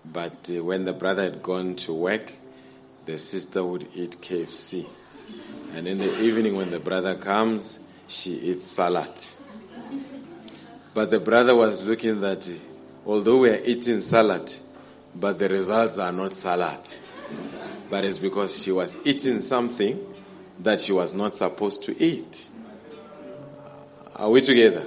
But 0.05 0.51
uh, 0.55 0.63
when 0.63 0.85
the 0.85 0.93
brother 0.93 1.23
had 1.25 1.43
gone 1.43 1.77
to 1.77 1.95
work, 1.95 2.33
the 3.07 3.17
sister 3.19 3.65
would 3.65 3.89
eat 3.95 4.19
KFC. 4.21 4.87
And 5.75 5.89
in 5.89 5.99
the 5.99 6.23
evening, 6.23 6.57
when 6.57 6.71
the 6.71 6.79
brother 6.79 7.15
comes, 7.15 7.87
she 8.07 8.33
eats 8.33 8.67
salad. 8.67 9.11
But 10.95 11.11
the 11.11 11.21
brother 11.21 11.57
was 11.57 11.85
looking 11.87 12.21
that 12.21 12.51
although 13.07 13.39
we 13.39 13.51
are 13.51 13.61
eating 13.65 14.01
salad, 14.03 14.53
but 15.15 15.39
the 15.39 15.49
results 15.49 15.99
are 15.99 16.13
not 16.13 16.35
salad. 16.35 16.81
But 17.91 18.05
it's 18.05 18.19
because 18.19 18.63
she 18.63 18.73
was 18.73 19.01
eating 19.07 19.41
something 19.41 19.99
that 20.61 20.81
she 20.81 20.93
was 20.93 21.15
not 21.15 21.35
supposed 21.35 21.85
to 21.85 22.03
eat. 22.03 22.49
Are 24.17 24.31
we 24.31 24.41
together? 24.41 24.85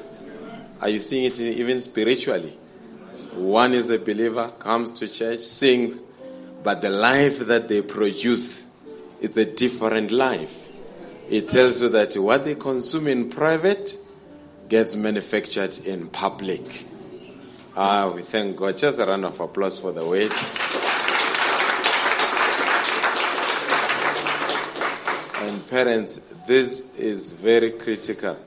Are 0.81 0.89
you 0.89 0.99
seeing 0.99 1.25
it 1.25 1.39
even 1.39 1.81
spiritually? 1.81 2.57
One 3.33 3.73
is 3.73 3.89
a 3.89 3.97
believer, 3.97 4.51
comes 4.59 4.91
to 4.93 5.07
church, 5.07 5.39
sings, 5.39 6.03
but 6.63 6.81
the 6.81 6.89
life 6.89 7.39
that 7.39 7.69
they 7.69 7.81
produce, 7.81 8.75
it's 9.21 9.37
a 9.37 9.45
different 9.45 10.11
life. 10.11 10.69
It 11.29 11.47
tells 11.47 11.81
you 11.81 11.89
that 11.89 12.13
what 12.15 12.43
they 12.43 12.55
consume 12.55 13.07
in 13.07 13.29
private 13.29 13.97
gets 14.67 14.95
manufactured 14.95 15.79
in 15.85 16.07
public. 16.09 16.85
Ah, 17.75 18.11
we 18.13 18.21
thank 18.21 18.57
God. 18.57 18.75
Just 18.75 18.99
a 18.99 19.05
round 19.05 19.23
of 19.23 19.39
applause 19.39 19.79
for 19.79 19.93
the 19.93 20.03
wait. 20.05 20.31
And 25.41 25.69
parents, 25.69 26.33
this 26.45 26.97
is 26.97 27.31
very 27.31 27.71
critical. 27.71 28.37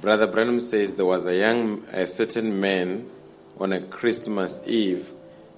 Brother 0.00 0.26
Branham 0.26 0.60
says 0.60 0.94
there 0.94 1.04
was 1.04 1.26
a 1.26 1.36
young, 1.36 1.84
a 1.92 2.06
certain 2.06 2.58
man 2.58 3.06
on 3.60 3.74
a 3.74 3.80
Christmas 3.80 4.66
Eve. 4.66 5.10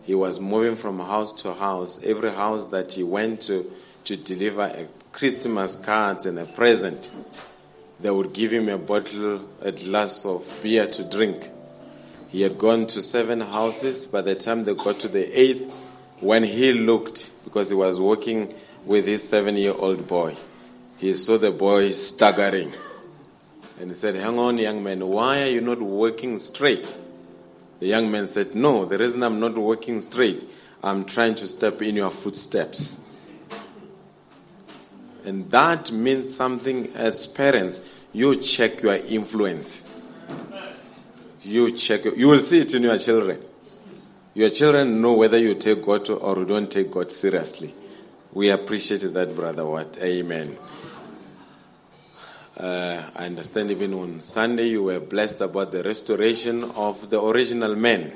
He 0.04 0.16
was 0.16 0.40
moving 0.40 0.74
from 0.74 0.98
house 0.98 1.32
to 1.42 1.54
house. 1.54 2.02
Every 2.04 2.32
house 2.32 2.64
that 2.66 2.92
he 2.92 3.04
went 3.04 3.42
to 3.42 3.70
to 4.02 4.16
deliver 4.16 4.62
a 4.62 4.86
Christmas 5.12 5.76
cards 5.76 6.26
and 6.26 6.40
a 6.40 6.44
present, 6.44 7.10
they 8.00 8.10
would 8.10 8.32
give 8.32 8.52
him 8.52 8.68
a 8.68 8.78
bottle, 8.78 9.48
a 9.62 9.70
glass 9.70 10.24
of 10.24 10.60
beer 10.60 10.88
to 10.88 11.04
drink. 11.08 11.50
He 12.30 12.42
had 12.42 12.58
gone 12.58 12.86
to 12.88 13.02
seven 13.02 13.40
houses. 13.40 14.06
By 14.06 14.20
the 14.20 14.34
time 14.34 14.64
they 14.64 14.74
got 14.74 14.96
to 15.00 15.08
the 15.08 15.24
eighth, 15.38 15.72
when 16.20 16.42
he 16.42 16.72
looked, 16.72 17.32
because 17.44 17.70
he 17.70 17.76
was 17.76 18.00
walking 18.00 18.52
with 18.84 19.06
his 19.06 19.28
seven 19.28 19.56
year 19.56 19.74
old 19.76 20.06
boy, 20.06 20.36
he 20.98 21.14
saw 21.14 21.38
the 21.38 21.50
boy 21.50 21.90
staggering. 21.90 22.72
And 23.80 23.90
he 23.90 23.96
said, 23.96 24.14
Hang 24.14 24.38
on, 24.38 24.58
young 24.58 24.82
man, 24.82 25.06
why 25.06 25.42
are 25.42 25.50
you 25.50 25.60
not 25.60 25.80
walking 25.80 26.38
straight? 26.38 26.96
The 27.80 27.86
young 27.86 28.10
man 28.10 28.26
said, 28.28 28.54
No, 28.54 28.86
the 28.86 28.98
reason 28.98 29.22
I'm 29.22 29.38
not 29.38 29.56
walking 29.56 30.00
straight, 30.00 30.48
I'm 30.82 31.04
trying 31.04 31.34
to 31.36 31.46
step 31.46 31.82
in 31.82 31.96
your 31.96 32.10
footsteps. 32.10 33.06
And 35.24 35.50
that 35.50 35.90
means 35.90 36.34
something 36.34 36.86
as 36.94 37.26
parents. 37.26 37.92
You 38.12 38.36
check 38.36 38.82
your 38.82 38.94
influence. 38.94 39.92
You 41.46 41.70
check, 41.70 42.04
you 42.04 42.26
will 42.26 42.40
see 42.40 42.58
it 42.58 42.74
in 42.74 42.82
your 42.82 42.98
children. 42.98 43.40
Your 44.34 44.50
children 44.50 45.00
know 45.00 45.14
whether 45.14 45.38
you 45.38 45.54
take 45.54 45.84
God 45.84 46.10
or 46.10 46.38
you 46.40 46.44
don't 46.44 46.68
take 46.68 46.90
God 46.90 47.12
seriously. 47.12 47.72
We 48.32 48.50
appreciate 48.50 49.02
that, 49.14 49.36
Brother 49.36 49.64
What? 49.64 49.96
Amen. 50.02 50.58
Uh, 52.58 53.00
I 53.14 53.26
understand 53.26 53.70
even 53.70 53.94
on 53.94 54.20
Sunday 54.22 54.70
you 54.70 54.82
were 54.82 54.98
blessed 54.98 55.40
about 55.40 55.70
the 55.70 55.84
restoration 55.84 56.64
of 56.64 57.10
the 57.10 57.22
original 57.22 57.76
man. 57.76 58.12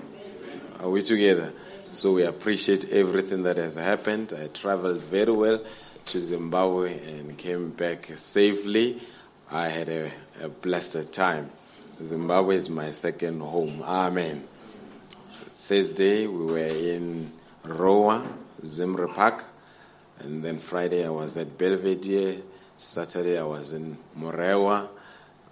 Are 0.80 0.90
we 0.90 1.00
together? 1.00 1.52
So 1.92 2.14
we 2.14 2.24
appreciate 2.24 2.90
everything 2.90 3.44
that 3.44 3.58
has 3.58 3.76
happened. 3.76 4.32
I 4.36 4.48
traveled 4.48 5.02
very 5.02 5.32
well 5.32 5.60
to 6.06 6.18
Zimbabwe 6.18 6.98
and 7.10 7.38
came 7.38 7.70
back 7.70 8.06
safely. 8.16 9.00
I 9.52 9.68
had 9.68 9.88
a, 9.88 10.10
a 10.42 10.48
blessed 10.48 11.12
time. 11.12 11.50
Zimbabwe 12.02 12.56
is 12.56 12.70
my 12.70 12.90
second 12.92 13.40
home. 13.40 13.82
Amen. 13.82 14.42
Thursday 15.30 16.26
we 16.26 16.44
were 16.52 16.58
in 16.58 17.30
Ruwa, 17.64 18.26
Zimre 18.62 19.14
Park, 19.14 19.44
And 20.20 20.42
then 20.42 20.58
Friday 20.58 21.06
I 21.06 21.10
was 21.10 21.36
at 21.36 21.58
Belvedere. 21.58 22.36
Saturday 22.76 23.38
I 23.38 23.44
was 23.44 23.72
in 23.72 23.98
Murewa, 24.18 24.88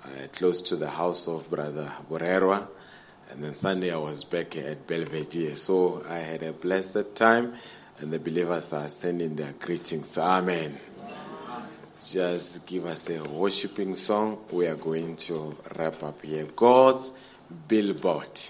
uh, 0.04 0.08
close 0.32 0.62
to 0.62 0.76
the 0.76 0.88
house 0.88 1.28
of 1.28 1.50
Brother 1.50 1.92
Borerwa. 2.10 2.66
And 3.30 3.44
then 3.44 3.54
Sunday 3.54 3.92
I 3.92 3.98
was 3.98 4.24
back 4.24 4.56
at 4.56 4.86
Belvedere. 4.86 5.54
So 5.54 6.02
I 6.08 6.18
had 6.18 6.42
a 6.42 6.52
blessed 6.52 7.14
time, 7.14 7.54
and 8.00 8.10
the 8.10 8.18
believers 8.18 8.72
are 8.72 8.88
sending 8.88 9.36
their 9.36 9.52
greetings. 9.52 10.16
Amen. 10.16 10.76
Just 12.10 12.66
give 12.66 12.86
us 12.86 13.10
a 13.10 13.22
worshiping 13.22 13.94
song. 13.94 14.38
We 14.50 14.66
are 14.66 14.76
going 14.76 15.14
to 15.16 15.54
wrap 15.76 16.02
up 16.02 16.22
here. 16.22 16.46
God's 16.56 17.12
billboard. 17.68 18.40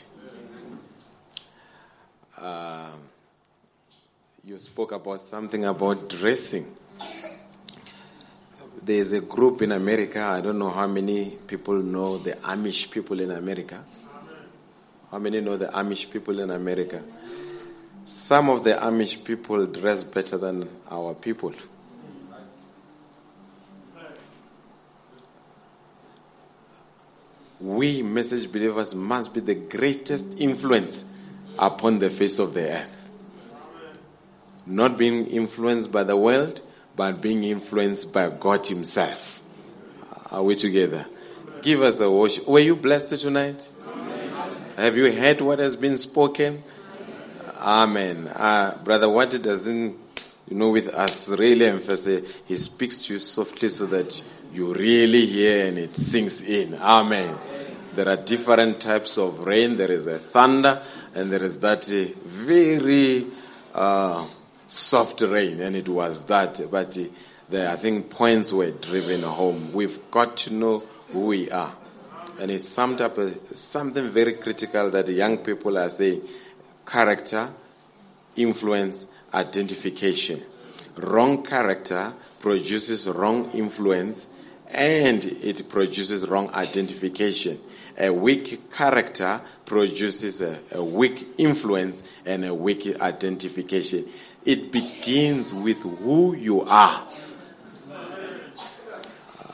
Uh, 2.40 2.90
you 4.44 4.60
spoke 4.60 4.92
about 4.92 5.20
something 5.20 5.64
about 5.64 6.08
dressing. 6.08 6.66
There's 8.84 9.12
a 9.12 9.22
group 9.22 9.60
in 9.62 9.72
America. 9.72 10.22
I 10.22 10.40
don't 10.40 10.60
know 10.60 10.70
how 10.70 10.86
many 10.86 11.30
people 11.44 11.82
know 11.82 12.18
the 12.18 12.34
Amish 12.34 12.92
people 12.92 13.18
in 13.18 13.32
America. 13.32 13.84
How 15.10 15.18
many 15.18 15.40
know 15.40 15.56
the 15.56 15.66
Amish 15.66 16.12
people 16.12 16.38
in 16.38 16.52
America? 16.52 17.02
Some 18.04 18.50
of 18.50 18.62
the 18.62 18.74
Amish 18.74 19.24
people 19.24 19.66
dress 19.66 20.04
better 20.04 20.38
than 20.38 20.68
our 20.92 21.14
people. 21.14 21.52
We, 27.60 28.02
message 28.02 28.50
believers, 28.52 28.94
must 28.94 29.34
be 29.34 29.40
the 29.40 29.54
greatest 29.54 30.40
influence 30.40 31.12
upon 31.58 31.98
the 31.98 32.08
face 32.08 32.38
of 32.38 32.54
the 32.54 32.68
earth. 32.70 33.10
Not 34.64 34.96
being 34.96 35.26
influenced 35.26 35.92
by 35.92 36.04
the 36.04 36.16
world, 36.16 36.62
but 36.94 37.20
being 37.20 37.42
influenced 37.42 38.12
by 38.12 38.30
God 38.30 38.66
Himself. 38.66 39.42
Are 40.30 40.42
we 40.42 40.54
together? 40.54 41.06
Give 41.62 41.82
us 41.82 42.00
a 42.00 42.10
worship. 42.10 42.46
Were 42.46 42.60
you 42.60 42.76
blessed 42.76 43.18
tonight? 43.20 43.70
Have 44.76 44.96
you 44.96 45.10
heard 45.12 45.40
what 45.40 45.58
has 45.58 45.74
been 45.74 45.96
spoken? 45.96 46.62
Amen. 47.60 48.28
Uh, 48.28 48.78
Brother 48.84 49.08
What 49.08 49.30
doesn't, 49.42 49.96
you 50.48 50.56
know, 50.56 50.70
with 50.70 50.94
us 50.94 51.30
really 51.30 51.66
emphasize, 51.66 52.42
he 52.46 52.56
speaks 52.56 53.06
to 53.06 53.14
you 53.14 53.18
softly 53.18 53.68
so 53.68 53.86
that 53.86 54.22
you 54.52 54.74
really 54.74 55.26
hear 55.26 55.66
and 55.66 55.78
it 55.78 55.96
sinks 55.96 56.40
in. 56.42 56.74
Amen. 56.74 57.36
There 57.94 58.08
are 58.08 58.16
different 58.16 58.80
types 58.80 59.18
of 59.18 59.40
rain. 59.40 59.76
There 59.76 59.90
is 59.90 60.06
a 60.06 60.18
thunder, 60.18 60.80
and 61.14 61.30
there 61.30 61.42
is 61.42 61.60
that 61.60 61.90
uh, 61.90 62.18
very 62.24 63.26
uh, 63.74 64.26
soft 64.68 65.20
rain, 65.22 65.60
and 65.60 65.74
it 65.74 65.88
was 65.88 66.26
that. 66.26 66.60
But 66.70 66.96
uh, 66.96 67.72
I 67.72 67.76
think 67.76 68.10
points 68.10 68.52
were 68.52 68.70
driven 68.70 69.22
home. 69.22 69.72
We've 69.72 69.98
got 70.10 70.36
to 70.38 70.54
know 70.54 70.78
who 71.12 71.26
we 71.26 71.50
are. 71.50 71.74
And 72.40 72.52
it's 72.52 72.68
summed 72.68 73.00
up 73.00 73.16
something 73.54 74.08
very 74.10 74.34
critical 74.34 74.90
that 74.90 75.08
young 75.08 75.38
people 75.38 75.76
are 75.76 75.90
saying 75.90 76.22
character, 76.86 77.48
influence, 78.36 79.06
identification. 79.34 80.40
Wrong 80.96 81.42
character 81.42 82.12
produces 82.38 83.08
wrong 83.08 83.50
influence 83.54 84.37
and 84.70 85.24
it 85.24 85.68
produces 85.68 86.28
wrong 86.28 86.50
identification. 86.54 87.58
A 87.98 88.10
weak 88.10 88.70
character 88.72 89.40
produces 89.64 90.40
a, 90.40 90.58
a, 90.72 90.84
weak 90.84 91.26
influence 91.38 92.02
and 92.24 92.44
a 92.44 92.54
weak 92.54 93.00
identification. 93.00 94.04
It 94.44 94.70
begins 94.70 95.52
with 95.52 95.82
who 95.82 96.34
you 96.34 96.62
are. 96.62 97.06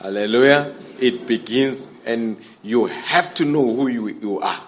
Hallelujah. 0.01 0.73
It 0.99 1.25
begins, 1.25 2.03
and 2.05 2.37
you 2.61 2.85
have 2.85 3.33
to 3.35 3.45
know 3.45 3.65
who 3.65 3.87
you, 3.87 4.07
you 4.07 4.39
are. 4.41 4.61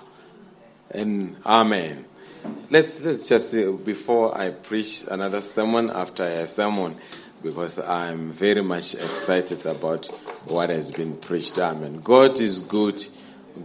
And 0.91 1.35
amen. 1.45 2.05
Let's 2.69 3.03
let's 3.03 3.29
just 3.29 3.53
uh, 3.55 3.71
before 3.73 4.37
I 4.37 4.51
preach 4.51 5.05
another 5.09 5.41
sermon 5.41 5.89
after 5.89 6.23
a 6.23 6.47
sermon, 6.47 6.97
because 7.43 7.79
I'm 7.79 8.31
very 8.31 8.61
much 8.61 8.93
excited 8.95 9.65
about 9.65 10.05
what 10.45 10.69
has 10.69 10.91
been 10.91 11.17
preached. 11.17 11.59
Amen. 11.59 11.99
God 11.99 12.39
is 12.39 12.61
good. 12.61 13.01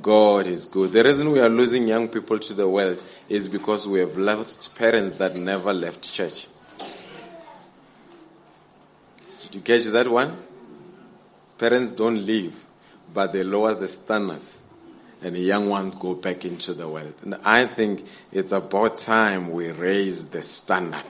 God 0.01 0.47
is 0.47 0.67
good. 0.67 0.93
The 0.93 1.05
reason 1.05 1.33
we 1.33 1.41
are 1.41 1.49
losing 1.49 1.87
young 1.89 2.09
people 2.09 2.39
to 2.39 2.55
the 2.55 2.69
world 2.69 3.03
is 3.29 3.49
because 3.49 3.87
we 3.87 4.01
have 4.01 4.17
lost 4.17 4.77
parents 4.77 5.19
that 5.19 5.37
never 5.37 5.73
left 5.73 6.03
church. 6.03 6.49
Did 9.43 9.55
you 9.55 9.61
catch 9.61 9.85
that 9.87 10.09
one? 10.09 10.37
Parents 11.59 11.93
don't 11.93 12.25
leave, 12.25 12.65
but 13.13 13.33
they 13.33 13.45
lower 13.45 13.75
the 13.75 13.87
standards, 13.87 14.63
and 15.23 15.35
the 15.35 15.41
young 15.41 15.69
ones 15.69 15.95
go 15.95 16.15
back 16.15 16.45
into 16.45 16.75
the 16.75 16.89
world. 16.89 17.15
And 17.23 17.37
I 17.45 17.67
think 17.67 18.05
it's 18.33 18.53
about 18.53 18.97
time 18.97 19.53
we 19.53 19.71
raise 19.71 20.31
the 20.31 20.43
standard. 20.43 21.05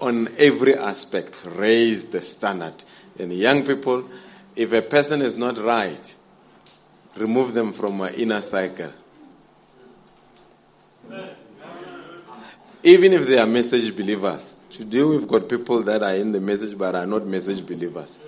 On 0.00 0.28
every 0.38 0.74
aspect, 0.74 1.46
raise 1.46 2.08
the 2.08 2.22
standard. 2.22 2.84
And 3.18 3.32
young 3.32 3.66
people, 3.66 4.08
if 4.56 4.72
a 4.72 4.80
person 4.80 5.20
is 5.20 5.36
not 5.36 5.58
right, 5.58 6.16
remove 7.16 7.52
them 7.52 7.72
from 7.72 8.00
our 8.00 8.08
inner 8.10 8.40
cycle. 8.40 8.92
Even 12.82 13.12
if 13.12 13.26
they 13.26 13.38
are 13.38 13.46
message 13.46 13.94
believers. 13.94 14.56
Today 14.70 15.02
we've 15.02 15.28
got 15.28 15.48
people 15.48 15.82
that 15.82 16.02
are 16.02 16.14
in 16.14 16.32
the 16.32 16.40
message 16.40 16.78
but 16.78 16.94
are 16.94 17.06
not 17.06 17.26
message 17.26 17.66
believers. 17.66 18.22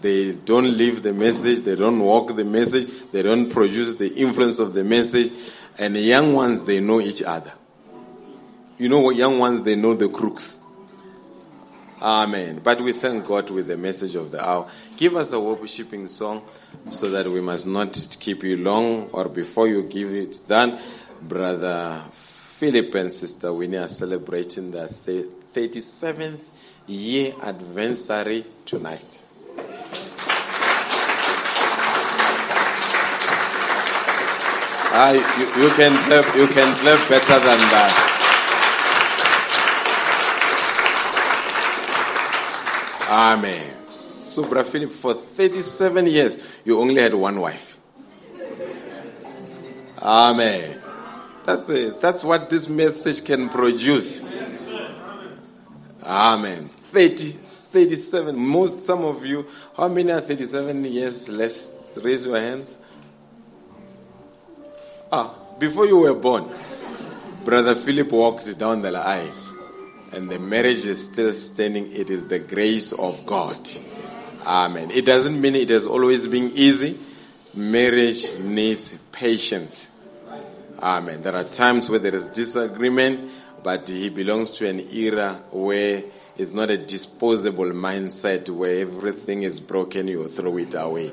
They 0.00 0.32
don't 0.32 0.76
live 0.76 1.02
the 1.02 1.12
message, 1.12 1.60
they 1.60 1.76
don't 1.76 2.00
walk 2.00 2.34
the 2.34 2.44
message, 2.44 2.88
they 3.12 3.22
don't 3.22 3.50
produce 3.50 3.92
the 3.94 4.08
influence 4.14 4.58
of 4.58 4.72
the 4.72 4.82
message. 4.82 5.32
And 5.78 5.94
the 5.94 6.00
young 6.00 6.32
ones, 6.32 6.64
they 6.64 6.80
know 6.80 7.00
each 7.00 7.22
other. 7.22 7.52
You 8.78 8.88
know 8.88 9.00
what, 9.00 9.16
young 9.16 9.38
ones, 9.38 9.62
they 9.62 9.76
know 9.76 9.94
the 9.94 10.08
crooks. 10.08 10.61
Amen. 12.02 12.60
But 12.64 12.80
we 12.80 12.92
thank 12.92 13.24
God 13.24 13.48
with 13.50 13.68
the 13.68 13.76
message 13.76 14.16
of 14.16 14.32
the 14.32 14.44
hour. 14.44 14.68
Give 14.96 15.14
us 15.14 15.32
a 15.32 15.38
worshiping 15.38 16.08
song 16.08 16.42
so 16.90 17.08
that 17.10 17.28
we 17.28 17.40
must 17.40 17.68
not 17.68 18.16
keep 18.18 18.42
you 18.42 18.56
long 18.56 19.08
or 19.12 19.28
before 19.28 19.68
you 19.68 19.84
give 19.84 20.12
it 20.12 20.42
done. 20.48 20.80
Brother 21.22 22.02
Philip 22.10 22.92
and 22.96 23.12
Sister 23.12 23.52
Winnie 23.52 23.76
are 23.76 23.86
celebrating 23.86 24.72
their 24.72 24.88
37th 24.88 26.40
year 26.88 27.34
anniversary 27.40 28.46
tonight. 28.66 29.22
Ah, 34.94 35.12
you, 35.12 35.62
you, 35.62 35.70
can 35.70 35.96
clap, 36.02 36.34
you 36.34 36.46
can 36.48 36.76
clap 36.76 37.08
better 37.08 37.38
than 37.38 37.58
that. 37.70 38.11
Amen. 43.12 43.62
So, 44.16 44.48
Brother 44.48 44.70
Philip, 44.70 44.88
for 44.88 45.12
37 45.12 46.06
years, 46.06 46.60
you 46.64 46.80
only 46.80 47.02
had 47.02 47.12
one 47.12 47.38
wife. 47.38 47.76
Amen. 50.00 50.80
That's 51.44 51.68
it. 51.68 52.00
That's 52.00 52.24
what 52.24 52.48
this 52.48 52.70
message 52.70 53.22
can 53.22 53.50
produce. 53.50 54.22
Amen. 56.02 56.68
30, 56.68 57.32
37. 57.32 58.34
Most, 58.34 58.86
some 58.86 59.04
of 59.04 59.26
you, 59.26 59.46
how 59.76 59.88
many 59.88 60.10
are 60.10 60.22
37 60.22 60.82
years 60.86 61.28
less? 61.28 61.82
Raise 62.02 62.24
your 62.24 62.40
hands. 62.40 62.78
Ah, 65.12 65.34
before 65.58 65.84
you 65.84 65.98
were 65.98 66.14
born, 66.14 66.46
Brother 67.44 67.74
Philip 67.74 68.10
walked 68.10 68.58
down 68.58 68.80
the 68.80 68.98
aisle 68.98 69.51
and 70.12 70.30
the 70.30 70.38
marriage 70.38 70.86
is 70.86 71.10
still 71.10 71.32
standing. 71.32 71.92
It 71.92 72.10
is 72.10 72.28
the 72.28 72.38
grace 72.38 72.92
of 72.92 73.24
God. 73.26 73.58
Amen. 74.44 74.90
It 74.90 75.06
doesn't 75.06 75.40
mean 75.40 75.54
it 75.54 75.70
has 75.70 75.86
always 75.86 76.26
been 76.26 76.50
easy. 76.54 76.98
Marriage 77.56 78.38
needs 78.40 78.98
patience. 79.12 79.98
Amen. 80.80 81.22
There 81.22 81.34
are 81.34 81.44
times 81.44 81.88
where 81.88 81.98
there 81.98 82.14
is 82.14 82.28
disagreement, 82.28 83.30
but 83.62 83.86
he 83.88 84.08
belongs 84.08 84.50
to 84.52 84.68
an 84.68 84.80
era 84.92 85.40
where 85.50 86.02
it's 86.36 86.54
not 86.54 86.70
a 86.70 86.76
disposable 86.76 87.66
mindset 87.66 88.48
where 88.48 88.80
everything 88.80 89.44
is 89.44 89.60
broken, 89.60 90.08
you 90.08 90.26
throw 90.28 90.56
it 90.58 90.74
away. 90.74 91.12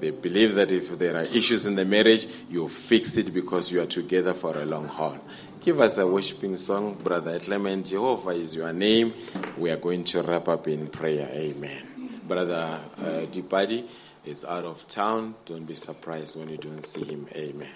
They 0.00 0.10
believe 0.10 0.54
that 0.56 0.72
if 0.72 0.98
there 0.98 1.16
are 1.16 1.22
issues 1.22 1.66
in 1.66 1.76
the 1.76 1.84
marriage, 1.84 2.26
you 2.50 2.68
fix 2.68 3.16
it 3.16 3.32
because 3.32 3.70
you 3.70 3.80
are 3.80 3.86
together 3.86 4.34
for 4.34 4.60
a 4.60 4.64
long 4.64 4.88
haul. 4.88 5.18
Give 5.64 5.80
us 5.80 5.96
a 5.96 6.06
worshiping 6.06 6.58
song, 6.58 6.92
Brother 7.02 7.38
Clement. 7.40 7.86
Jehovah 7.86 8.32
is 8.32 8.54
your 8.54 8.70
name. 8.74 9.14
We 9.56 9.70
are 9.70 9.78
going 9.78 10.04
to 10.04 10.20
wrap 10.20 10.46
up 10.46 10.68
in 10.68 10.88
prayer. 10.88 11.26
Amen. 11.32 12.20
Brother 12.28 12.78
uh, 12.98 13.02
Dipadi 13.32 13.88
is 14.26 14.44
out 14.44 14.64
of 14.64 14.86
town. 14.86 15.34
Don't 15.46 15.64
be 15.64 15.74
surprised 15.74 16.38
when 16.38 16.50
you 16.50 16.58
don't 16.58 16.84
see 16.84 17.04
him. 17.04 17.26
Amen. 17.34 17.66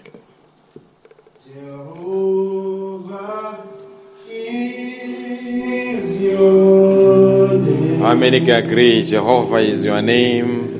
Jehovah 1.51 3.57
is 4.29 6.21
your 6.21 7.57
name. 7.57 7.99
How 8.01 8.13
many 8.13 8.39
can 8.41 8.65
agree 8.65 9.03
Jehovah 9.03 9.57
is 9.57 9.83
your 9.83 10.03
name? 10.03 10.78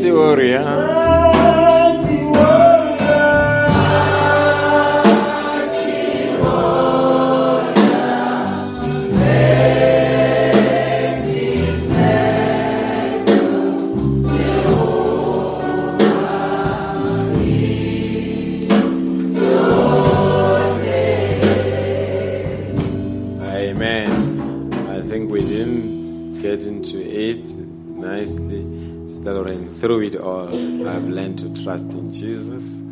Mighty 0.00 0.54
Through 29.24 30.00
it 30.02 30.16
all, 30.16 30.48
I've 30.88 31.08
learned 31.08 31.38
to 31.40 31.62
trust 31.62 31.92
in 31.92 32.12
Jesus. 32.12 32.87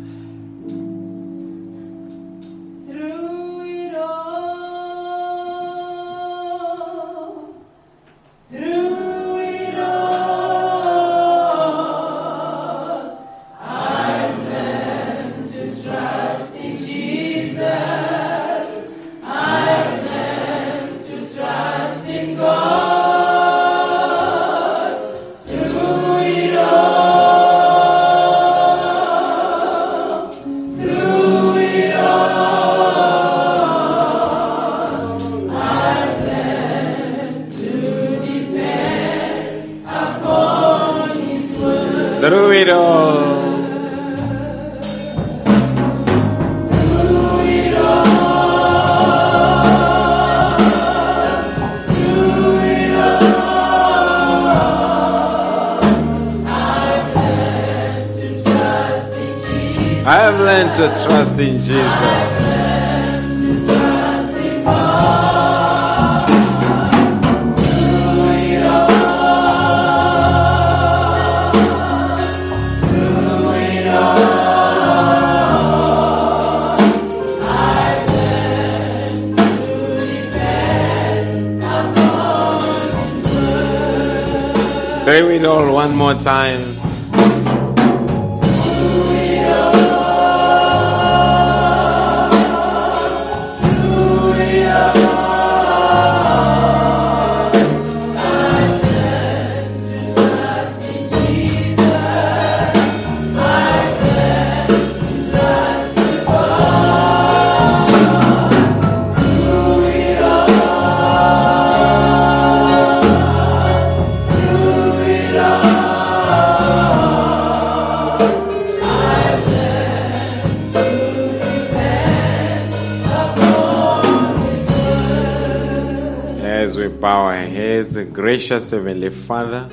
Gracious 128.17 128.71
Heavenly 128.71 129.11
Father, 129.11 129.69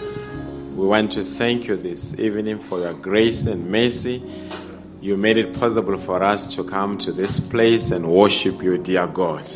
we 0.77 0.87
want 0.87 1.13
to 1.13 1.25
thank 1.25 1.67
you 1.67 1.77
this 1.77 2.19
evening 2.19 2.59
for 2.59 2.79
your 2.79 2.93
grace 2.93 3.47
and 3.47 3.71
mercy. 3.71 4.23
You 5.01 5.17
made 5.17 5.39
it 5.39 5.59
possible 5.59 5.97
for 5.97 6.23
us 6.23 6.55
to 6.55 6.63
come 6.63 6.99
to 6.99 7.11
this 7.11 7.41
place 7.41 7.91
and 7.91 8.07
worship 8.07 8.63
you, 8.63 8.77
dear 8.77 9.07
God. 9.07 9.49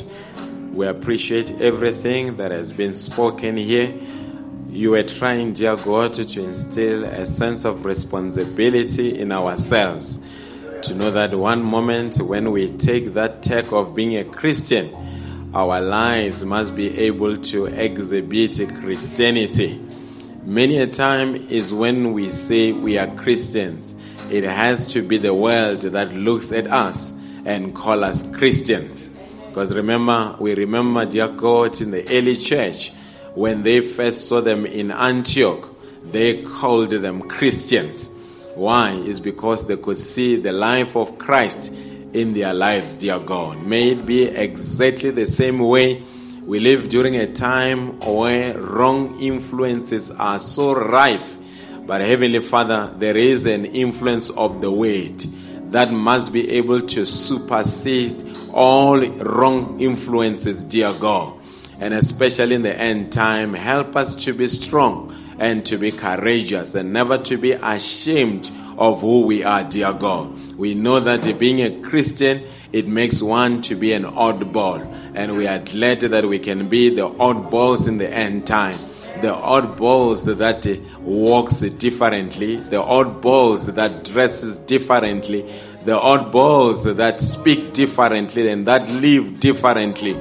We 0.73 0.87
appreciate 0.87 1.61
everything 1.61 2.39
that 2.39 2.51
has 2.51 2.73
been 2.73 2.95
spoken 2.95 3.59
here. 3.59 3.93
You 4.71 4.95
are 4.95 5.03
trying, 5.03 5.53
dear 5.53 5.77
God, 5.77 6.15
to 6.15 6.43
instill 6.43 7.05
a 7.05 7.27
sense 7.27 7.67
of 7.67 7.85
responsibility 7.85 9.19
in 9.19 9.33
ourselves. 9.33 10.19
To 10.85 10.95
know 10.95 11.11
that 11.11 11.35
one 11.35 11.63
moment 11.63 12.23
when 12.23 12.53
we 12.53 12.73
take 12.73 13.13
that 13.13 13.43
tag 13.43 13.71
of 13.71 13.95
being 13.95 14.17
a 14.17 14.25
Christian, 14.25 14.95
our 15.55 15.81
lives 15.81 16.45
must 16.45 16.77
be 16.77 16.99
able 16.99 17.37
to 17.37 17.67
exhibit 17.67 18.69
Christianity. 18.81 19.81
Many 20.45 20.79
a 20.79 20.87
time 20.87 21.37
is 21.37 21.73
when 21.73 22.13
we 22.13 22.31
say 22.31 22.73
we 22.73 22.99
are 22.99 23.07
Christians, 23.17 23.95
it 24.31 24.45
has 24.45 24.93
to 24.93 25.03
be 25.03 25.17
the 25.17 25.33
world 25.33 25.81
that 25.81 26.13
looks 26.13 26.53
at 26.53 26.67
us 26.67 27.13
and 27.47 27.75
call 27.75 28.05
us 28.05 28.31
Christians. 28.37 29.09
Because 29.47 29.75
remember, 29.75 30.37
we 30.39 30.55
remember, 30.55 31.07
dear 31.07 31.29
God, 31.29 31.81
in 31.81 31.93
the 31.93 32.07
early 32.15 32.37
church, 32.37 32.93
when 33.35 33.63
they 33.63 33.81
first 33.81 34.29
saw 34.29 34.43
them 34.43 34.67
in 34.67 34.91
Antioch, 34.91 35.75
they 36.05 36.43
called 36.43 36.91
them 36.91 37.23
Christians. 37.23 38.15
Why? 38.55 38.91
Is 38.91 39.19
because 39.19 39.67
they 39.67 39.77
could 39.79 39.99
see 39.99 40.37
the 40.37 40.53
life 40.53 40.95
of 40.95 41.19
Christ 41.19 41.73
in 42.13 42.33
their 42.33 42.55
lives, 42.55 42.97
dear 42.97 43.19
God. 43.19 43.63
May 43.63 43.93
it 43.93 44.07
be 44.07 44.25
exactly 44.25 45.11
the 45.11 45.27
same 45.27 45.59
way 45.59 46.03
we 46.49 46.61
live 46.61 46.89
during 46.89 47.17
a 47.17 47.31
time 47.31 48.01
where 48.01 48.59
wrong 48.59 49.21
influences 49.21 50.11
are 50.11 50.39
so 50.39 50.75
rife. 50.75 51.37
But 51.87 52.01
Heavenly 52.01 52.41
Father, 52.41 52.93
there 52.97 53.17
is 53.17 53.45
an 53.45 53.67
influence 53.67 54.31
of 54.31 54.61
the 54.61 54.71
Word 54.71 55.19
that 55.71 55.93
must 55.93 56.33
be 56.33 56.51
able 56.53 56.81
to 56.81 57.05
supersede 57.05 58.25
all 58.53 58.99
wrong 58.99 59.79
influences, 59.81 60.65
dear 60.65 60.93
God. 60.95 61.35
And 61.81 61.93
especially 61.93 62.55
in 62.55 62.63
the 62.63 62.75
end 62.75 63.13
time, 63.13 63.53
help 63.53 63.95
us 63.95 64.15
to 64.25 64.33
be 64.33 64.49
strong 64.49 65.15
and 65.39 65.65
to 65.67 65.77
be 65.77 65.93
courageous 65.93 66.75
and 66.75 66.93
never 66.93 67.19
to 67.19 67.37
be 67.37 67.53
ashamed 67.53 68.51
of 68.79 69.01
who 69.01 69.27
we 69.27 69.45
are, 69.45 69.65
dear 69.65 69.93
God. 69.93 70.35
We 70.59 70.75
know 70.75 70.99
that 70.99 71.39
being 71.39 71.63
a 71.63 71.81
Christian, 71.83 72.43
it 72.73 72.89
makes 72.89 73.23
one 73.23 73.63
to 73.63 73.77
be 73.77 73.93
an 73.93 74.03
oddball. 74.03 74.85
And 75.15 75.37
we 75.37 75.47
are 75.47 75.61
glad 75.61 76.01
that 76.01 76.25
we 76.25 76.41
can 76.41 76.69
be 76.69 76.91
the 76.95 77.09
oddballs 77.09 77.87
in 77.87 77.99
the 77.99 78.13
end 78.13 78.47
time. 78.47 78.79
The 79.23 79.33
oddballs 79.33 80.25
that 80.37 81.01
walks 81.01 81.61
differently, 81.61 82.57
the 82.57 82.83
oddballs 82.83 83.73
that 83.77 84.05
dresses 84.05 84.59
differently, 84.59 85.43
the 85.85 85.97
oddballs 85.97 86.97
that 86.97 87.21
speak 87.21 87.73
differently 87.73 88.49
and 88.49 88.67
that 88.67 88.89
live 88.91 89.39
differently. 89.41 90.15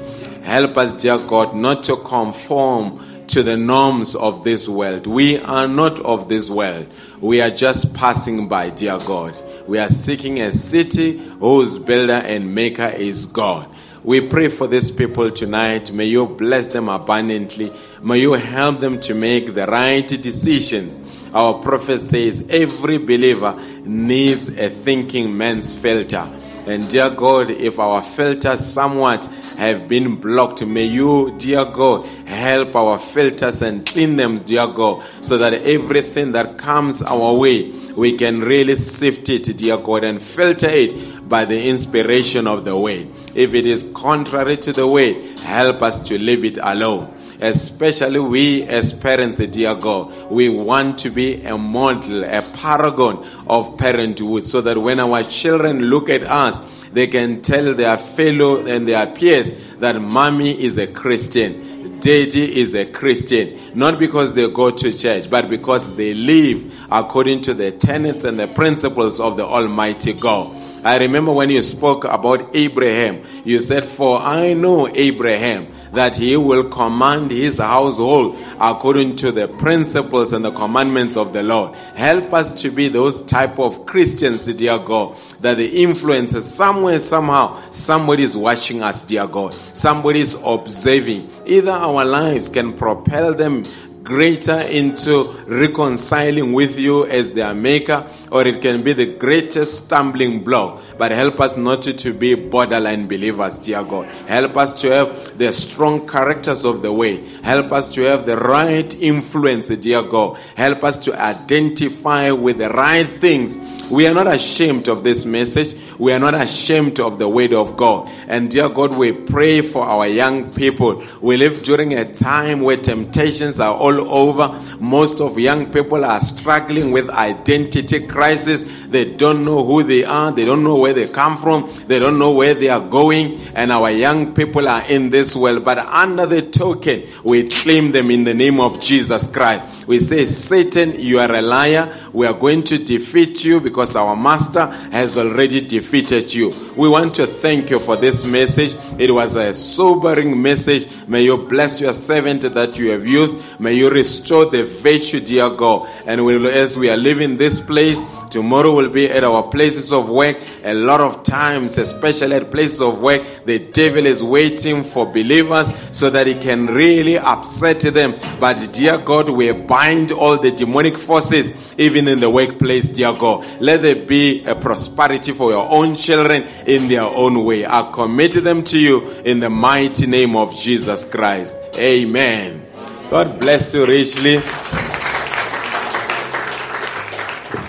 Help 0.44 0.78
us, 0.78 1.02
dear 1.02 1.18
God, 1.18 1.56
not 1.56 1.84
to 1.86 1.98
conform 1.98 3.00
to 3.00 3.18
to 3.28 3.44
the 3.44 3.58
norms 3.58 4.16
of 4.16 4.44
this 4.44 4.68
world. 4.68 5.06
We 5.06 5.38
are 5.40 5.68
not 5.68 6.00
of 6.00 6.30
this 6.30 6.50
world. 6.50 6.88
We 7.20 7.42
are 7.42 7.50
just 7.50 7.94
passing 7.94 8.48
by, 8.48 8.70
dear 8.70 8.98
God. 9.00 9.36
We 9.68 9.80
are 9.80 9.90
seeking 9.90 10.40
a 10.40 10.54
city 10.54 11.18
whose 11.18 11.78
builder 11.78 12.14
and 12.14 12.56
maker 12.56 12.88
is 12.88 13.26
God. 13.26 13.70
We 14.02 14.26
pray 14.26 14.48
for 14.48 14.68
these 14.68 14.90
people 14.90 15.30
tonight. 15.30 15.92
May 15.92 16.06
you 16.06 16.26
bless 16.26 16.70
them 16.70 16.88
abundantly. 16.88 17.74
May 18.02 18.20
you 18.20 18.34
help 18.34 18.80
them 18.80 19.02
to 19.02 19.14
make 19.14 19.54
the 19.54 19.66
right 19.66 20.08
decisions. 20.08 21.02
Our 21.34 21.56
prophet 21.56 22.04
says 22.04 22.48
every 22.50 22.98
believer 22.98 23.62
needs 23.84 24.48
a 24.48 24.70
thinking 24.70 25.36
man's 25.36 25.78
filter. 25.78 26.30
And 26.66 26.90
dear 26.90 27.10
God, 27.10 27.52
if 27.52 27.80
our 27.80 28.02
filters 28.02 28.66
somewhat 28.66 29.26
have 29.58 29.88
been 29.88 30.16
blocked, 30.16 30.66
may 30.66 30.86
you, 30.86 31.34
dear 31.38 31.66
God, 31.66 32.06
help 32.26 32.76
our 32.76 33.00
filters 33.00 33.62
and 33.62 33.86
clean 33.86 34.16
them, 34.16 34.40
dear 34.40 34.68
God, 34.68 35.04
so 35.22 35.38
that 35.38 35.54
everything 35.54 36.34
that 36.34 36.58
comes 36.58 37.02
our 37.02 37.34
way, 37.34 37.74
we 37.98 38.16
can 38.16 38.42
really 38.42 38.76
sift 38.76 39.28
it, 39.28 39.58
dear 39.58 39.78
God, 39.78 40.04
and 40.04 40.22
filter 40.22 40.70
it 40.70 41.28
by 41.28 41.46
the 41.46 41.68
inspiration 41.68 42.46
of 42.46 42.64
the 42.64 42.78
way. 42.78 43.08
If 43.34 43.56
it 43.56 43.66
is 43.66 43.92
contrary 43.96 44.56
to 44.58 44.72
the 44.72 44.88
way, 44.88 45.36
help 45.40 45.82
us 45.82 46.02
to 46.04 46.18
leave 46.20 46.46
it 46.46 46.60
alone. 46.62 47.12
Especially 47.42 48.20
we 48.20 48.64
as 48.64 48.98
parents, 48.98 49.40
dear 49.40 49.74
God, 49.74 50.32
we 50.32 50.48
want 50.48 51.00
to 51.00 51.10
be 51.10 51.42
a 51.44 51.58
model, 51.58 52.24
a 52.24 52.44
paragon 52.54 53.28
of 53.48 53.78
parenthood 53.80 54.44
so 54.44 54.62
that 54.62 54.78
when 54.78 55.00
our 55.00 55.24
children 55.24 55.82
look 55.86 56.10
at 56.10 56.22
us, 56.22 56.60
they 56.90 57.08
can 57.08 57.42
tell 57.42 57.74
their 57.74 57.98
fellow 57.98 58.66
and 58.66 58.88
their 58.88 59.08
peers 59.08 59.54
that 59.78 60.00
mommy 60.00 60.60
is 60.64 60.78
a 60.78 60.88
Christian, 60.88 61.67
daddy 62.00 62.60
is 62.60 62.76
a 62.76 62.86
Christian. 62.86 63.60
Not 63.74 64.00
because 64.00 64.34
they 64.34 64.50
go 64.50 64.72
to 64.72 64.98
church, 64.98 65.30
but 65.30 65.50
because 65.50 65.96
they 65.96 66.14
live 66.14 66.88
according 66.92 67.42
to 67.42 67.54
the 67.54 67.72
tenets 67.72 68.24
and 68.24 68.40
the 68.40 68.48
principles 68.48 69.20
of 69.20 69.38
the 69.38 69.46
Almighty 69.46 70.14
God. 70.14 70.56
I 70.84 70.98
remember 71.00 71.34
when 71.34 71.50
you 71.50 71.62
spoke 71.64 72.04
about 72.06 72.56
Abraham, 72.56 73.24
you 73.44 73.60
said, 73.60 73.86
For 73.86 74.20
I 74.20 74.54
know 74.54 74.88
Abraham 74.88 75.68
that 75.98 76.16
he 76.16 76.38
will 76.38 76.64
command 76.70 77.32
his 77.32 77.58
household 77.58 78.38
according 78.60 79.16
to 79.16 79.32
the 79.32 79.48
principles 79.48 80.32
and 80.32 80.46
the 80.46 80.52
commandments 80.52 81.18
of 81.18 81.34
the 81.34 81.42
Lord. 81.42 81.76
Help 81.96 82.34
us 82.34 82.62
to 82.62 82.70
be 82.70 82.88
those 82.88 83.26
type 83.26 83.58
of 83.58 83.88
Christians, 83.88 84.46
dear 84.46 84.78
God, 84.78 85.18
that 85.42 85.56
the 85.56 85.82
influence 85.82 86.38
somewhere, 86.46 87.00
somehow, 87.00 87.60
somebody 87.72 88.22
is 88.22 88.38
watching 88.38 88.84
us, 88.84 89.06
dear 89.06 89.26
God. 89.26 89.56
Somebody 89.74 90.20
is 90.20 90.40
observing. 90.46 91.32
Either 91.48 91.72
our 91.72 92.06
lives 92.06 92.48
can 92.48 92.74
propel 92.74 93.34
them 93.34 93.64
greater 94.08 94.60
into 94.60 95.26
reconciling 95.48 96.54
with 96.54 96.80
you 96.80 97.06
as 97.08 97.34
their 97.34 97.54
maker, 97.54 98.10
or 98.32 98.48
it 98.48 98.62
can 98.62 98.82
be 98.82 98.94
the 98.94 99.06
greatest 99.06 99.84
stumbling 99.84 100.46
block. 100.46 100.82
But 100.98 101.12
help 101.12 101.42
us 101.42 101.58
not 101.58 101.82
to, 101.82 102.14
be 102.14 102.34
borderline 102.34 103.08
believers, 103.08 103.60
dear 103.60 103.84
God. 103.84 104.06
Help 104.28 104.56
us 104.56 104.82
to 104.82 104.92
have 104.92 105.38
the 105.38 105.52
strong 105.52 106.08
characters 106.08 106.64
of 106.64 106.82
the 106.82 106.92
way. 106.92 107.18
Help 107.44 107.74
us 107.74 107.94
to 107.96 108.02
have 108.04 108.26
the 108.26 108.38
right 108.38 108.92
influence, 109.00 109.68
dear 109.68 110.04
God. 110.04 110.38
Help 110.56 110.86
us 110.86 111.00
to 111.00 111.22
identify 111.22 112.32
with 112.32 112.60
the 112.60 112.70
right 112.70 113.06
things. 113.06 113.60
We 113.92 114.08
are 114.08 114.14
not 114.14 114.28
ashamed 114.28 114.88
of 114.88 115.04
this 115.04 115.26
message. 115.26 115.76
We 115.98 116.14
are 116.14 116.20
not 116.20 116.36
ashamed 116.36 117.00
of 117.00 117.18
the 117.18 117.28
word 117.28 117.54
of 117.54 117.76
God. 117.76 118.10
And 118.28 118.52
dear 118.52 118.70
God, 118.70 118.96
we 118.96 119.12
pray 119.12 119.62
for 119.62 119.84
our 119.84 120.08
young 120.08 120.54
people. 120.54 121.04
We 121.22 121.38
live 121.38 121.64
during 121.64 121.94
a 121.94 122.14
time 122.14 122.62
where 122.62 122.78
temptations 122.78 123.60
are 123.60 123.74
all 123.74 124.08
over. 124.08 124.60
Most 124.80 125.20
of 125.20 125.40
young 125.40 125.72
people 125.72 126.06
are 126.06 126.20
struggling 126.20 126.92
with 126.92 127.10
identity 127.10 128.06
crisis. 128.06 128.66
They 128.88 129.16
don't 129.16 129.44
know 129.44 129.64
who 129.64 129.82
they 129.82 130.04
are. 130.04 130.32
They 130.32 130.46
don't 130.46 130.64
know 130.64 130.76
where 130.76 130.94
they 130.94 131.08
come 131.08 131.38
from. 131.38 131.68
They 131.88 131.98
don't 131.98 132.20
know 132.20 132.32
where 132.32 132.54
they 132.54 132.70
are 132.70 132.88
going. 132.88 133.40
And 133.56 133.72
our 133.72 133.90
young 133.90 134.36
people 134.36 134.70
are 134.70 134.84
in 134.88 135.10
this 135.10 135.36
world. 135.36 135.66
But 135.66 135.80
under 135.80 136.28
the 136.28 136.44
token, 136.44 137.08
we 137.24 137.50
claim 137.50 137.92
them 137.92 138.12
in 138.12 138.24
the 138.24 138.36
name 138.36 138.60
of 138.60 138.80
Jesus 138.80 139.32
Christ. 139.32 139.88
We 139.88 140.02
say, 140.02 140.26
Satan, 140.26 141.00
you 141.00 141.20
are 141.20 141.34
a 141.34 141.42
liar. 141.42 141.98
We 142.12 142.28
are 142.28 142.34
going 142.34 142.64
to 142.64 142.78
defeat 142.78 143.44
you 143.46 143.62
because 143.62 143.96
our 143.96 144.16
master 144.16 144.66
has 144.92 145.18
already 145.18 145.62
defeated 145.62 145.87
you. 145.94 146.54
We 146.76 146.90
want 146.90 147.16
to 147.16 147.28
thank 147.28 147.70
you 147.70 147.80
for 147.80 147.96
this 147.96 148.26
message. 148.26 148.76
It 149.00 149.12
was 149.12 149.36
a 149.36 149.56
sobering 149.56 150.42
message. 150.42 150.88
May 151.08 151.24
you 151.24 151.38
bless 151.38 151.80
your 151.80 151.94
servant 151.94 152.42
that 152.42 152.78
you 152.78 152.92
have 152.92 153.06
used. 153.06 153.38
May 153.60 153.74
you 153.74 153.90
restore 153.90 154.46
the 154.46 154.64
virtue, 154.64 155.20
dear 155.20 155.50
God. 155.50 155.90
And 156.06 156.26
we, 156.26 156.50
as 156.52 156.78
we 156.78 156.90
are 156.90 156.98
leaving 156.98 157.38
this 157.38 157.60
place, 157.60 158.04
Tomorrow 158.30 158.76
will 158.76 158.90
be 158.90 159.10
at 159.10 159.24
our 159.24 159.44
places 159.44 159.92
of 159.94 160.10
work. 160.10 160.38
A 160.64 160.74
lot 160.74 161.02
of 161.02 161.24
times, 161.24 161.78
especially 161.78 162.36
at 162.36 162.52
places 162.52 162.82
of 162.82 163.00
work, 163.00 163.24
the 163.46 163.60
devil 163.60 164.06
is 164.06 164.22
waiting 164.22 164.84
for 164.84 165.06
believers 165.06 165.74
so 165.96 166.10
that 166.10 166.28
he 166.28 166.36
can 166.36 166.68
really 166.68 167.18
upset 167.18 167.80
them. 167.82 168.14
But 168.40 168.74
dear 168.74 168.98
God, 168.98 169.30
we 169.30 169.52
bind 169.52 170.12
all 170.12 170.38
the 170.38 170.52
demonic 170.52 170.98
forces 170.98 171.76
even 171.78 172.08
in 172.08 172.20
the 172.20 172.30
workplace, 172.30 172.92
dear 172.92 173.14
God. 173.14 173.46
Let 173.62 173.82
there 173.82 173.96
be 173.96 174.44
a 174.46 174.56
prosperity 174.56 175.32
for 175.32 175.52
your 175.52 175.68
own 175.70 175.77
children 175.96 176.44
in 176.66 176.88
their 176.88 177.04
own 177.04 177.44
way. 177.44 177.66
I 177.66 177.92
commit 177.94 178.44
them 178.44 178.64
to 178.66 178.80
you 178.80 179.10
in 179.26 179.40
the 179.40 179.50
mighty 179.50 180.08
name 180.08 180.36
of 180.36 180.56
Jesus 180.56 181.10
Christ. 181.10 181.58
Amen. 181.78 182.64
God 183.10 183.40
bless 183.40 183.74
you 183.74 183.86
richly. 183.86 184.42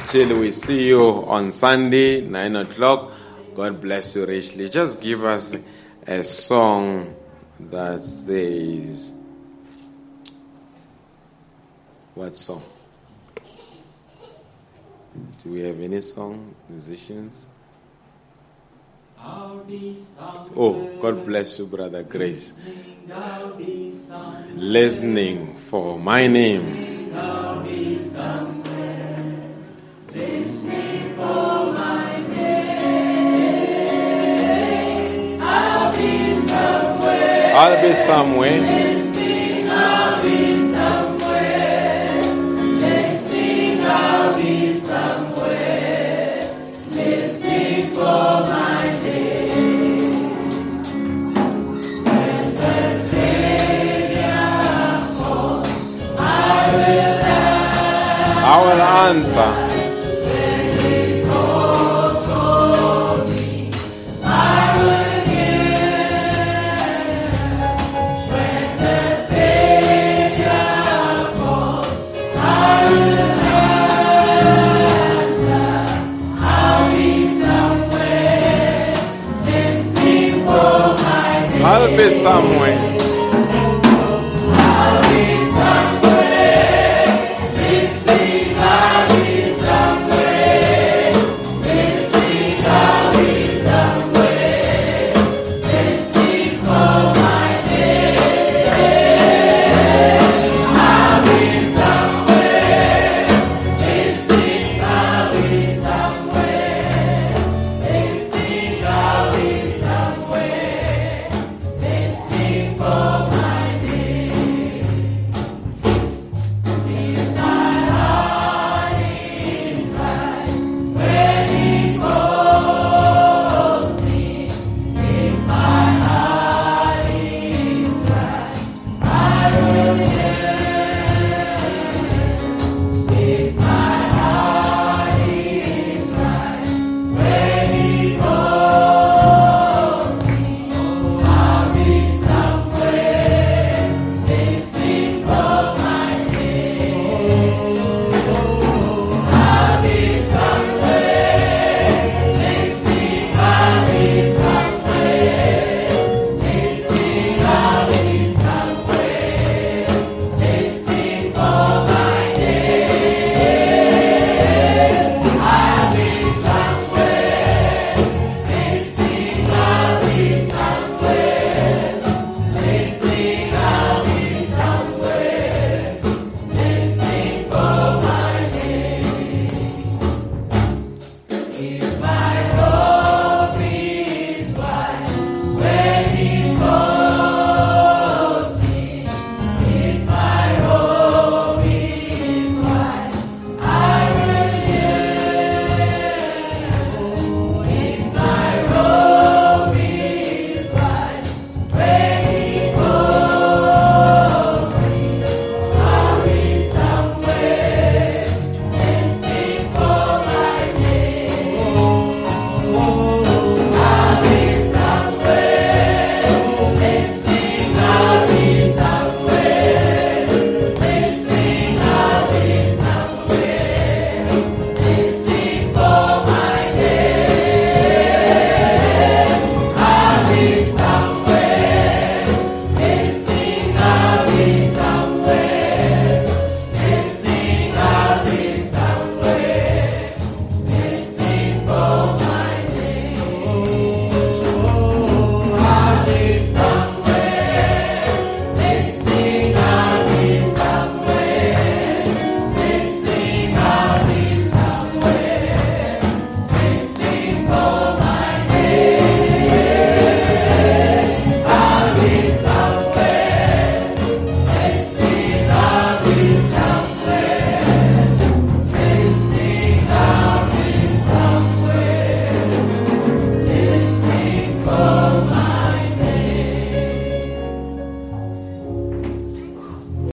Till 0.05 0.40
we 0.40 0.52
see 0.52 0.89
you 0.89 1.02
on 1.26 1.52
Sunday, 1.52 2.22
9 2.22 2.56
o'clock. 2.56 3.12
God 3.55 3.80
bless 3.80 4.16
you 4.16 4.24
richly. 4.24 4.68
Just 4.68 5.01
give 5.01 5.24
us 5.24 5.56
a 6.06 6.22
song 6.22 7.14
that 7.60 8.05
says, 8.05 9.12
What 12.18 12.35
song? 12.35 12.62
Do 15.44 15.51
we 15.51 15.60
have 15.60 15.80
any 15.80 16.01
song, 16.01 16.52
musicians? 16.68 17.51
Oh, 19.20 19.27
I'll 19.27 19.59
be 19.65 19.95
somewhere. 19.97 20.53
Oh, 20.57 20.99
God 21.01 21.24
bless 21.27 21.59
you, 21.59 21.66
Brother 21.66 22.03
Grace. 22.03 22.55
I'll 23.12 23.55
be 23.55 23.89
somewhere. 23.90 24.47
Listening 24.55 25.55
for 25.55 25.99
my 25.99 26.27
name. 26.27 27.15
I'll 27.16 27.62
be 27.62 27.95
somewhere. 27.95 29.24
Listening 30.15 31.15
for 31.16 31.73
my 31.73 32.20
name. 32.28 32.59
I'll 35.43 35.93
be 35.97 36.39
somewhere. 36.47 37.55
I'll 37.57 37.82
be 37.82 37.93
somewhere. 37.95 38.61
Listening, 38.61 39.69
I'll 39.70 40.23
be 40.23 40.28
somewhere. 40.28 40.38
Will 58.48 58.80
answer. 58.80 59.68